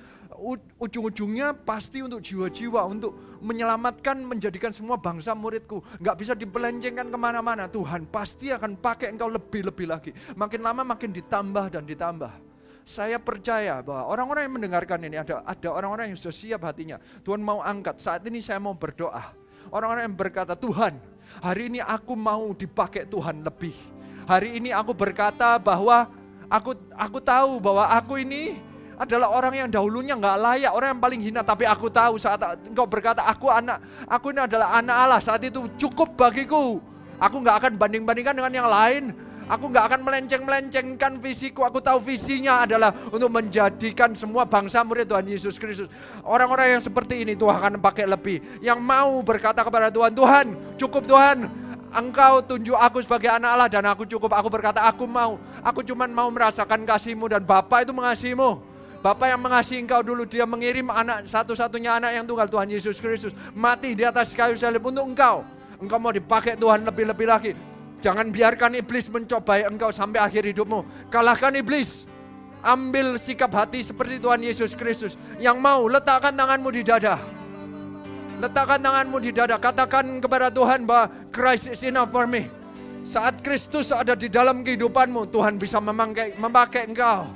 [0.78, 5.82] ujung-ujungnya pasti untuk jiwa-jiwa, untuk menyelamatkan, menjadikan semua bangsa muridku.
[5.98, 7.66] Nggak bisa dipelencengkan ke mana-mana.
[7.66, 10.12] Tuhan pasti akan pakai engkau lebih-lebih lagi.
[10.38, 12.32] Makin lama makin ditambah dan ditambah.
[12.86, 17.02] Saya percaya bahwa orang-orang yang mendengarkan ini ada ada orang-orang yang sudah siap hatinya.
[17.26, 17.98] Tuhan mau angkat.
[18.02, 19.34] Saat ini saya mau berdoa.
[19.70, 20.98] Orang-orang yang berkata, Tuhan,
[21.42, 23.74] hari ini aku mau dipakai Tuhan lebih.
[24.26, 26.10] Hari ini aku berkata bahwa
[26.50, 28.58] aku aku tahu bahwa aku ini
[29.00, 31.42] adalah orang yang dahulunya nggak layak, orang yang paling hina.
[31.46, 35.22] Tapi aku tahu saat engkau berkata, aku anak, aku ini adalah anak Allah.
[35.24, 36.84] Saat itu cukup bagiku.
[37.16, 39.16] Aku nggak akan banding-bandingkan dengan yang lain.
[39.50, 41.66] Aku nggak akan melenceng-melencengkan visiku.
[41.66, 45.90] Aku tahu visinya adalah untuk menjadikan semua bangsa murid Tuhan Yesus Kristus.
[46.22, 48.44] Orang-orang yang seperti ini Tuhan akan pakai lebih.
[48.62, 50.46] Yang mau berkata kepada Tuhan, Tuhan
[50.78, 51.38] cukup Tuhan.
[51.90, 54.30] Engkau tunjuk aku sebagai anak Allah dan aku cukup.
[54.38, 55.42] Aku berkata aku mau.
[55.66, 58.62] Aku cuma mau merasakan kasihmu dan Bapak itu mengasihimu.
[59.00, 63.32] Bapak yang mengasihi engkau dulu, dia mengirim anak satu-satunya anak yang tunggal Tuhan Yesus Kristus.
[63.56, 65.48] Mati di atas kayu salib untuk engkau.
[65.80, 67.52] Engkau mau dipakai Tuhan lebih-lebih lagi.
[68.04, 71.08] Jangan biarkan iblis mencobai engkau sampai akhir hidupmu.
[71.08, 72.12] Kalahkan iblis.
[72.60, 75.16] Ambil sikap hati seperti Tuhan Yesus Kristus.
[75.40, 77.39] Yang mau letakkan tanganmu di dada.
[78.40, 79.60] Letakkan tanganmu di dada.
[79.60, 82.48] Katakan kepada Tuhan bahwa Christ is enough for me.
[83.04, 87.28] Saat Kristus ada di dalam kehidupanmu, Tuhan bisa memakai, memakai engkau.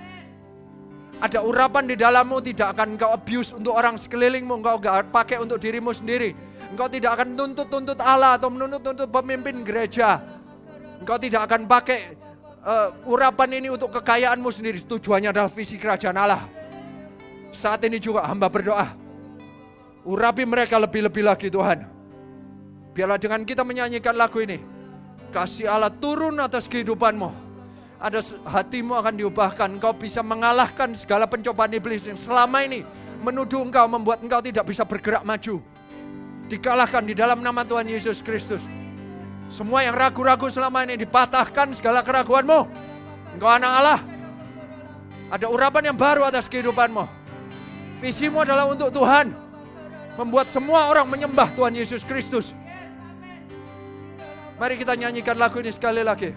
[1.23, 4.59] Ada urapan di dalammu, tidak akan engkau abuse untuk orang sekelilingmu.
[4.59, 6.35] Engkau gak pakai untuk dirimu sendiri.
[6.71, 10.33] Engkau tidak akan tuntut-tuntut Allah atau menuntut-tuntut pemimpin gereja
[11.03, 12.15] Engkau tidak akan pakai
[12.63, 14.79] uh, urapan ini untuk kekayaanmu sendiri.
[14.87, 16.47] Tujuannya adalah visi kerajaan Allah.
[17.51, 19.02] Saat ini juga hamba berdoa.
[20.03, 21.87] Urapi mereka lebih-lebih lagi Tuhan.
[22.91, 24.59] Biarlah dengan kita menyanyikan lagu ini.
[25.31, 27.31] Kasih Allah turun atas kehidupanmu.
[28.03, 29.79] Ada hatimu akan diubahkan.
[29.79, 32.83] Engkau bisa mengalahkan segala pencobaan iblis yang selama ini
[33.23, 35.63] menuduh engkau, membuat engkau tidak bisa bergerak maju.
[36.51, 38.67] Dikalahkan di dalam nama Tuhan Yesus Kristus.
[39.47, 42.59] Semua yang ragu-ragu selama ini dipatahkan segala keraguanmu.
[43.39, 43.99] Engkau anak Allah.
[45.31, 47.07] Ada urapan yang baru atas kehidupanmu.
[48.03, 49.42] Visimu adalah untuk Tuhan.
[50.13, 52.53] Membuat semua orang menyembah Tuhan Yesus Kristus.
[54.61, 56.31] Mari kita nyanyikan lagu ini sekali lagi.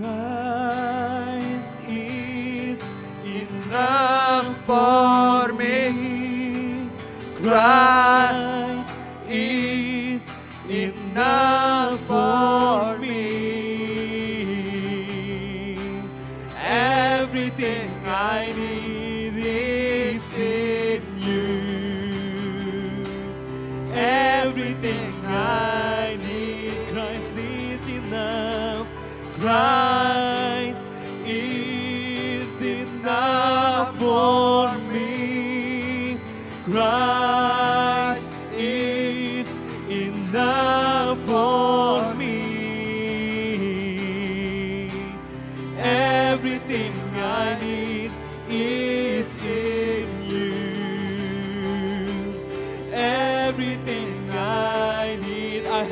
[0.00, 2.80] Christ is
[3.24, 5.92] enough for me.
[7.40, 8.90] Christ
[9.28, 10.20] is
[10.68, 13.24] enough for me.
[16.60, 18.69] Everything I need
[24.02, 28.86] Everything I need, Christ is enough.
[29.38, 30.78] Christ
[31.26, 34.69] is enough for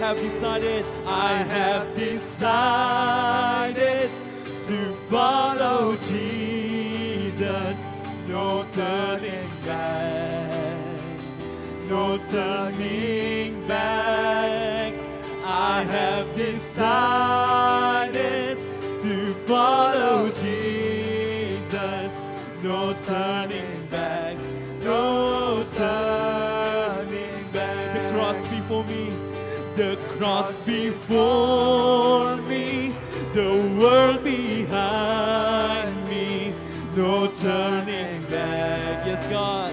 [0.08, 2.50] have decided, I have decided
[4.66, 7.76] to follow Jesus.
[8.26, 10.78] No turning back,
[11.90, 14.94] no turning back.
[15.44, 18.08] I have decided
[19.02, 22.10] to follow Jesus.
[22.62, 23.67] No turning
[29.78, 32.90] the cross before me,
[33.30, 36.50] the world behind me.
[36.98, 39.70] No turning back, yes, God.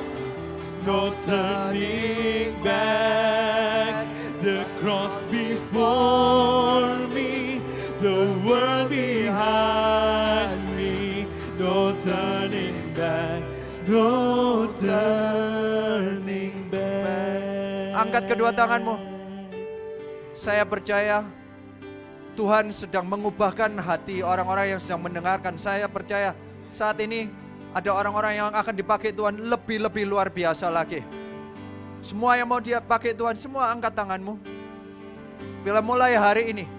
[0.85, 4.05] No turning back.
[4.45, 7.57] The cross before me,
[7.97, 11.25] the world behind me.
[11.57, 13.41] No turning back,
[13.89, 17.97] no turning back.
[17.97, 19.14] Angkat kedua tanganmu.
[20.45, 21.25] Saya percaya
[22.37, 25.57] Tuhan sedang mengubahkan hati orang-orang yang sedang mendengarkan.
[25.57, 26.37] Saya percaya
[26.69, 27.25] saat ini
[27.73, 31.01] ada orang-orang yang akan dipakai Tuhan lebih-lebih luar biasa lagi.
[31.97, 34.37] Semua yang mau dia pakai Tuhan, semua angkat tanganmu.
[35.65, 36.69] Bila mulai hari ini,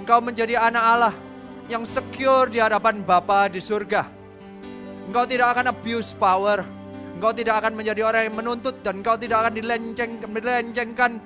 [0.00, 1.14] engkau menjadi anak Allah
[1.68, 4.08] yang secure di hadapan Bapa di surga.
[5.12, 6.64] Engkau tidak akan abuse power.
[7.20, 11.20] Engkau tidak akan menjadi orang yang menuntut dan engkau tidak akan dilenceng, dilencengkan,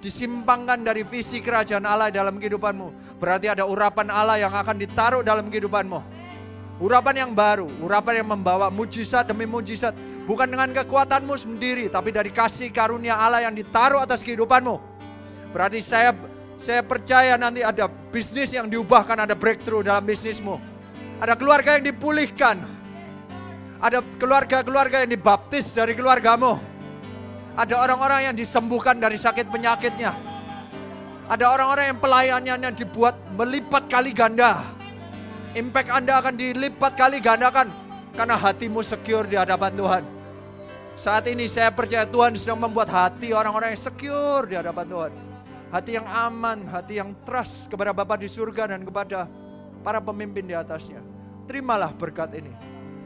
[0.00, 3.20] disimpangkan dari visi kerajaan Allah dalam kehidupanmu.
[3.20, 6.00] Berarti ada urapan Allah yang akan ditaruh dalam kehidupanmu.
[6.80, 9.92] Urapan yang baru, urapan yang membawa mujizat demi mujizat.
[10.24, 14.80] Bukan dengan kekuatanmu sendiri, tapi dari kasih karunia Allah yang ditaruh atas kehidupanmu.
[15.52, 16.16] Berarti saya
[16.60, 20.56] saya percaya nanti ada bisnis yang diubahkan, ada breakthrough dalam bisnismu.
[21.20, 22.64] Ada keluarga yang dipulihkan.
[23.80, 26.69] Ada keluarga-keluarga yang dibaptis dari keluargamu.
[27.58, 30.14] Ada orang-orang yang disembuhkan dari sakit penyakitnya.
[31.30, 34.66] Ada orang-orang yang pelayanannya dibuat melipat kali ganda.
[35.54, 37.70] Impact Anda akan dilipat kali gandakan
[38.14, 40.02] karena hatimu secure di hadapan Tuhan.
[40.98, 45.12] Saat ini saya percaya Tuhan sedang membuat hati orang-orang yang secure di hadapan Tuhan.
[45.70, 49.30] Hati yang aman, hati yang trust kepada Bapa di surga dan kepada
[49.86, 50.98] para pemimpin di atasnya.
[51.46, 52.50] Terimalah berkat ini.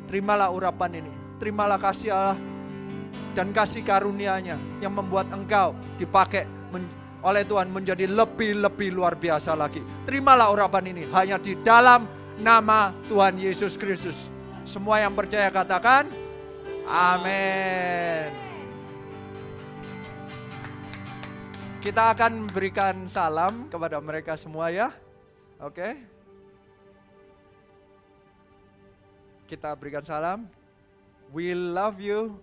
[0.08, 1.12] Terimalah urapan ini.
[1.36, 2.53] Terimalah kasih Allah
[3.34, 6.46] dan kasih karunia-Nya yang membuat engkau dipakai
[7.24, 9.82] oleh Tuhan menjadi lebih-lebih luar biasa lagi.
[10.06, 12.06] Terimalah urapan ini hanya di dalam
[12.38, 14.30] nama Tuhan Yesus Kristus.
[14.64, 16.08] Semua yang percaya katakan,
[16.86, 18.32] amin.
[21.84, 24.88] Kita akan berikan salam kepada mereka semua ya.
[25.60, 26.00] Oke.
[29.44, 30.48] Kita berikan salam.
[31.28, 32.40] We love you.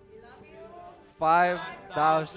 [1.22, 2.34] 5000.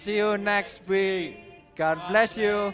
[0.00, 1.36] See you next week.
[1.76, 2.72] God bless you.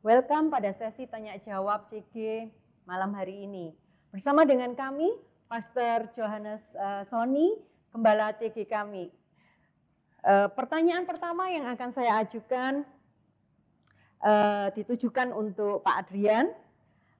[0.00, 2.48] Welcome pada sesi tanya jawab CG
[2.88, 3.76] malam hari ini.
[4.08, 5.12] Bersama dengan kami,
[5.52, 7.60] Pastor Johannes uh, Sony,
[7.92, 9.12] Gembala CG kami.
[10.24, 12.88] Uh, pertanyaan pertama yang akan saya ajukan
[14.24, 16.56] uh, ditujukan untuk Pak Adrian.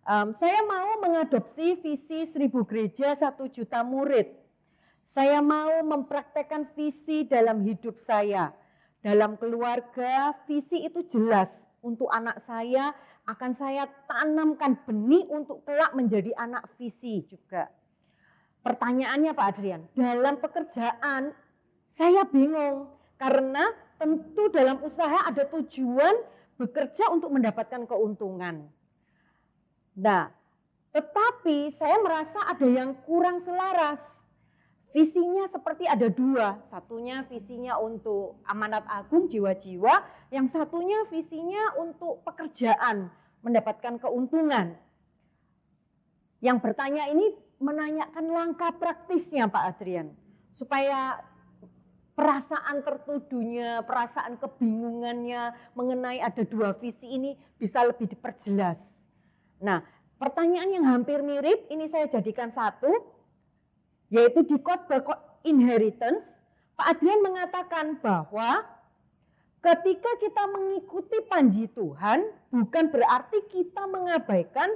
[0.06, 4.30] Um, saya mau mengadopsi visi seribu gereja satu juta murid.
[5.10, 8.54] Saya mau mempraktekkan visi dalam hidup saya.
[9.02, 11.50] Dalam keluarga, visi itu jelas
[11.82, 12.94] untuk anak saya
[13.26, 17.66] akan saya tanamkan benih untuk kelak menjadi anak visi juga.
[18.62, 21.34] Pertanyaannya Pak Adrian, dalam pekerjaan
[21.98, 26.14] saya bingung karena tentu dalam usaha ada tujuan
[26.62, 28.70] bekerja untuk mendapatkan keuntungan.
[29.96, 30.28] Nah,
[30.92, 34.00] tetapi saya merasa ada yang kurang selaras
[34.96, 39.92] Visinya seperti ada dua, satunya visinya untuk amanat agung jiwa-jiwa,
[40.32, 43.12] yang satunya visinya untuk pekerjaan,
[43.44, 44.72] mendapatkan keuntungan.
[46.40, 47.28] Yang bertanya ini
[47.60, 50.16] menanyakan langkah praktisnya Pak Adrian,
[50.56, 51.20] supaya
[52.16, 58.80] perasaan tertuduhnya, perasaan kebingungannya mengenai ada dua visi ini bisa lebih diperjelas.
[59.60, 59.80] Nah,
[60.20, 62.92] pertanyaan yang hampir mirip ini saya jadikan satu,
[64.12, 65.02] yaitu di khotbah
[65.46, 66.22] inheritance,
[66.76, 68.60] Pak Adrian mengatakan bahwa
[69.64, 74.68] ketika kita mengikuti panji Tuhan, bukan berarti kita mengabaikan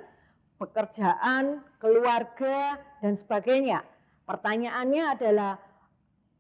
[0.57, 3.85] pekerjaan, keluarga, dan sebagainya.
[4.24, 5.52] Pertanyaannya adalah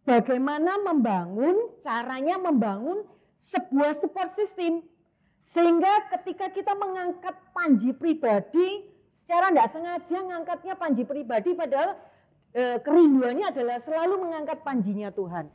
[0.04, 3.04] bagaimana membangun, caranya membangun
[3.52, 4.84] sebuah support system.
[5.50, 8.86] Sehingga ketika kita mengangkat panji pribadi,
[9.26, 11.98] secara tidak sengaja mengangkatnya panji pribadi padahal
[12.54, 15.50] e, kerinduannya adalah selalu mengangkat panjinya Tuhan.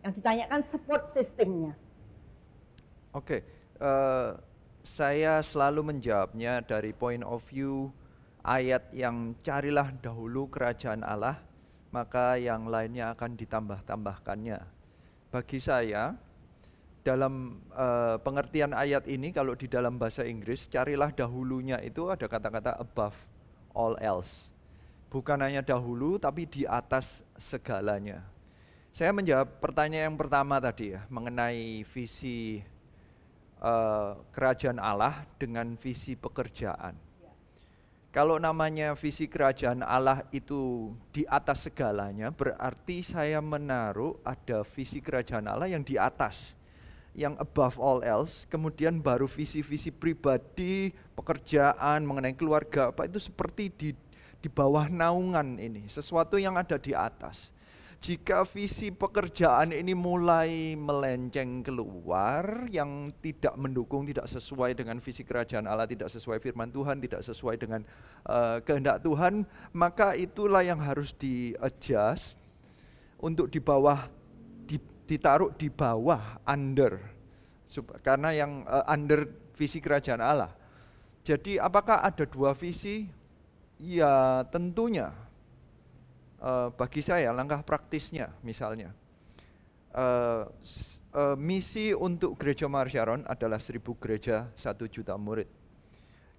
[0.00, 1.76] Yang ditanyakan support sistemnya.
[3.10, 3.84] Oke, okay.
[3.84, 4.38] uh,
[4.80, 7.92] saya selalu menjawabnya dari point of view
[8.46, 11.36] ayat yang carilah dahulu kerajaan Allah,
[11.92, 14.58] maka yang lainnya akan ditambah-tambahkannya.
[15.28, 16.16] Bagi saya,
[17.00, 22.76] dalam uh, pengertian ayat ini kalau di dalam bahasa Inggris carilah dahulunya itu ada kata-kata
[22.76, 23.16] above
[23.72, 24.50] all else
[25.10, 28.22] bukan hanya dahulu tapi di atas segalanya.
[28.94, 32.62] Saya menjawab pertanyaan yang pertama tadi ya mengenai visi
[33.58, 36.94] uh, kerajaan Allah dengan visi pekerjaan.
[38.10, 45.46] Kalau namanya visi kerajaan Allah itu di atas segalanya, berarti saya menaruh ada visi kerajaan
[45.46, 46.58] Allah yang di atas,
[47.14, 53.90] yang above all else, kemudian baru visi-visi pribadi, pekerjaan, mengenai keluarga, apa itu seperti di
[54.40, 57.52] di bawah naungan ini, sesuatu yang ada di atas.
[58.00, 65.68] Jika visi pekerjaan ini mulai melenceng keluar yang tidak mendukung, tidak sesuai dengan visi kerajaan
[65.68, 67.84] Allah, tidak sesuai firman Tuhan, tidak sesuai dengan
[68.24, 69.44] uh, kehendak Tuhan,
[69.76, 72.40] maka itulah yang harus di-adjust
[73.20, 74.19] untuk di bawah di,
[75.10, 77.02] ditaruh di bawah under
[78.06, 79.26] karena yang uh, under
[79.58, 80.54] visi kerajaan Allah.
[81.26, 83.10] Jadi apakah ada dua visi?
[83.80, 85.10] Ya tentunya
[86.38, 88.92] uh, bagi saya langkah praktisnya misalnya
[89.96, 90.46] uh,
[91.40, 95.48] misi untuk gereja Marsharon adalah seribu gereja satu juta murid.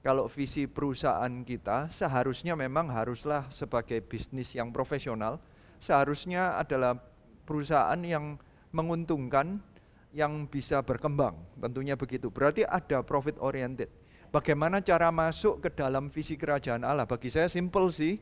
[0.02, 5.38] Kalau visi perusahaan kita seharusnya memang haruslah sebagai bisnis yang profesional,
[5.78, 6.98] seharusnya adalah
[7.46, 8.38] perusahaan yang
[8.72, 9.60] menguntungkan,
[10.12, 12.28] yang bisa berkembang, tentunya begitu.
[12.28, 13.88] Berarti ada profit oriented.
[14.32, 17.08] Bagaimana cara masuk ke dalam visi kerajaan Allah?
[17.08, 18.20] Bagi saya simple sih,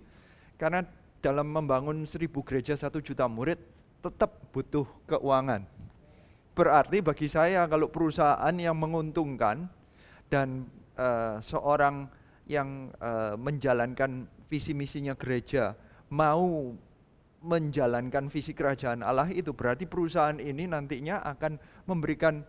[0.58, 0.86] karena
[1.20, 3.60] dalam membangun seribu gereja satu juta murid
[4.00, 5.68] tetap butuh keuangan.
[6.60, 9.72] berarti bagi saya kalau perusahaan yang menguntungkan
[10.28, 10.68] dan
[11.00, 12.12] uh, seorang
[12.52, 15.72] yang uh, menjalankan visi misinya gereja
[16.12, 16.76] mau
[17.40, 21.56] menjalankan visi kerajaan Allah itu berarti perusahaan ini nantinya akan
[21.88, 22.44] memberikan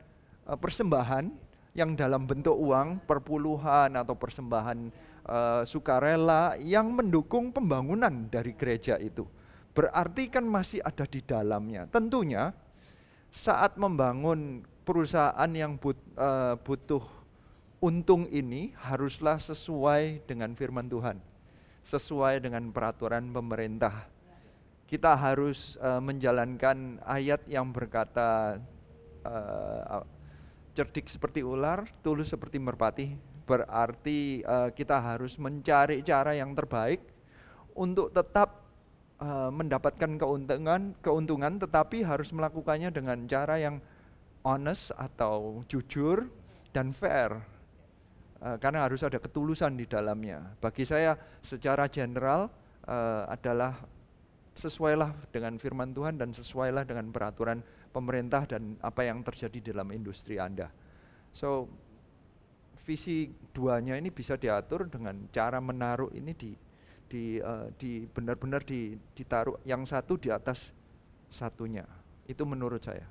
[0.46, 1.30] uh, persembahan
[1.78, 4.90] yang dalam bentuk uang perpuluhan atau persembahan
[5.26, 9.22] uh, sukarela yang mendukung pembangunan dari gereja itu.
[9.70, 11.86] Berarti kan masih ada di dalamnya.
[11.86, 12.50] Tentunya
[13.30, 17.06] saat membangun perusahaan yang but, uh, butuh
[17.78, 21.22] untung ini haruslah sesuai dengan firman Tuhan,
[21.86, 24.09] sesuai dengan peraturan pemerintah.
[24.90, 28.58] Kita harus uh, menjalankan ayat yang berkata
[29.22, 30.02] uh,
[30.74, 33.14] cerdik seperti ular, tulus seperti merpati.
[33.46, 37.06] Berarti uh, kita harus mencari cara yang terbaik
[37.78, 38.66] untuk tetap
[39.22, 43.78] uh, mendapatkan keuntungan, keuntungan, tetapi harus melakukannya dengan cara yang
[44.42, 46.26] honest atau jujur
[46.74, 47.38] dan fair.
[48.42, 50.50] Uh, karena harus ada ketulusan di dalamnya.
[50.58, 51.14] Bagi saya
[51.46, 52.50] secara general
[52.90, 53.78] uh, adalah
[54.60, 60.36] sesuailah dengan firman Tuhan dan sesuailah dengan peraturan pemerintah dan apa yang terjadi dalam industri
[60.36, 60.68] Anda.
[61.32, 61.72] So
[62.84, 66.52] visi duanya ini bisa diatur dengan cara menaruh ini di
[67.10, 70.70] di, uh, di benar-benar di, ditaruh yang satu di atas
[71.26, 71.82] satunya.
[72.30, 73.04] Itu menurut saya.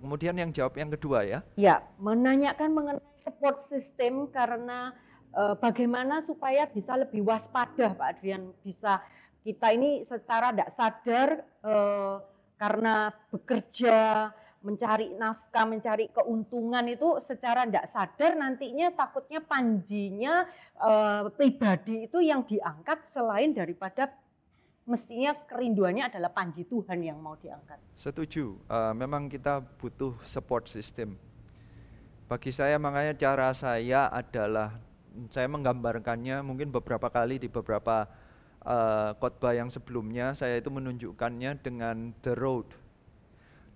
[0.00, 1.40] Kemudian yang jawab yang kedua ya.
[1.60, 4.96] Ya, menanyakan mengenai support system karena
[5.36, 9.04] uh, bagaimana supaya bisa lebih waspada Pak Adrian, bisa
[9.46, 11.28] kita ini secara tidak sadar
[11.62, 12.18] uh,
[12.58, 14.34] karena bekerja
[14.66, 20.42] mencari nafkah, mencari keuntungan itu secara tidak sadar nantinya takutnya panjinya
[20.74, 20.90] e,
[21.38, 24.10] pribadi itu yang diangkat selain daripada
[24.90, 27.78] mestinya kerinduannya adalah panji Tuhan yang mau diangkat.
[27.98, 31.18] Setuju, uh, memang kita butuh support system.
[32.30, 34.78] Bagi saya makanya cara saya adalah
[35.30, 38.06] saya menggambarkannya mungkin beberapa kali di beberapa
[38.66, 42.66] uh, khotbah yang sebelumnya saya itu menunjukkannya dengan the road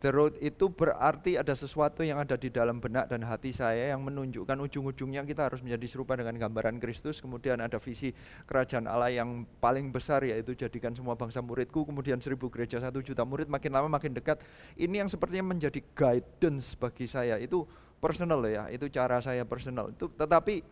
[0.00, 4.00] The road itu berarti ada sesuatu yang ada di dalam benak dan hati saya yang
[4.00, 7.20] menunjukkan ujung-ujungnya kita harus menjadi serupa dengan gambaran Kristus.
[7.20, 8.08] Kemudian ada visi
[8.48, 11.84] kerajaan Allah yang paling besar yaitu jadikan semua bangsa muridku.
[11.84, 14.40] Kemudian seribu gereja satu juta murid makin lama makin dekat.
[14.72, 17.36] Ini yang sepertinya menjadi guidance bagi saya.
[17.36, 17.68] Itu
[18.00, 19.92] personal ya, itu cara saya personal.
[19.92, 20.64] Itu tetapi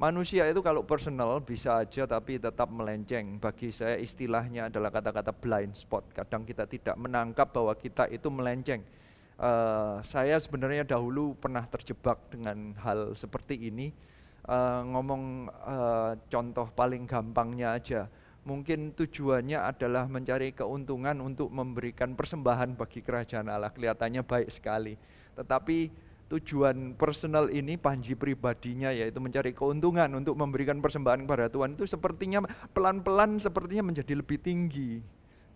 [0.00, 3.36] Manusia itu kalau personal bisa aja tapi tetap melenceng.
[3.36, 6.08] Bagi saya istilahnya adalah kata-kata blind spot.
[6.16, 8.80] Kadang kita tidak menangkap bahwa kita itu melenceng.
[9.36, 13.92] Uh, saya sebenarnya dahulu pernah terjebak dengan hal seperti ini.
[14.48, 18.08] Uh, ngomong uh, contoh paling gampangnya aja.
[18.48, 23.68] Mungkin tujuannya adalah mencari keuntungan untuk memberikan persembahan bagi kerajaan Allah.
[23.68, 24.96] Kelihatannya baik sekali.
[25.36, 31.90] Tetapi tujuan personal ini panji pribadinya yaitu mencari keuntungan untuk memberikan persembahan kepada Tuhan itu
[31.90, 35.02] sepertinya pelan-pelan sepertinya menjadi lebih tinggi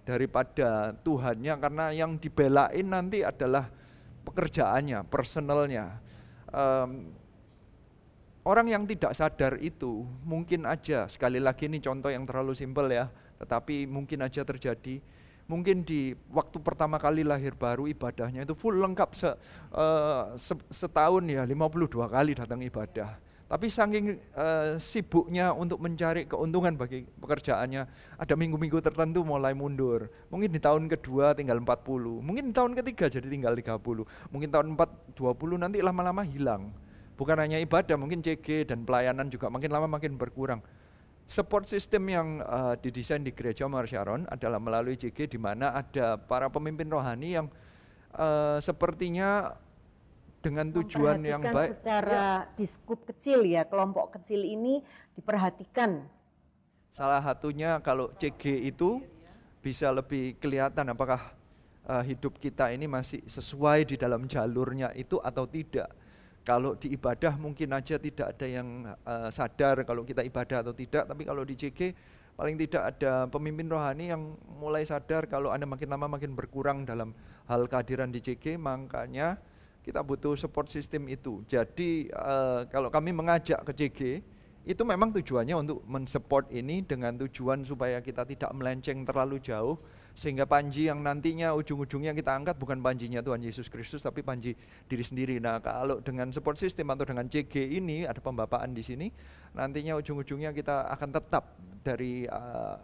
[0.02, 3.70] daripada Tuhannya karena yang dibelain nanti adalah
[4.24, 6.00] pekerjaannya, personalnya.
[6.50, 7.14] Um,
[8.44, 13.08] orang yang tidak sadar itu mungkin aja sekali lagi ini contoh yang terlalu simpel ya,
[13.40, 15.00] tetapi mungkin aja terjadi
[15.44, 19.30] mungkin di waktu pertama kali lahir baru ibadahnya itu full lengkap se,
[19.76, 23.20] uh, se, setahun ya 52 kali datang ibadah.
[23.44, 27.82] Tapi saking uh, sibuknya untuk mencari keuntungan bagi pekerjaannya,
[28.16, 30.08] ada minggu-minggu tertentu mulai mundur.
[30.32, 34.66] Mungkin di tahun kedua tinggal 40, mungkin di tahun ketiga jadi tinggal 30, mungkin tahun
[34.80, 36.72] 4 20 nanti lama-lama hilang.
[37.14, 40.64] Bukan hanya ibadah, mungkin CG dan pelayanan juga makin lama makin berkurang.
[41.24, 46.20] Support system yang uh, didesain di gereja Mar Sharon adalah melalui JG di mana ada
[46.20, 47.46] para pemimpin rohani yang
[48.12, 49.56] uh, sepertinya
[50.44, 51.80] dengan tujuan yang baik.
[51.80, 52.52] secara ya.
[52.60, 54.84] diskup kecil ya, kelompok kecil ini
[55.16, 56.04] diperhatikan.
[56.92, 59.00] Salah satunya kalau CG itu
[59.64, 61.32] bisa lebih kelihatan apakah
[61.88, 65.88] uh, hidup kita ini masih sesuai di dalam jalurnya itu atau tidak
[66.44, 71.08] kalau di ibadah mungkin aja tidak ada yang uh, sadar kalau kita ibadah atau tidak,
[71.08, 71.96] tapi kalau di JG
[72.36, 77.16] paling tidak ada pemimpin rohani yang mulai sadar kalau Anda makin lama makin berkurang dalam
[77.48, 79.40] hal kehadiran di JG, makanya
[79.80, 81.40] kita butuh support system itu.
[81.48, 84.00] Jadi uh, kalau kami mengajak ke JG,
[84.64, 89.76] itu memang tujuannya untuk mensupport ini dengan tujuan supaya kita tidak melenceng terlalu jauh
[90.14, 94.54] sehingga panji yang nantinya ujung-ujungnya kita angkat bukan panjinya Tuhan Yesus Kristus tapi panji
[94.86, 95.42] diri sendiri.
[95.42, 99.10] Nah, kalau dengan support system atau dengan CG ini ada pembapaan di sini,
[99.58, 102.78] nantinya ujung-ujungnya kita akan tetap dari uh,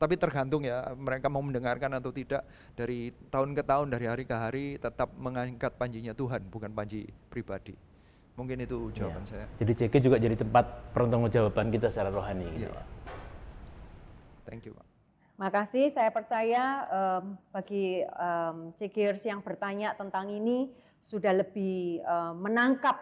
[0.00, 4.32] tapi tergantung ya mereka mau mendengarkan atau tidak dari tahun ke tahun dari hari ke
[4.32, 7.76] hari tetap mengangkat panjinya Tuhan bukan panji pribadi
[8.32, 9.44] mungkin itu jawaban ya.
[9.44, 12.84] saya jadi CK juga jadi tempat pertanggungjawaban kita secara rohani gitu ya.
[14.48, 14.89] thank you Pak
[15.40, 18.76] Makasih, saya percaya um, bagi um,
[19.24, 20.68] yang bertanya tentang ini
[21.08, 23.00] sudah lebih um, menangkap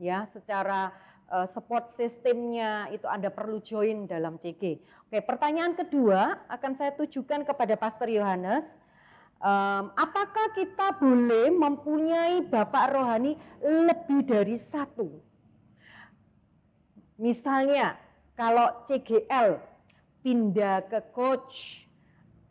[0.00, 0.88] ya secara
[1.28, 4.80] uh, support sistemnya itu Anda perlu join dalam CG.
[5.12, 8.64] Oke, pertanyaan kedua akan saya tujukan kepada Pastor Yohanes.
[9.36, 15.20] Um, apakah kita boleh mempunyai bapak rohani lebih dari satu?
[17.20, 17.92] Misalnya,
[18.40, 19.77] kalau CGL
[20.28, 21.88] pindah ke coach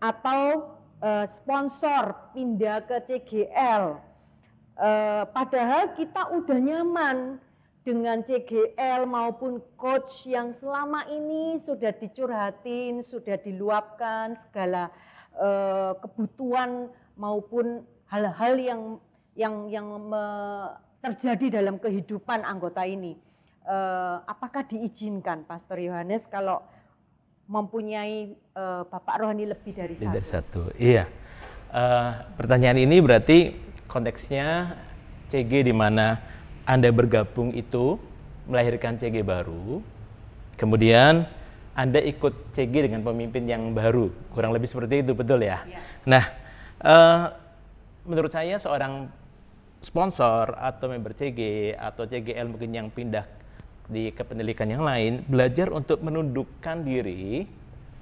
[0.02, 0.74] atau
[1.06, 4.02] uh, sponsor pindah ke CGL,
[4.82, 7.38] uh, padahal kita udah nyaman
[7.86, 14.90] dengan CGL maupun coach yang selama ini sudah dicurhatin, sudah diluapkan segala
[15.38, 18.82] uh, kebutuhan maupun hal-hal yang
[19.38, 20.26] yang yang me,
[21.06, 23.14] terjadi dalam kehidupan anggota ini.
[23.68, 26.64] Uh, apakah diizinkan Pastor Yohanes kalau
[27.48, 30.16] mempunyai uh, bapak rohani lebih dari lebih satu?
[30.16, 31.04] Dari satu, iya.
[31.68, 33.56] Uh, pertanyaan ini berarti
[33.88, 34.76] konteksnya
[35.32, 36.20] CG di mana
[36.68, 37.96] anda bergabung itu
[38.44, 39.80] melahirkan CG baru,
[40.60, 41.24] kemudian
[41.78, 45.64] Anda ikut CG dengan pemimpin yang baru, kurang lebih seperti itu, betul ya?
[45.64, 45.80] ya.
[46.04, 46.24] Nah,
[46.84, 47.24] uh,
[48.04, 49.08] menurut saya seorang
[49.80, 53.24] sponsor atau member CG atau CGL mungkin yang pindah
[53.88, 57.48] di kependidikan yang lain, belajar untuk menundukkan diri,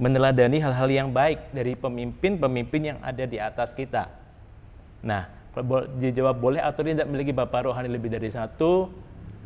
[0.01, 4.09] meneladani hal-hal yang baik dari pemimpin-pemimpin yang ada di atas kita.
[5.05, 5.29] Nah,
[6.01, 8.91] dijawab boleh atau tidak memiliki bapak rohani lebih dari satu,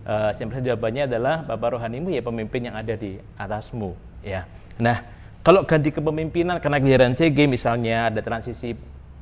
[0.09, 3.93] uh, yang jawabannya adalah bapak rohanimu ya pemimpin yang ada di atasmu.
[4.25, 4.49] Ya.
[4.81, 5.05] Nah,
[5.45, 8.73] kalau ganti kepemimpinan karena giliran CG misalnya ada transisi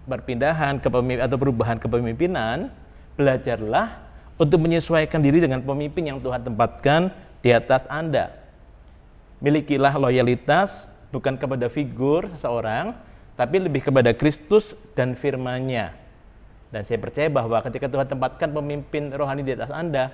[0.08, 2.72] perpindahan kepemimpin atau perubahan kepemimpinan,
[3.20, 4.07] belajarlah
[4.38, 7.10] untuk menyesuaikan diri dengan pemimpin yang Tuhan tempatkan
[7.42, 8.34] di atas Anda.
[9.42, 12.94] Milikilah loyalitas bukan kepada figur seseorang,
[13.38, 16.08] tapi lebih kepada Kristus dan firman-Nya
[16.68, 20.12] dan saya percaya bahwa ketika Tuhan tempatkan pemimpin rohani di atas Anda,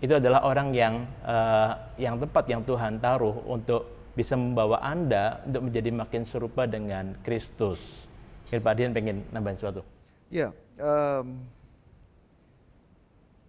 [0.00, 5.68] itu adalah orang yang uh, yang tepat yang Tuhan taruh untuk bisa membawa Anda untuk
[5.68, 8.08] menjadi makin serupa dengan Kristus.
[8.48, 9.84] Mungkin Pak Dian pengen nambahin sesuatu.
[10.32, 11.44] Ya, um,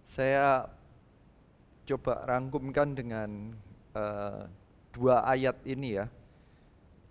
[0.06, 0.70] saya
[1.82, 3.50] coba rangkumkan dengan
[3.90, 4.46] uh,
[4.94, 6.06] dua ayat ini ya.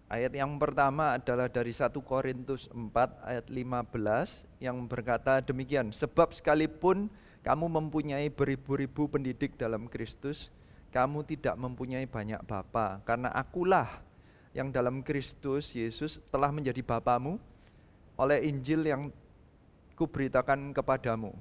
[0.06, 2.94] Ayat yang pertama adalah dari 1 Korintus 4
[3.26, 7.10] ayat 15 yang berkata demikian, sebab sekalipun
[7.42, 10.54] kamu mempunyai beribu-ribu pendidik dalam Kristus,
[10.94, 13.90] kamu tidak mempunyai banyak bapa, karena akulah
[14.54, 17.42] yang dalam Kristus Yesus telah menjadi bapamu
[18.16, 19.10] oleh Injil yang
[19.98, 21.34] kuberitakan kepadamu.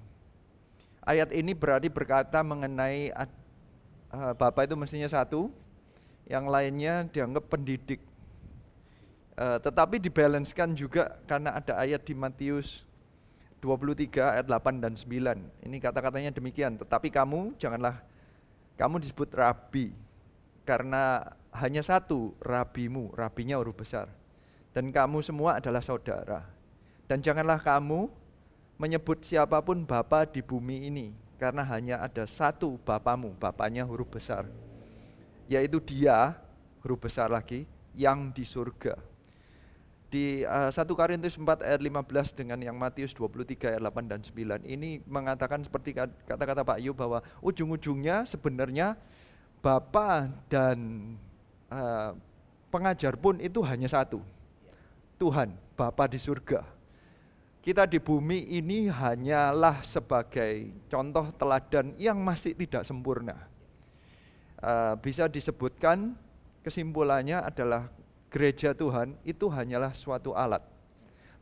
[1.05, 5.53] Ayat ini berarti berkata mengenai uh, Bapak itu mestinya satu,
[6.25, 8.01] yang lainnya dianggap pendidik
[9.35, 12.87] Uh, tetapi dibalanskan juga karena ada ayat di Matius
[13.59, 15.67] 23 ayat 8 dan 9.
[15.67, 17.99] Ini kata-katanya demikian, tetapi kamu janganlah
[18.79, 19.91] kamu disebut rabi
[20.63, 24.07] karena hanya satu rabimu, rabinya huruf besar.
[24.71, 26.47] Dan kamu semua adalah saudara.
[27.11, 28.07] Dan janganlah kamu
[28.81, 31.07] menyebut siapa pun bapa di bumi ini
[31.39, 34.47] karena hanya ada satu bapamu, bapaknya huruf besar.
[35.51, 36.39] Yaitu dia,
[36.81, 38.97] huruf besar lagi, yang di surga
[40.15, 44.23] di uh, eh, 1 Korintus 4 ayat 15 dengan yang Matius 23 ayat 8 dan
[44.23, 48.95] 9 ini mengatakan seperti kata-kata Pak Yu bahwa ujung-ujungnya sebenarnya
[49.59, 50.79] Bapa dan
[51.67, 52.15] uh,
[52.71, 54.23] pengajar pun itu hanya satu.
[55.19, 56.63] Tuhan, Bapa di surga.
[57.65, 63.41] Kita di bumi ini hanyalah sebagai contoh teladan yang masih tidak sempurna.
[64.61, 66.13] Uh, bisa disebutkan
[66.61, 67.89] kesimpulannya adalah
[68.29, 70.61] gereja Tuhan itu hanyalah suatu alat.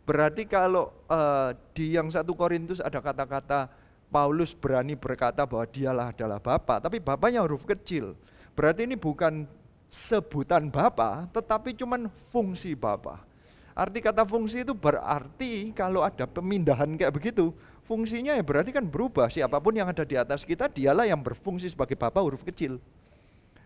[0.06, 3.66] Berarti kalau uh, di yang satu Korintus ada kata-kata
[4.06, 8.14] Paulus berani berkata bahwa dialah adalah Bapa, tapi Bapaknya huruf kecil.
[8.54, 9.42] Berarti ini bukan
[9.90, 13.31] sebutan Bapa, tetapi cuman fungsi Bapa.
[13.72, 17.56] Arti kata fungsi itu berarti kalau ada pemindahan kayak begitu,
[17.88, 19.32] fungsinya ya berarti kan berubah.
[19.32, 22.76] Siapa pun yang ada di atas kita, dialah yang berfungsi sebagai Bapa huruf kecil.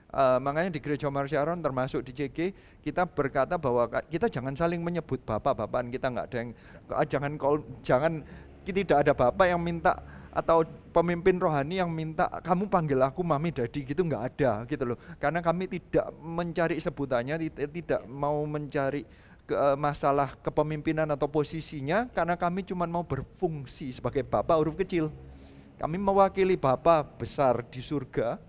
[0.06, 4.78] Uh, makanya di gereja Omar Sharon termasuk di CG kita berkata bahwa kita jangan saling
[4.78, 6.50] menyebut bapak-bapakan kita nggak ada yang
[6.94, 8.22] uh, jangan call, jangan
[8.62, 9.98] tidak ada bapak yang minta
[10.36, 10.62] atau
[10.92, 15.40] pemimpin rohani yang minta kamu panggil aku mami daddy gitu nggak ada gitu loh karena
[15.40, 17.40] kami tidak mencari sebutannya
[17.72, 19.00] tidak mau mencari
[19.46, 25.14] ke, eh, masalah kepemimpinan atau posisinya karena kami cuma mau berfungsi sebagai bapak huruf kecil.
[25.78, 28.42] Kami mewakili bapak besar di surga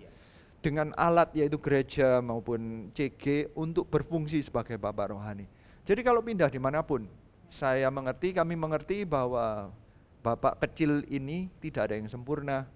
[0.60, 5.46] dengan alat yaitu gereja maupun CG untuk berfungsi sebagai bapak rohani.
[5.86, 7.08] Jadi kalau pindah di mana pun
[7.48, 9.72] saya mengerti kami mengerti bahwa
[10.20, 12.68] bapak kecil ini tidak ada yang sempurna.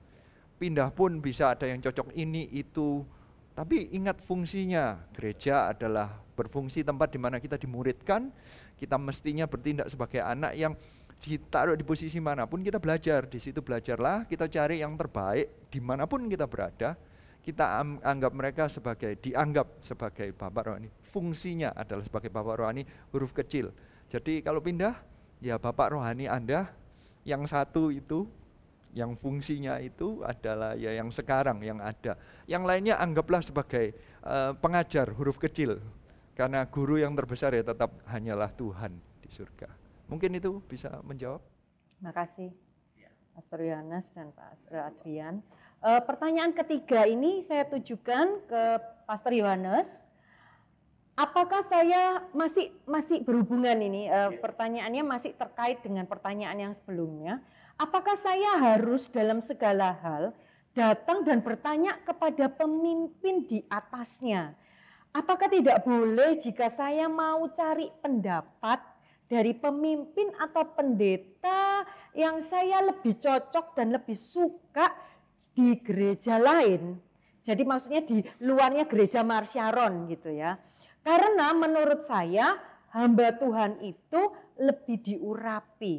[0.56, 3.04] Pindah pun bisa ada yang cocok ini itu.
[3.52, 8.34] Tapi ingat fungsinya, gereja adalah berfungsi tempat di mana kita dimuridkan,
[8.82, 10.74] kita mestinya bertindak sebagai anak yang
[11.22, 15.78] ditaruh di posisi mana pun kita belajar, di situ belajarlah, kita cari yang terbaik di
[15.78, 16.98] mana pun kita berada,
[17.46, 20.90] kita anggap mereka sebagai, dianggap sebagai bapak rohani.
[21.06, 22.82] Fungsinya adalah sebagai bapak rohani
[23.14, 23.70] huruf kecil.
[24.10, 24.98] Jadi kalau pindah,
[25.38, 26.74] ya bapak rohani Anda
[27.22, 28.26] yang satu itu
[28.92, 32.20] yang fungsinya itu adalah ya yang sekarang yang ada.
[32.44, 33.96] Yang lainnya anggaplah sebagai
[34.26, 35.80] uh, pengajar huruf kecil.
[36.34, 39.68] Karena guru yang terbesar ya tetap hanyalah Tuhan di surga.
[40.08, 41.44] Mungkin itu bisa menjawab.
[42.00, 42.50] Terima kasih.
[43.32, 45.40] Pastor Yohanes dan Pastor Adrian.
[45.80, 48.64] Uh, pertanyaan ketiga ini saya tujukan ke
[49.08, 49.88] Pastor Yohanes.
[51.16, 54.12] Apakah saya masih masih berhubungan ini?
[54.12, 57.40] Uh, pertanyaannya masih terkait dengan pertanyaan yang sebelumnya
[57.82, 60.38] Apakah saya harus dalam segala hal
[60.78, 64.54] datang dan bertanya kepada pemimpin di atasnya?
[65.12, 68.80] Apakah tidak boleh jika saya mau cari pendapat
[69.28, 71.84] dari pemimpin atau pendeta
[72.16, 74.88] yang saya lebih cocok dan lebih suka
[75.52, 76.96] di gereja lain?
[77.44, 80.56] Jadi maksudnya di luarnya gereja Marsyaron gitu ya.
[81.04, 82.56] Karena menurut saya
[82.96, 84.22] hamba Tuhan itu
[84.64, 85.96] lebih diurapi.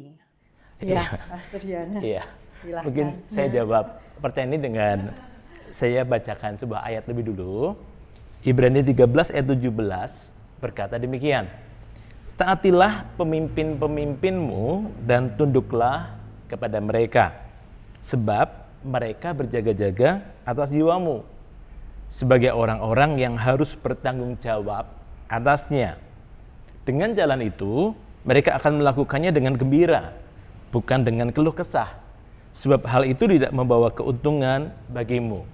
[0.81, 1.61] Iya, Pastor
[2.01, 2.23] Iya.
[2.81, 4.97] Mungkin saya jawab pertanyaan ini dengan
[5.69, 7.75] saya bacakan sebuah ayat lebih dulu.
[8.43, 9.71] Ibrani 13 ayat 17
[10.59, 11.47] berkata demikian.
[12.35, 16.11] Taatilah pemimpin-pemimpinmu dan tunduklah
[16.51, 17.31] kepada mereka.
[18.03, 21.23] Sebab mereka berjaga-jaga atas jiwamu.
[22.11, 24.91] Sebagai orang-orang yang harus bertanggung jawab
[25.31, 25.95] atasnya.
[26.83, 27.95] Dengan jalan itu,
[28.27, 30.11] mereka akan melakukannya dengan gembira
[30.73, 31.95] bukan dengan keluh kesah.
[32.57, 35.45] Sebab hal itu tidak membawa keuntungan bagimu.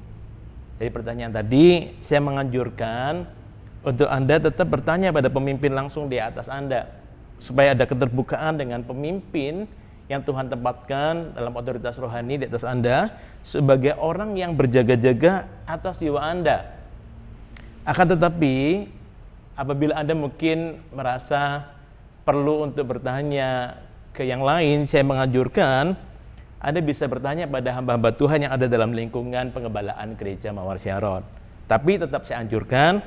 [0.80, 3.28] Jadi pertanyaan tadi, saya menganjurkan
[3.84, 6.88] untuk Anda tetap bertanya pada pemimpin langsung di atas Anda.
[7.40, 9.68] Supaya ada keterbukaan dengan pemimpin
[10.08, 13.12] yang Tuhan tempatkan dalam otoritas rohani di atas Anda
[13.44, 16.80] sebagai orang yang berjaga-jaga atas jiwa Anda.
[17.84, 18.88] Akan tetapi
[19.60, 21.68] apabila Anda mungkin merasa
[22.24, 23.80] perlu untuk bertanya
[24.16, 25.96] ke yang lain, saya menganjurkan
[26.60, 31.24] Anda bisa bertanya pada hamba-hamba Tuhan yang ada dalam lingkungan pengembalaan gereja Mawar Syaron.
[31.72, 33.00] Tapi tetap saya anjurkan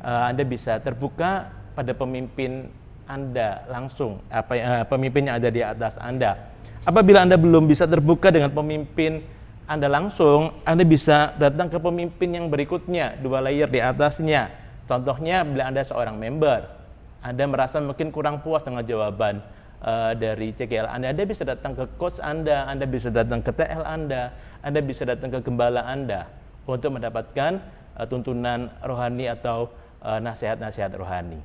[0.00, 2.72] uh, Anda bisa terbuka pada pemimpin
[3.04, 6.48] Anda langsung, apa uh, pemimpin yang ada di atas Anda.
[6.88, 9.20] Apabila Anda belum bisa terbuka dengan pemimpin
[9.68, 14.48] Anda langsung, Anda bisa datang ke pemimpin yang berikutnya, dua layer di atasnya.
[14.88, 16.72] Contohnya bila Anda seorang member,
[17.20, 19.44] Anda merasa mungkin kurang puas dengan jawaban
[19.84, 21.12] uh, dari CGL Anda.
[21.12, 24.32] Anda bisa datang ke coach Anda, Anda bisa datang ke TL Anda,
[24.64, 26.26] Anda bisa datang ke gembala Anda
[26.64, 27.60] untuk mendapatkan
[28.00, 29.68] uh, tuntunan rohani atau
[30.00, 31.38] uh, nasihat-nasihat rohani.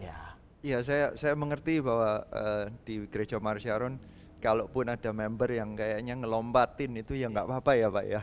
[0.00, 0.16] Ya.
[0.64, 4.00] Iya, saya saya mengerti bahwa uh, di gereja Marsyaron
[4.40, 8.22] kalaupun ada member yang kayaknya ngelombatin itu ya nggak apa-apa ya, Pak ya.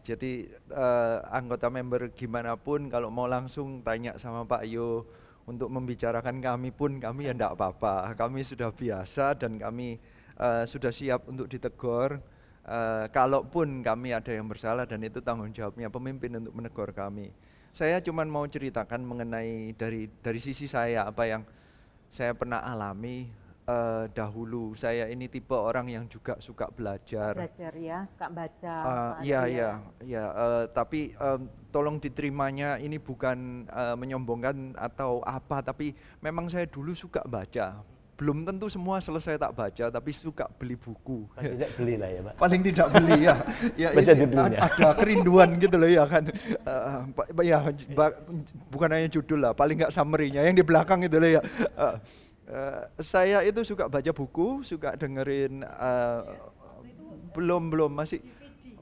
[0.00, 5.04] Jadi uh, anggota member gimana pun kalau mau langsung tanya sama Pak Yo
[5.50, 8.14] untuk membicarakan kami pun kami ya tidak apa-apa.
[8.14, 9.98] Kami sudah biasa dan kami
[10.38, 12.22] uh, sudah siap untuk ditegur.
[12.60, 17.34] Uh, kalaupun kami ada yang bersalah dan itu tanggung jawabnya pemimpin untuk menegur kami.
[17.74, 21.42] Saya cuma mau ceritakan mengenai dari dari sisi saya apa yang
[22.14, 23.30] saya pernah alami
[23.70, 27.38] uh, dahulu saya ini tipe orang yang juga suka belajar.
[27.38, 28.74] Belajar ya, suka baca.
[28.82, 29.70] Uh, iya iya
[30.02, 30.24] iya.
[30.34, 36.92] Uh, tapi um, tolong diterimanya ini bukan uh, menyombongkan atau apa, tapi memang saya dulu
[36.92, 37.78] suka baca.
[38.20, 41.24] Belum tentu semua selesai tak baca, tapi suka beli buku.
[41.32, 42.34] Paling tidak beli lah ya, Pak.
[42.36, 43.34] Paling tidak beli ya.
[43.80, 44.58] ya baca judulnya.
[44.60, 46.24] Ada kerinduan gitu loh ya kan.
[46.68, 47.00] Uh,
[47.40, 47.58] ya
[48.68, 51.42] bukan hanya judul lah, paling nggak summary-nya yang di belakang itu loh ya.
[51.72, 51.96] Uh,
[52.50, 56.26] Uh, saya itu suka baca buku, suka dengerin uh,
[57.30, 58.18] belum belum masih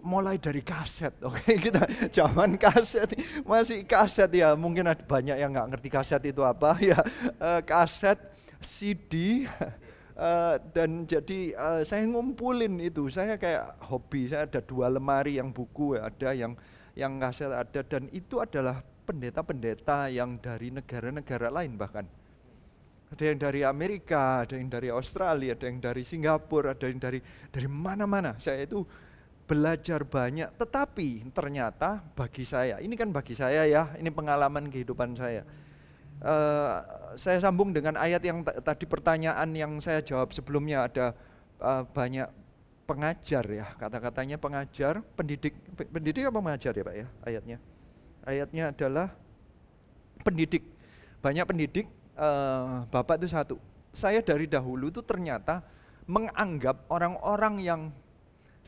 [0.00, 1.60] mulai dari kaset, oke okay?
[1.60, 3.12] kita zaman kaset
[3.44, 6.98] masih kaset ya mungkin ada banyak yang nggak ngerti kaset itu apa ya
[7.38, 8.16] uh, kaset
[8.64, 9.44] CD
[10.18, 15.54] Uh, dan jadi uh, saya ngumpulin itu, saya kayak hobi, saya ada dua lemari yang
[15.54, 16.58] buku ada, yang
[16.98, 22.02] yang kaset ada, dan itu adalah pendeta-pendeta yang dari negara-negara lain bahkan.
[23.08, 27.24] Ada yang dari Amerika, ada yang dari Australia, ada yang dari Singapura, ada yang dari
[27.48, 28.36] dari mana-mana.
[28.36, 28.84] Saya itu
[29.48, 35.40] belajar banyak, tetapi ternyata bagi saya, ini kan bagi saya ya, ini pengalaman kehidupan saya.
[36.20, 36.84] Uh,
[37.16, 41.06] saya sambung dengan ayat yang tadi pertanyaan yang saya jawab sebelumnya ada
[41.62, 42.26] uh, banyak
[42.90, 45.52] pengajar ya kata-katanya pengajar pendidik
[45.92, 47.58] pendidik apa pengajar ya pak ya ayatnya?
[48.26, 49.08] Ayatnya adalah
[50.26, 50.66] pendidik.
[51.22, 51.86] Banyak pendidik
[52.18, 53.56] uh, bapak itu satu
[53.94, 55.64] saya dari dahulu itu ternyata
[56.04, 57.82] menganggap orang-orang yang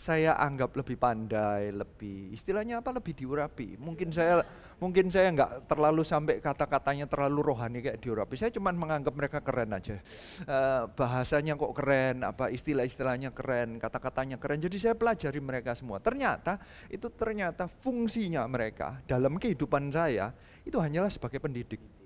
[0.00, 3.76] saya anggap lebih pandai, lebih istilahnya apa lebih diurapi.
[3.76, 4.40] Mungkin saya
[4.80, 8.32] mungkin saya nggak terlalu sampai kata-katanya terlalu rohani kayak diurapi.
[8.32, 10.00] Saya cuma menganggap mereka keren aja.
[10.48, 14.64] Uh, bahasanya kok keren, apa istilah-istilahnya keren, kata-katanya keren.
[14.64, 16.00] Jadi saya pelajari mereka semua.
[16.00, 16.56] Ternyata
[16.88, 20.32] itu ternyata fungsinya mereka dalam kehidupan saya
[20.64, 21.99] itu hanyalah sebagai pendidik.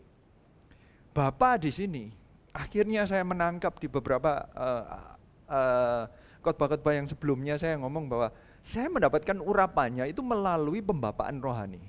[1.14, 2.10] Bapak di sini
[2.50, 5.14] akhirnya saya menangkap di beberapa uh,
[5.46, 6.02] uh,
[6.42, 11.80] khotbah-khotbah yang sebelumnya saya ngomong bahwa saya mendapatkan urapannya itu melalui pembapaan rohani.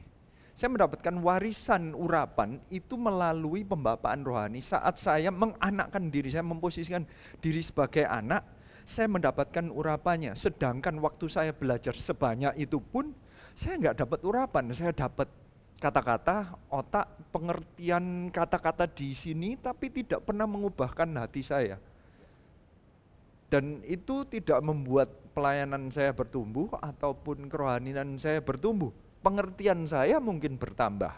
[0.55, 7.03] Saya mendapatkan warisan urapan itu melalui pembapaan rohani saat saya menganakkan diri, saya memposisikan
[7.43, 8.45] diri sebagai anak,
[8.87, 10.31] saya mendapatkan urapannya.
[10.37, 13.11] Sedangkan waktu saya belajar sebanyak itu pun
[13.51, 15.27] saya nggak dapat urapan, saya dapat
[15.79, 21.77] kata-kata, otak, pengertian kata-kata di sini, tapi tidak pernah mengubahkan hati saya.
[23.51, 28.89] Dan itu tidak membuat pelayanan saya bertumbuh ataupun kerohanian saya bertumbuh.
[29.21, 31.13] Pengertian saya mungkin bertambah.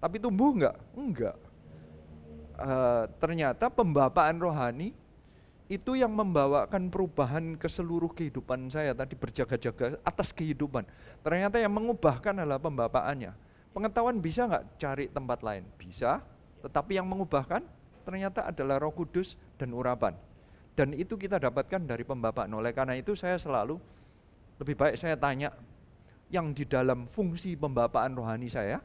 [0.00, 0.76] Tapi tumbuh enggak?
[0.96, 1.36] Enggak.
[2.60, 4.92] Uh, ternyata pembapaan rohani
[5.70, 10.82] itu yang membawakan perubahan ke seluruh kehidupan saya tadi berjaga-jaga atas kehidupan.
[11.22, 13.49] Ternyata yang mengubahkan adalah pembapaannya.
[13.70, 15.62] Pengetahuan bisa nggak cari tempat lain?
[15.78, 16.18] Bisa,
[16.66, 17.62] tetapi yang mengubahkan
[18.02, 20.16] ternyata adalah roh kudus dan urapan.
[20.74, 22.50] Dan itu kita dapatkan dari pembapaan.
[22.56, 23.78] Oleh karena itu saya selalu
[24.58, 25.54] lebih baik saya tanya
[26.30, 28.78] yang di dalam fungsi pembapaan rohani saya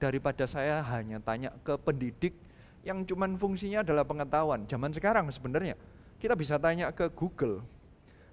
[0.00, 2.36] daripada saya hanya tanya ke pendidik
[2.80, 4.64] yang cuman fungsinya adalah pengetahuan.
[4.64, 5.76] Zaman sekarang sebenarnya
[6.16, 7.60] kita bisa tanya ke Google.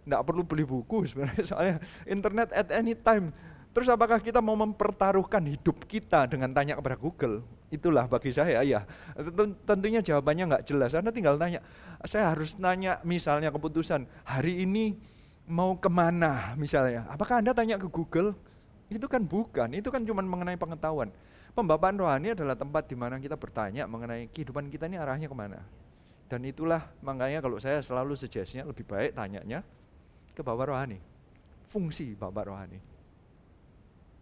[0.07, 1.75] Tidak perlu beli buku sebenarnya soalnya
[2.07, 3.35] internet at any time
[3.77, 7.45] Terus apakah kita mau mempertaruhkan hidup kita dengan tanya kepada Google?
[7.69, 8.81] Itulah bagi saya ya.
[9.69, 10.97] Tentunya jawabannya nggak jelas.
[10.97, 11.61] Anda tinggal tanya.
[12.01, 14.97] Saya harus nanya misalnya keputusan hari ini
[15.45, 17.05] mau ke mana misalnya.
[17.05, 18.33] Apakah Anda tanya ke Google?
[18.89, 19.69] Itu kan bukan.
[19.77, 21.13] Itu kan cuma mengenai pengetahuan.
[21.53, 25.61] Pembapaan rohani adalah tempat di mana kita bertanya mengenai kehidupan kita ini arahnya ke mana.
[26.25, 29.61] Dan itulah makanya kalau saya selalu suggestnya lebih baik tanyanya
[30.33, 30.97] ke Bapak Rohani.
[31.69, 32.96] Fungsi Bapak Rohani.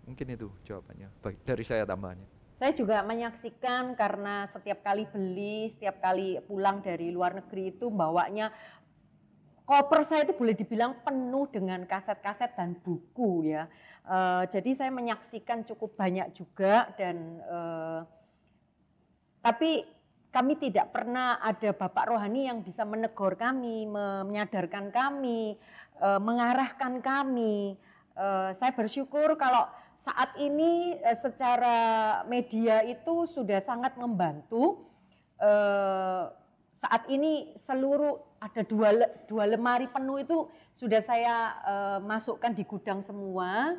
[0.05, 1.09] Mungkin itu jawabannya
[1.43, 2.29] dari saya tambahannya.
[2.55, 8.47] Saya juga menyaksikan karena setiap kali beli, setiap kali pulang dari luar negeri itu bawanya
[9.65, 13.65] koper saya itu boleh dibilang penuh dengan kaset-kaset dan buku ya.
[14.05, 18.05] Uh, jadi saya menyaksikan cukup banyak juga dan uh,
[19.41, 19.83] tapi
[20.29, 25.55] kami tidak pernah ada bapak rohani yang bisa menegur kami, menyadarkan kami,
[25.99, 27.75] uh, mengarahkan kami.
[28.59, 29.67] Saya bersyukur kalau
[30.05, 31.77] saat ini eh, secara
[32.29, 34.85] media itu sudah sangat membantu.
[35.41, 36.23] Eh,
[36.85, 38.93] saat ini seluruh ada dua,
[39.25, 40.37] dua lemari penuh itu
[40.77, 43.75] sudah saya eh, masukkan di gudang semua.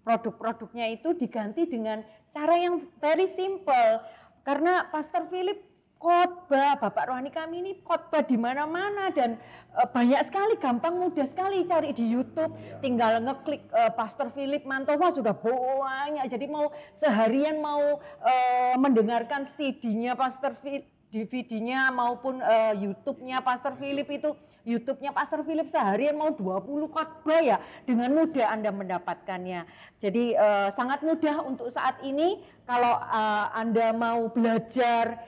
[0.00, 2.00] Produk-produknya itu diganti dengan
[2.32, 4.00] cara yang very simple.
[4.48, 5.60] Karena Pastor Philip
[6.00, 9.36] khotbah, Bapak rohani kami ini khotbah di mana-mana dan
[9.76, 12.80] uh, banyak sekali, gampang mudah sekali cari di YouTube, iya.
[12.80, 16.24] tinggal ngeklik uh, Pastor Philip Mantowa sudah banyak.
[16.32, 16.72] Jadi mau
[17.04, 24.32] seharian mau uh, mendengarkan CD-nya Pastor Philip, DVD-nya maupun uh, YouTube-nya Pastor Philip itu
[24.64, 29.64] YouTube-nya Pastor Philip seharian mau 20 khotbah ya dengan mudah Anda mendapatkannya.
[30.00, 35.18] Jadi uh, sangat mudah untuk saat ini kalau uh, Anda mau belajar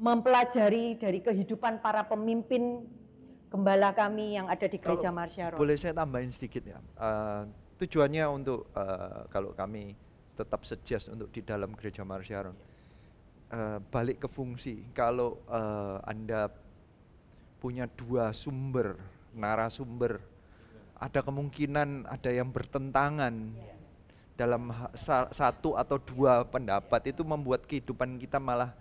[0.00, 2.82] mempelajari dari kehidupan para pemimpin
[3.52, 5.60] gembala kami yang ada di gereja Marsyaron.
[5.60, 6.80] Boleh saya tambahin sedikit ya.
[6.96, 7.44] Uh,
[7.76, 9.92] tujuannya untuk uh, kalau kami
[10.32, 12.56] tetap suggest untuk di dalam gereja Marsyaron.
[13.52, 14.80] Uh, balik ke fungsi.
[14.96, 16.48] Kalau uh, Anda
[17.60, 18.96] punya dua sumber,
[19.36, 20.24] narasumber,
[20.96, 23.52] ada kemungkinan ada yang bertentangan
[24.32, 24.72] dalam
[25.32, 28.72] satu atau dua pendapat itu membuat kehidupan kita malah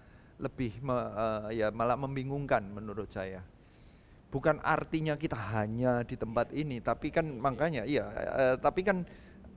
[0.42, 3.46] lebih me, uh, ya malah membingungkan menurut saya.
[4.32, 9.04] Bukan artinya kita hanya di tempat ini, tapi kan makanya iya, uh, tapi kan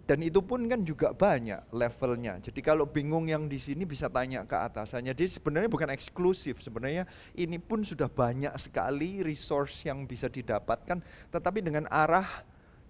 [0.04, 2.36] dan itu pun kan juga banyak levelnya.
[2.36, 5.16] Jadi kalau bingung yang di sini bisa tanya ke atasannya.
[5.16, 6.60] Jadi sebenarnya bukan eksklusif.
[6.60, 11.00] Sebenarnya ini pun sudah banyak sekali resource yang bisa didapatkan,
[11.32, 12.44] tetapi dengan arah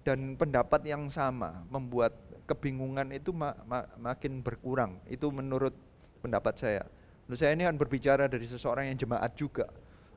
[0.05, 2.13] dan pendapat yang sama membuat
[2.45, 5.01] kebingungan itu ma ma makin berkurang.
[5.09, 5.73] Itu menurut
[6.21, 6.85] pendapat saya.
[7.25, 9.67] Menurut saya ini kan berbicara dari seseorang yang jemaat juga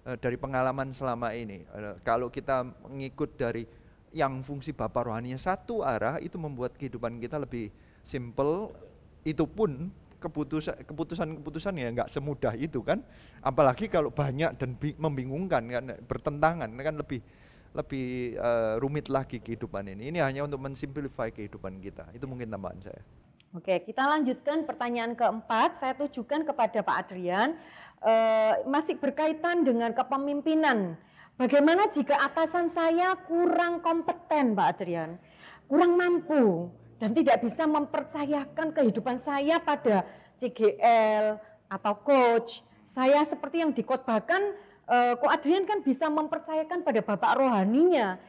[0.03, 1.63] eh, dari pengalaman selama ini.
[1.63, 3.63] Eh, kalau kita mengikut dari
[4.11, 7.71] yang fungsi Bapak rohaninya satu arah itu membuat kehidupan kita lebih
[8.03, 8.75] simple.
[9.23, 12.99] Itu pun keputusan keputusan keputusan ya nggak semudah itu kan.
[13.39, 17.23] Apalagi kalau banyak dan membingungkan kan bertentangan kan lebih
[17.77, 20.09] lebih uh, rumit lagi kehidupan ini.
[20.09, 22.09] Ini hanya untuk mensimplify kehidupan kita.
[22.17, 23.01] Itu mungkin tambahan saya.
[23.53, 25.77] Oke, kita lanjutkan pertanyaan keempat.
[25.77, 27.53] Saya tujukan kepada Pak Adrian.
[27.97, 30.97] Uh, masih berkaitan dengan kepemimpinan
[31.37, 35.21] Bagaimana jika atasan saya kurang kompeten, Pak Adrian,
[35.69, 40.01] kurang mampu dan tidak bisa mempercayakan kehidupan saya pada
[40.41, 41.37] CGL
[41.69, 42.65] atau coach.
[42.97, 44.57] Saya seperti yang dikotbahkan,
[44.87, 48.19] eh, Ko Adrian kan bisa mempercayakan pada Bapak rohaninya.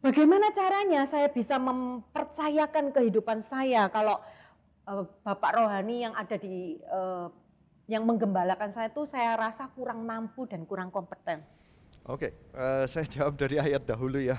[0.00, 4.22] Bagaimana caranya saya bisa mempercayakan kehidupan saya kalau
[4.86, 7.26] eh, Bapak rohani yang ada di eh,
[7.86, 11.42] yang menggembalakan saya itu saya rasa kurang mampu dan kurang kompeten.
[12.06, 14.38] Oke, uh, saya jawab dari ayat dahulu ya.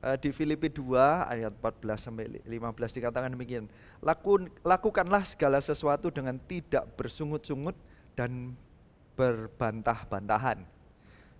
[0.00, 0.96] Uh, di Filipi 2
[1.28, 3.68] ayat 14 sampai 15 dikatakan demikian.
[4.00, 7.76] Laku, lakukanlah segala sesuatu dengan tidak bersungut-sungut
[8.16, 8.56] dan
[9.12, 10.64] berbantah-bantahan.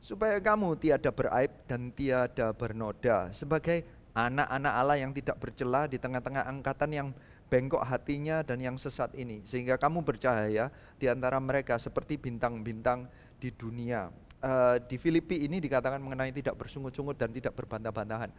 [0.01, 3.85] Supaya kamu tiada beraib dan tiada bernoda sebagai
[4.17, 7.09] anak-anak Allah yang tidak bercela di tengah-tengah angkatan yang
[7.53, 9.45] bengkok hatinya dan yang sesat ini.
[9.45, 13.07] Sehingga kamu bercahaya di antara mereka seperti bintang-bintang
[13.37, 14.09] di dunia
[14.45, 18.33] uh, di Filipi ini dikatakan mengenai tidak bersungut-sungut dan tidak berbantah-bantahan.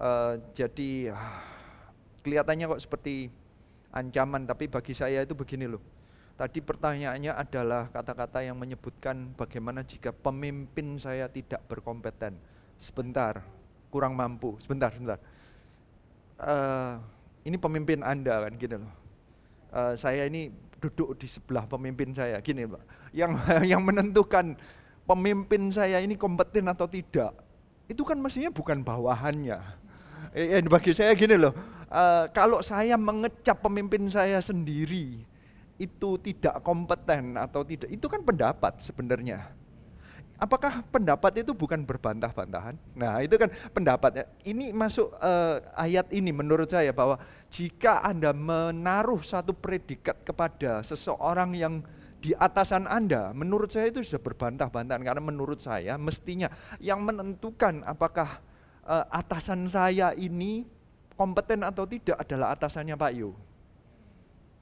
[0.00, 1.40] Uh, jadi uh,
[2.24, 3.28] kelihatannya kok seperti
[3.92, 5.82] ancaman, tapi bagi saya itu begini loh.
[6.40, 12.32] Tadi pertanyaannya adalah kata-kata yang menyebutkan bagaimana jika pemimpin saya tidak berkompeten.
[12.80, 13.44] Sebentar,
[13.92, 14.56] kurang mampu.
[14.64, 15.20] Sebentar, sebentar.
[16.40, 16.96] Uh,
[17.44, 18.88] ini pemimpin Anda kan gini loh.
[19.68, 20.48] Uh, saya ini
[20.80, 23.12] duduk di sebelah pemimpin saya, gini Pak.
[23.12, 23.32] Yang
[23.76, 24.56] yang menentukan
[25.04, 27.36] pemimpin saya ini kompeten atau tidak,
[27.84, 29.60] itu kan mestinya bukan bawahannya.
[30.32, 31.52] Eh, eh, bagi saya gini loh,
[31.92, 35.28] uh, kalau saya mengecap pemimpin saya sendiri
[35.80, 39.48] itu tidak kompeten atau tidak, itu kan pendapat sebenarnya.
[40.40, 42.72] Apakah pendapat itu bukan berbantah-bantahan?
[42.96, 44.24] Nah itu kan pendapatnya.
[44.40, 47.20] Ini masuk uh, ayat ini menurut saya bahwa
[47.52, 51.84] jika Anda menaruh satu predikat kepada seseorang yang
[52.24, 56.48] di atasan Anda, menurut saya itu sudah berbantah-bantahan karena menurut saya mestinya
[56.80, 58.40] yang menentukan apakah
[58.84, 60.64] uh, atasan saya ini
[61.20, 63.36] kompeten atau tidak adalah atasannya Pak Yu.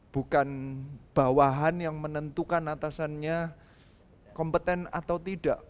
[0.08, 0.80] Bukan
[1.12, 3.52] bawahan yang menentukan atasannya
[4.32, 5.60] kompeten atau tidak.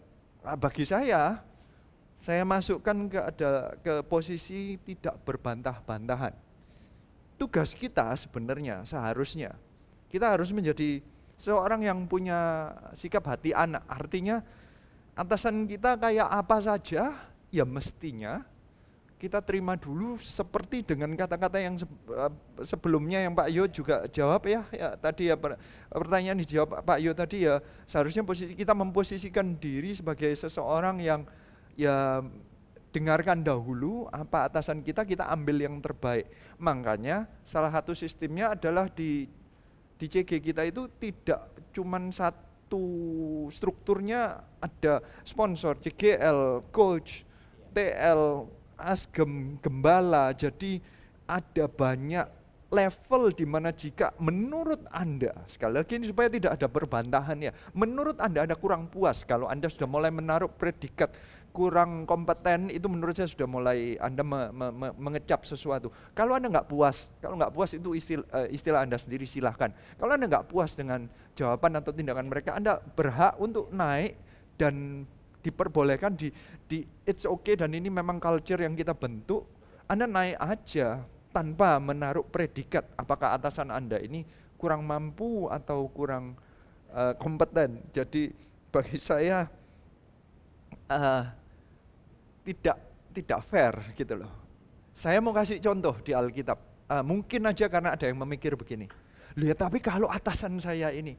[0.45, 1.43] Nah, bagi saya,
[2.19, 6.35] saya masukkan ke ada ke posisi tidak berbantah-bantahan.
[7.39, 9.55] Tugas kita sebenarnya seharusnya
[10.11, 10.99] kita harus menjadi
[11.39, 13.85] seorang yang punya sikap hati anak.
[13.87, 14.43] Artinya
[15.15, 17.15] atasan kita kayak apa saja,
[17.53, 18.43] ya mestinya
[19.19, 22.31] kita terima dulu seperti dengan kata-kata yang eh,
[22.63, 25.35] sebelumnya yang Pak Yo juga jawab ya, ya tadi ya
[25.91, 31.27] pertanyaan dijawab Pak Yo tadi ya seharusnya posisi kita memposisikan diri sebagai seseorang yang
[31.75, 32.23] ya
[32.95, 36.31] dengarkan dahulu apa atasan kita kita ambil yang terbaik.
[36.55, 39.27] Makanya salah satu sistemnya adalah di
[39.99, 42.81] di CG kita itu tidak cuman satu
[43.51, 47.27] strukturnya ada sponsor CGL, coach,
[47.75, 48.47] TL,
[48.79, 50.31] asgem, gembala.
[50.33, 50.79] Jadi
[51.29, 52.25] ada banyak
[52.69, 58.21] level di mana jika menurut Anda, sekali lagi ini supaya tidak ada perbantahan ya, menurut
[58.21, 61.09] Anda Anda kurang puas kalau Anda sudah mulai menaruh predikat
[61.49, 65.89] kurang kompeten itu menurut saya sudah mulai Anda me, me, me, mengecap sesuatu.
[66.13, 69.73] Kalau Anda nggak puas, kalau nggak puas itu istilah, uh, istilah Anda sendiri silahkan.
[69.97, 74.13] Kalau Anda nggak puas dengan jawaban atau tindakan mereka, Anda berhak untuk naik
[74.61, 75.05] dan
[75.39, 76.27] diperbolehkan di,
[76.67, 79.47] di it's okay dan ini memang culture yang kita bentuk.
[79.89, 81.01] Anda naik aja
[81.33, 84.25] tanpa menaruh predikat apakah atasan Anda ini
[84.59, 86.35] kurang mampu atau kurang
[86.91, 87.79] uh, kompeten.
[87.95, 88.29] Jadi
[88.69, 89.47] bagi saya
[90.91, 91.23] uh,
[92.43, 92.77] tidak
[93.15, 94.31] tidak fair gitu loh.
[94.93, 96.59] Saya mau kasih contoh di Alkitab.
[96.89, 98.89] Uh, mungkin aja karena ada yang memikir begini.
[99.37, 101.15] Lihat tapi kalau atasan saya ini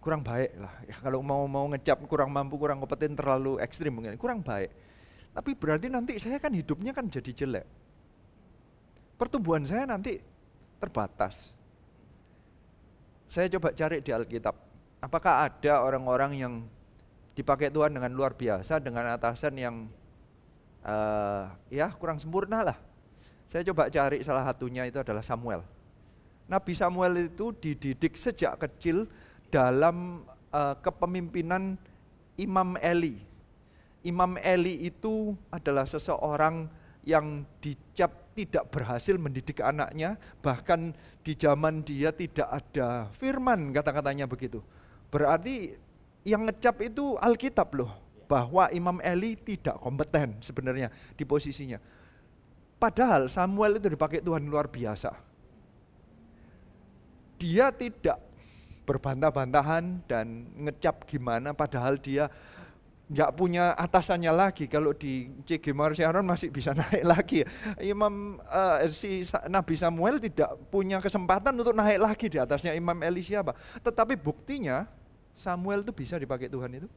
[0.00, 0.74] kurang baik lah.
[0.88, 4.72] Ya, kalau mau mau ngecap kurang mampu, kurang kompeten, terlalu ekstrim mungkin, kurang baik.
[5.30, 7.66] Tapi berarti nanti saya kan hidupnya kan jadi jelek.
[9.20, 10.18] Pertumbuhan saya nanti
[10.80, 11.52] terbatas.
[13.30, 14.56] Saya coba cari di Alkitab,
[14.98, 16.52] apakah ada orang-orang yang
[17.38, 19.86] dipakai Tuhan dengan luar biasa, dengan atasan yang
[20.82, 22.78] uh, ya kurang sempurna lah.
[23.46, 25.62] Saya coba cari salah satunya itu adalah Samuel.
[26.50, 29.06] Nabi Samuel itu dididik sejak kecil
[29.50, 31.76] dalam uh, kepemimpinan
[32.38, 33.20] Imam Eli.
[34.00, 36.70] Imam Eli itu adalah seseorang
[37.04, 44.64] yang dicap tidak berhasil mendidik anaknya, bahkan di zaman dia tidak ada firman kata-katanya begitu.
[45.12, 45.76] Berarti
[46.24, 47.92] yang ngecap itu Alkitab loh,
[48.30, 50.86] bahwa Imam Eli tidak kompeten sebenarnya
[51.18, 51.82] di posisinya.
[52.78, 55.12] Padahal Samuel itu dipakai Tuhan luar biasa.
[57.42, 58.29] Dia tidak
[58.90, 62.26] berbantah-bantahan dan ngecap gimana padahal dia
[63.10, 64.70] nggak punya atasannya lagi.
[64.70, 67.42] Kalau di CG Aaron masih bisa naik lagi
[67.82, 73.22] Imam uh, si Nabi Samuel tidak punya kesempatan untuk naik lagi di atasnya Imam Eli
[73.22, 73.54] siapa.
[73.82, 74.86] Tetapi buktinya
[75.34, 76.88] Samuel itu bisa dipakai Tuhan itu.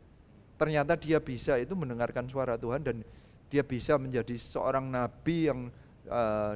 [0.58, 3.02] Ternyata dia bisa itu mendengarkan suara Tuhan dan
[3.50, 5.70] dia bisa menjadi seorang nabi yang
[6.10, 6.54] uh,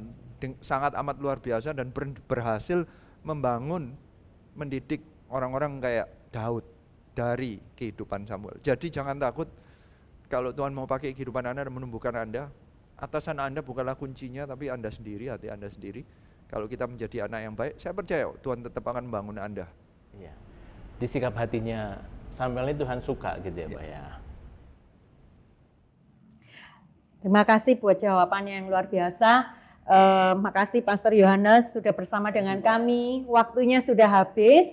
[0.61, 1.89] sangat amat luar biasa dan
[2.29, 2.85] berhasil
[3.25, 3.97] membangun
[4.53, 5.01] mendidik
[5.31, 6.63] orang-orang kayak Daud
[7.17, 8.61] dari kehidupan Samuel.
[8.61, 9.49] Jadi jangan takut
[10.27, 12.51] kalau Tuhan mau pakai kehidupan Anda dan menumbuhkan Anda,
[12.99, 16.03] atasan Anda bukanlah kuncinya tapi Anda sendiri, hati Anda sendiri.
[16.47, 19.67] Kalau kita menjadi anak yang baik, saya percaya Tuhan tetap akan membangun Anda.
[20.15, 20.31] Iya.
[20.95, 21.99] Di sikap hatinya
[22.31, 24.03] Samuel ini Tuhan suka gitu ya, Pak ya.
[27.17, 29.51] Terima kasih buat jawabannya yang luar biasa.
[29.87, 33.27] Uh, makasih Pastor Yohanes sudah bersama dengan kami.
[33.27, 34.67] Waktunya sudah habis.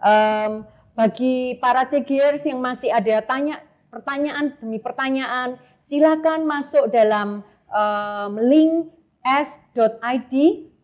[0.00, 0.64] Um,
[0.96, 5.56] bagi para cegiers yang masih ada tanya pertanyaan demi pertanyaan,
[5.88, 8.92] silakan masuk dalam um, link
[9.24, 10.34] s.id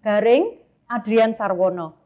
[0.04, 0.44] garing
[0.88, 1.96] Adrian Sarwono.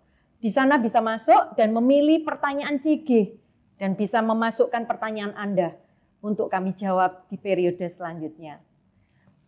[0.41, 3.37] Di sana bisa masuk dan memilih pertanyaan CG
[3.77, 5.77] dan bisa memasukkan pertanyaan Anda
[6.25, 8.61] untuk kami jawab di periode selanjutnya.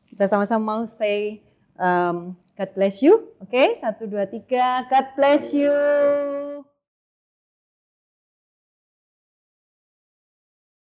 [0.09, 1.41] Kita sama-sama mau say
[1.81, 3.33] um, God bless you.
[3.41, 3.69] Oke, okay?
[3.81, 4.85] satu, dua, tiga.
[4.93, 5.73] God bless you.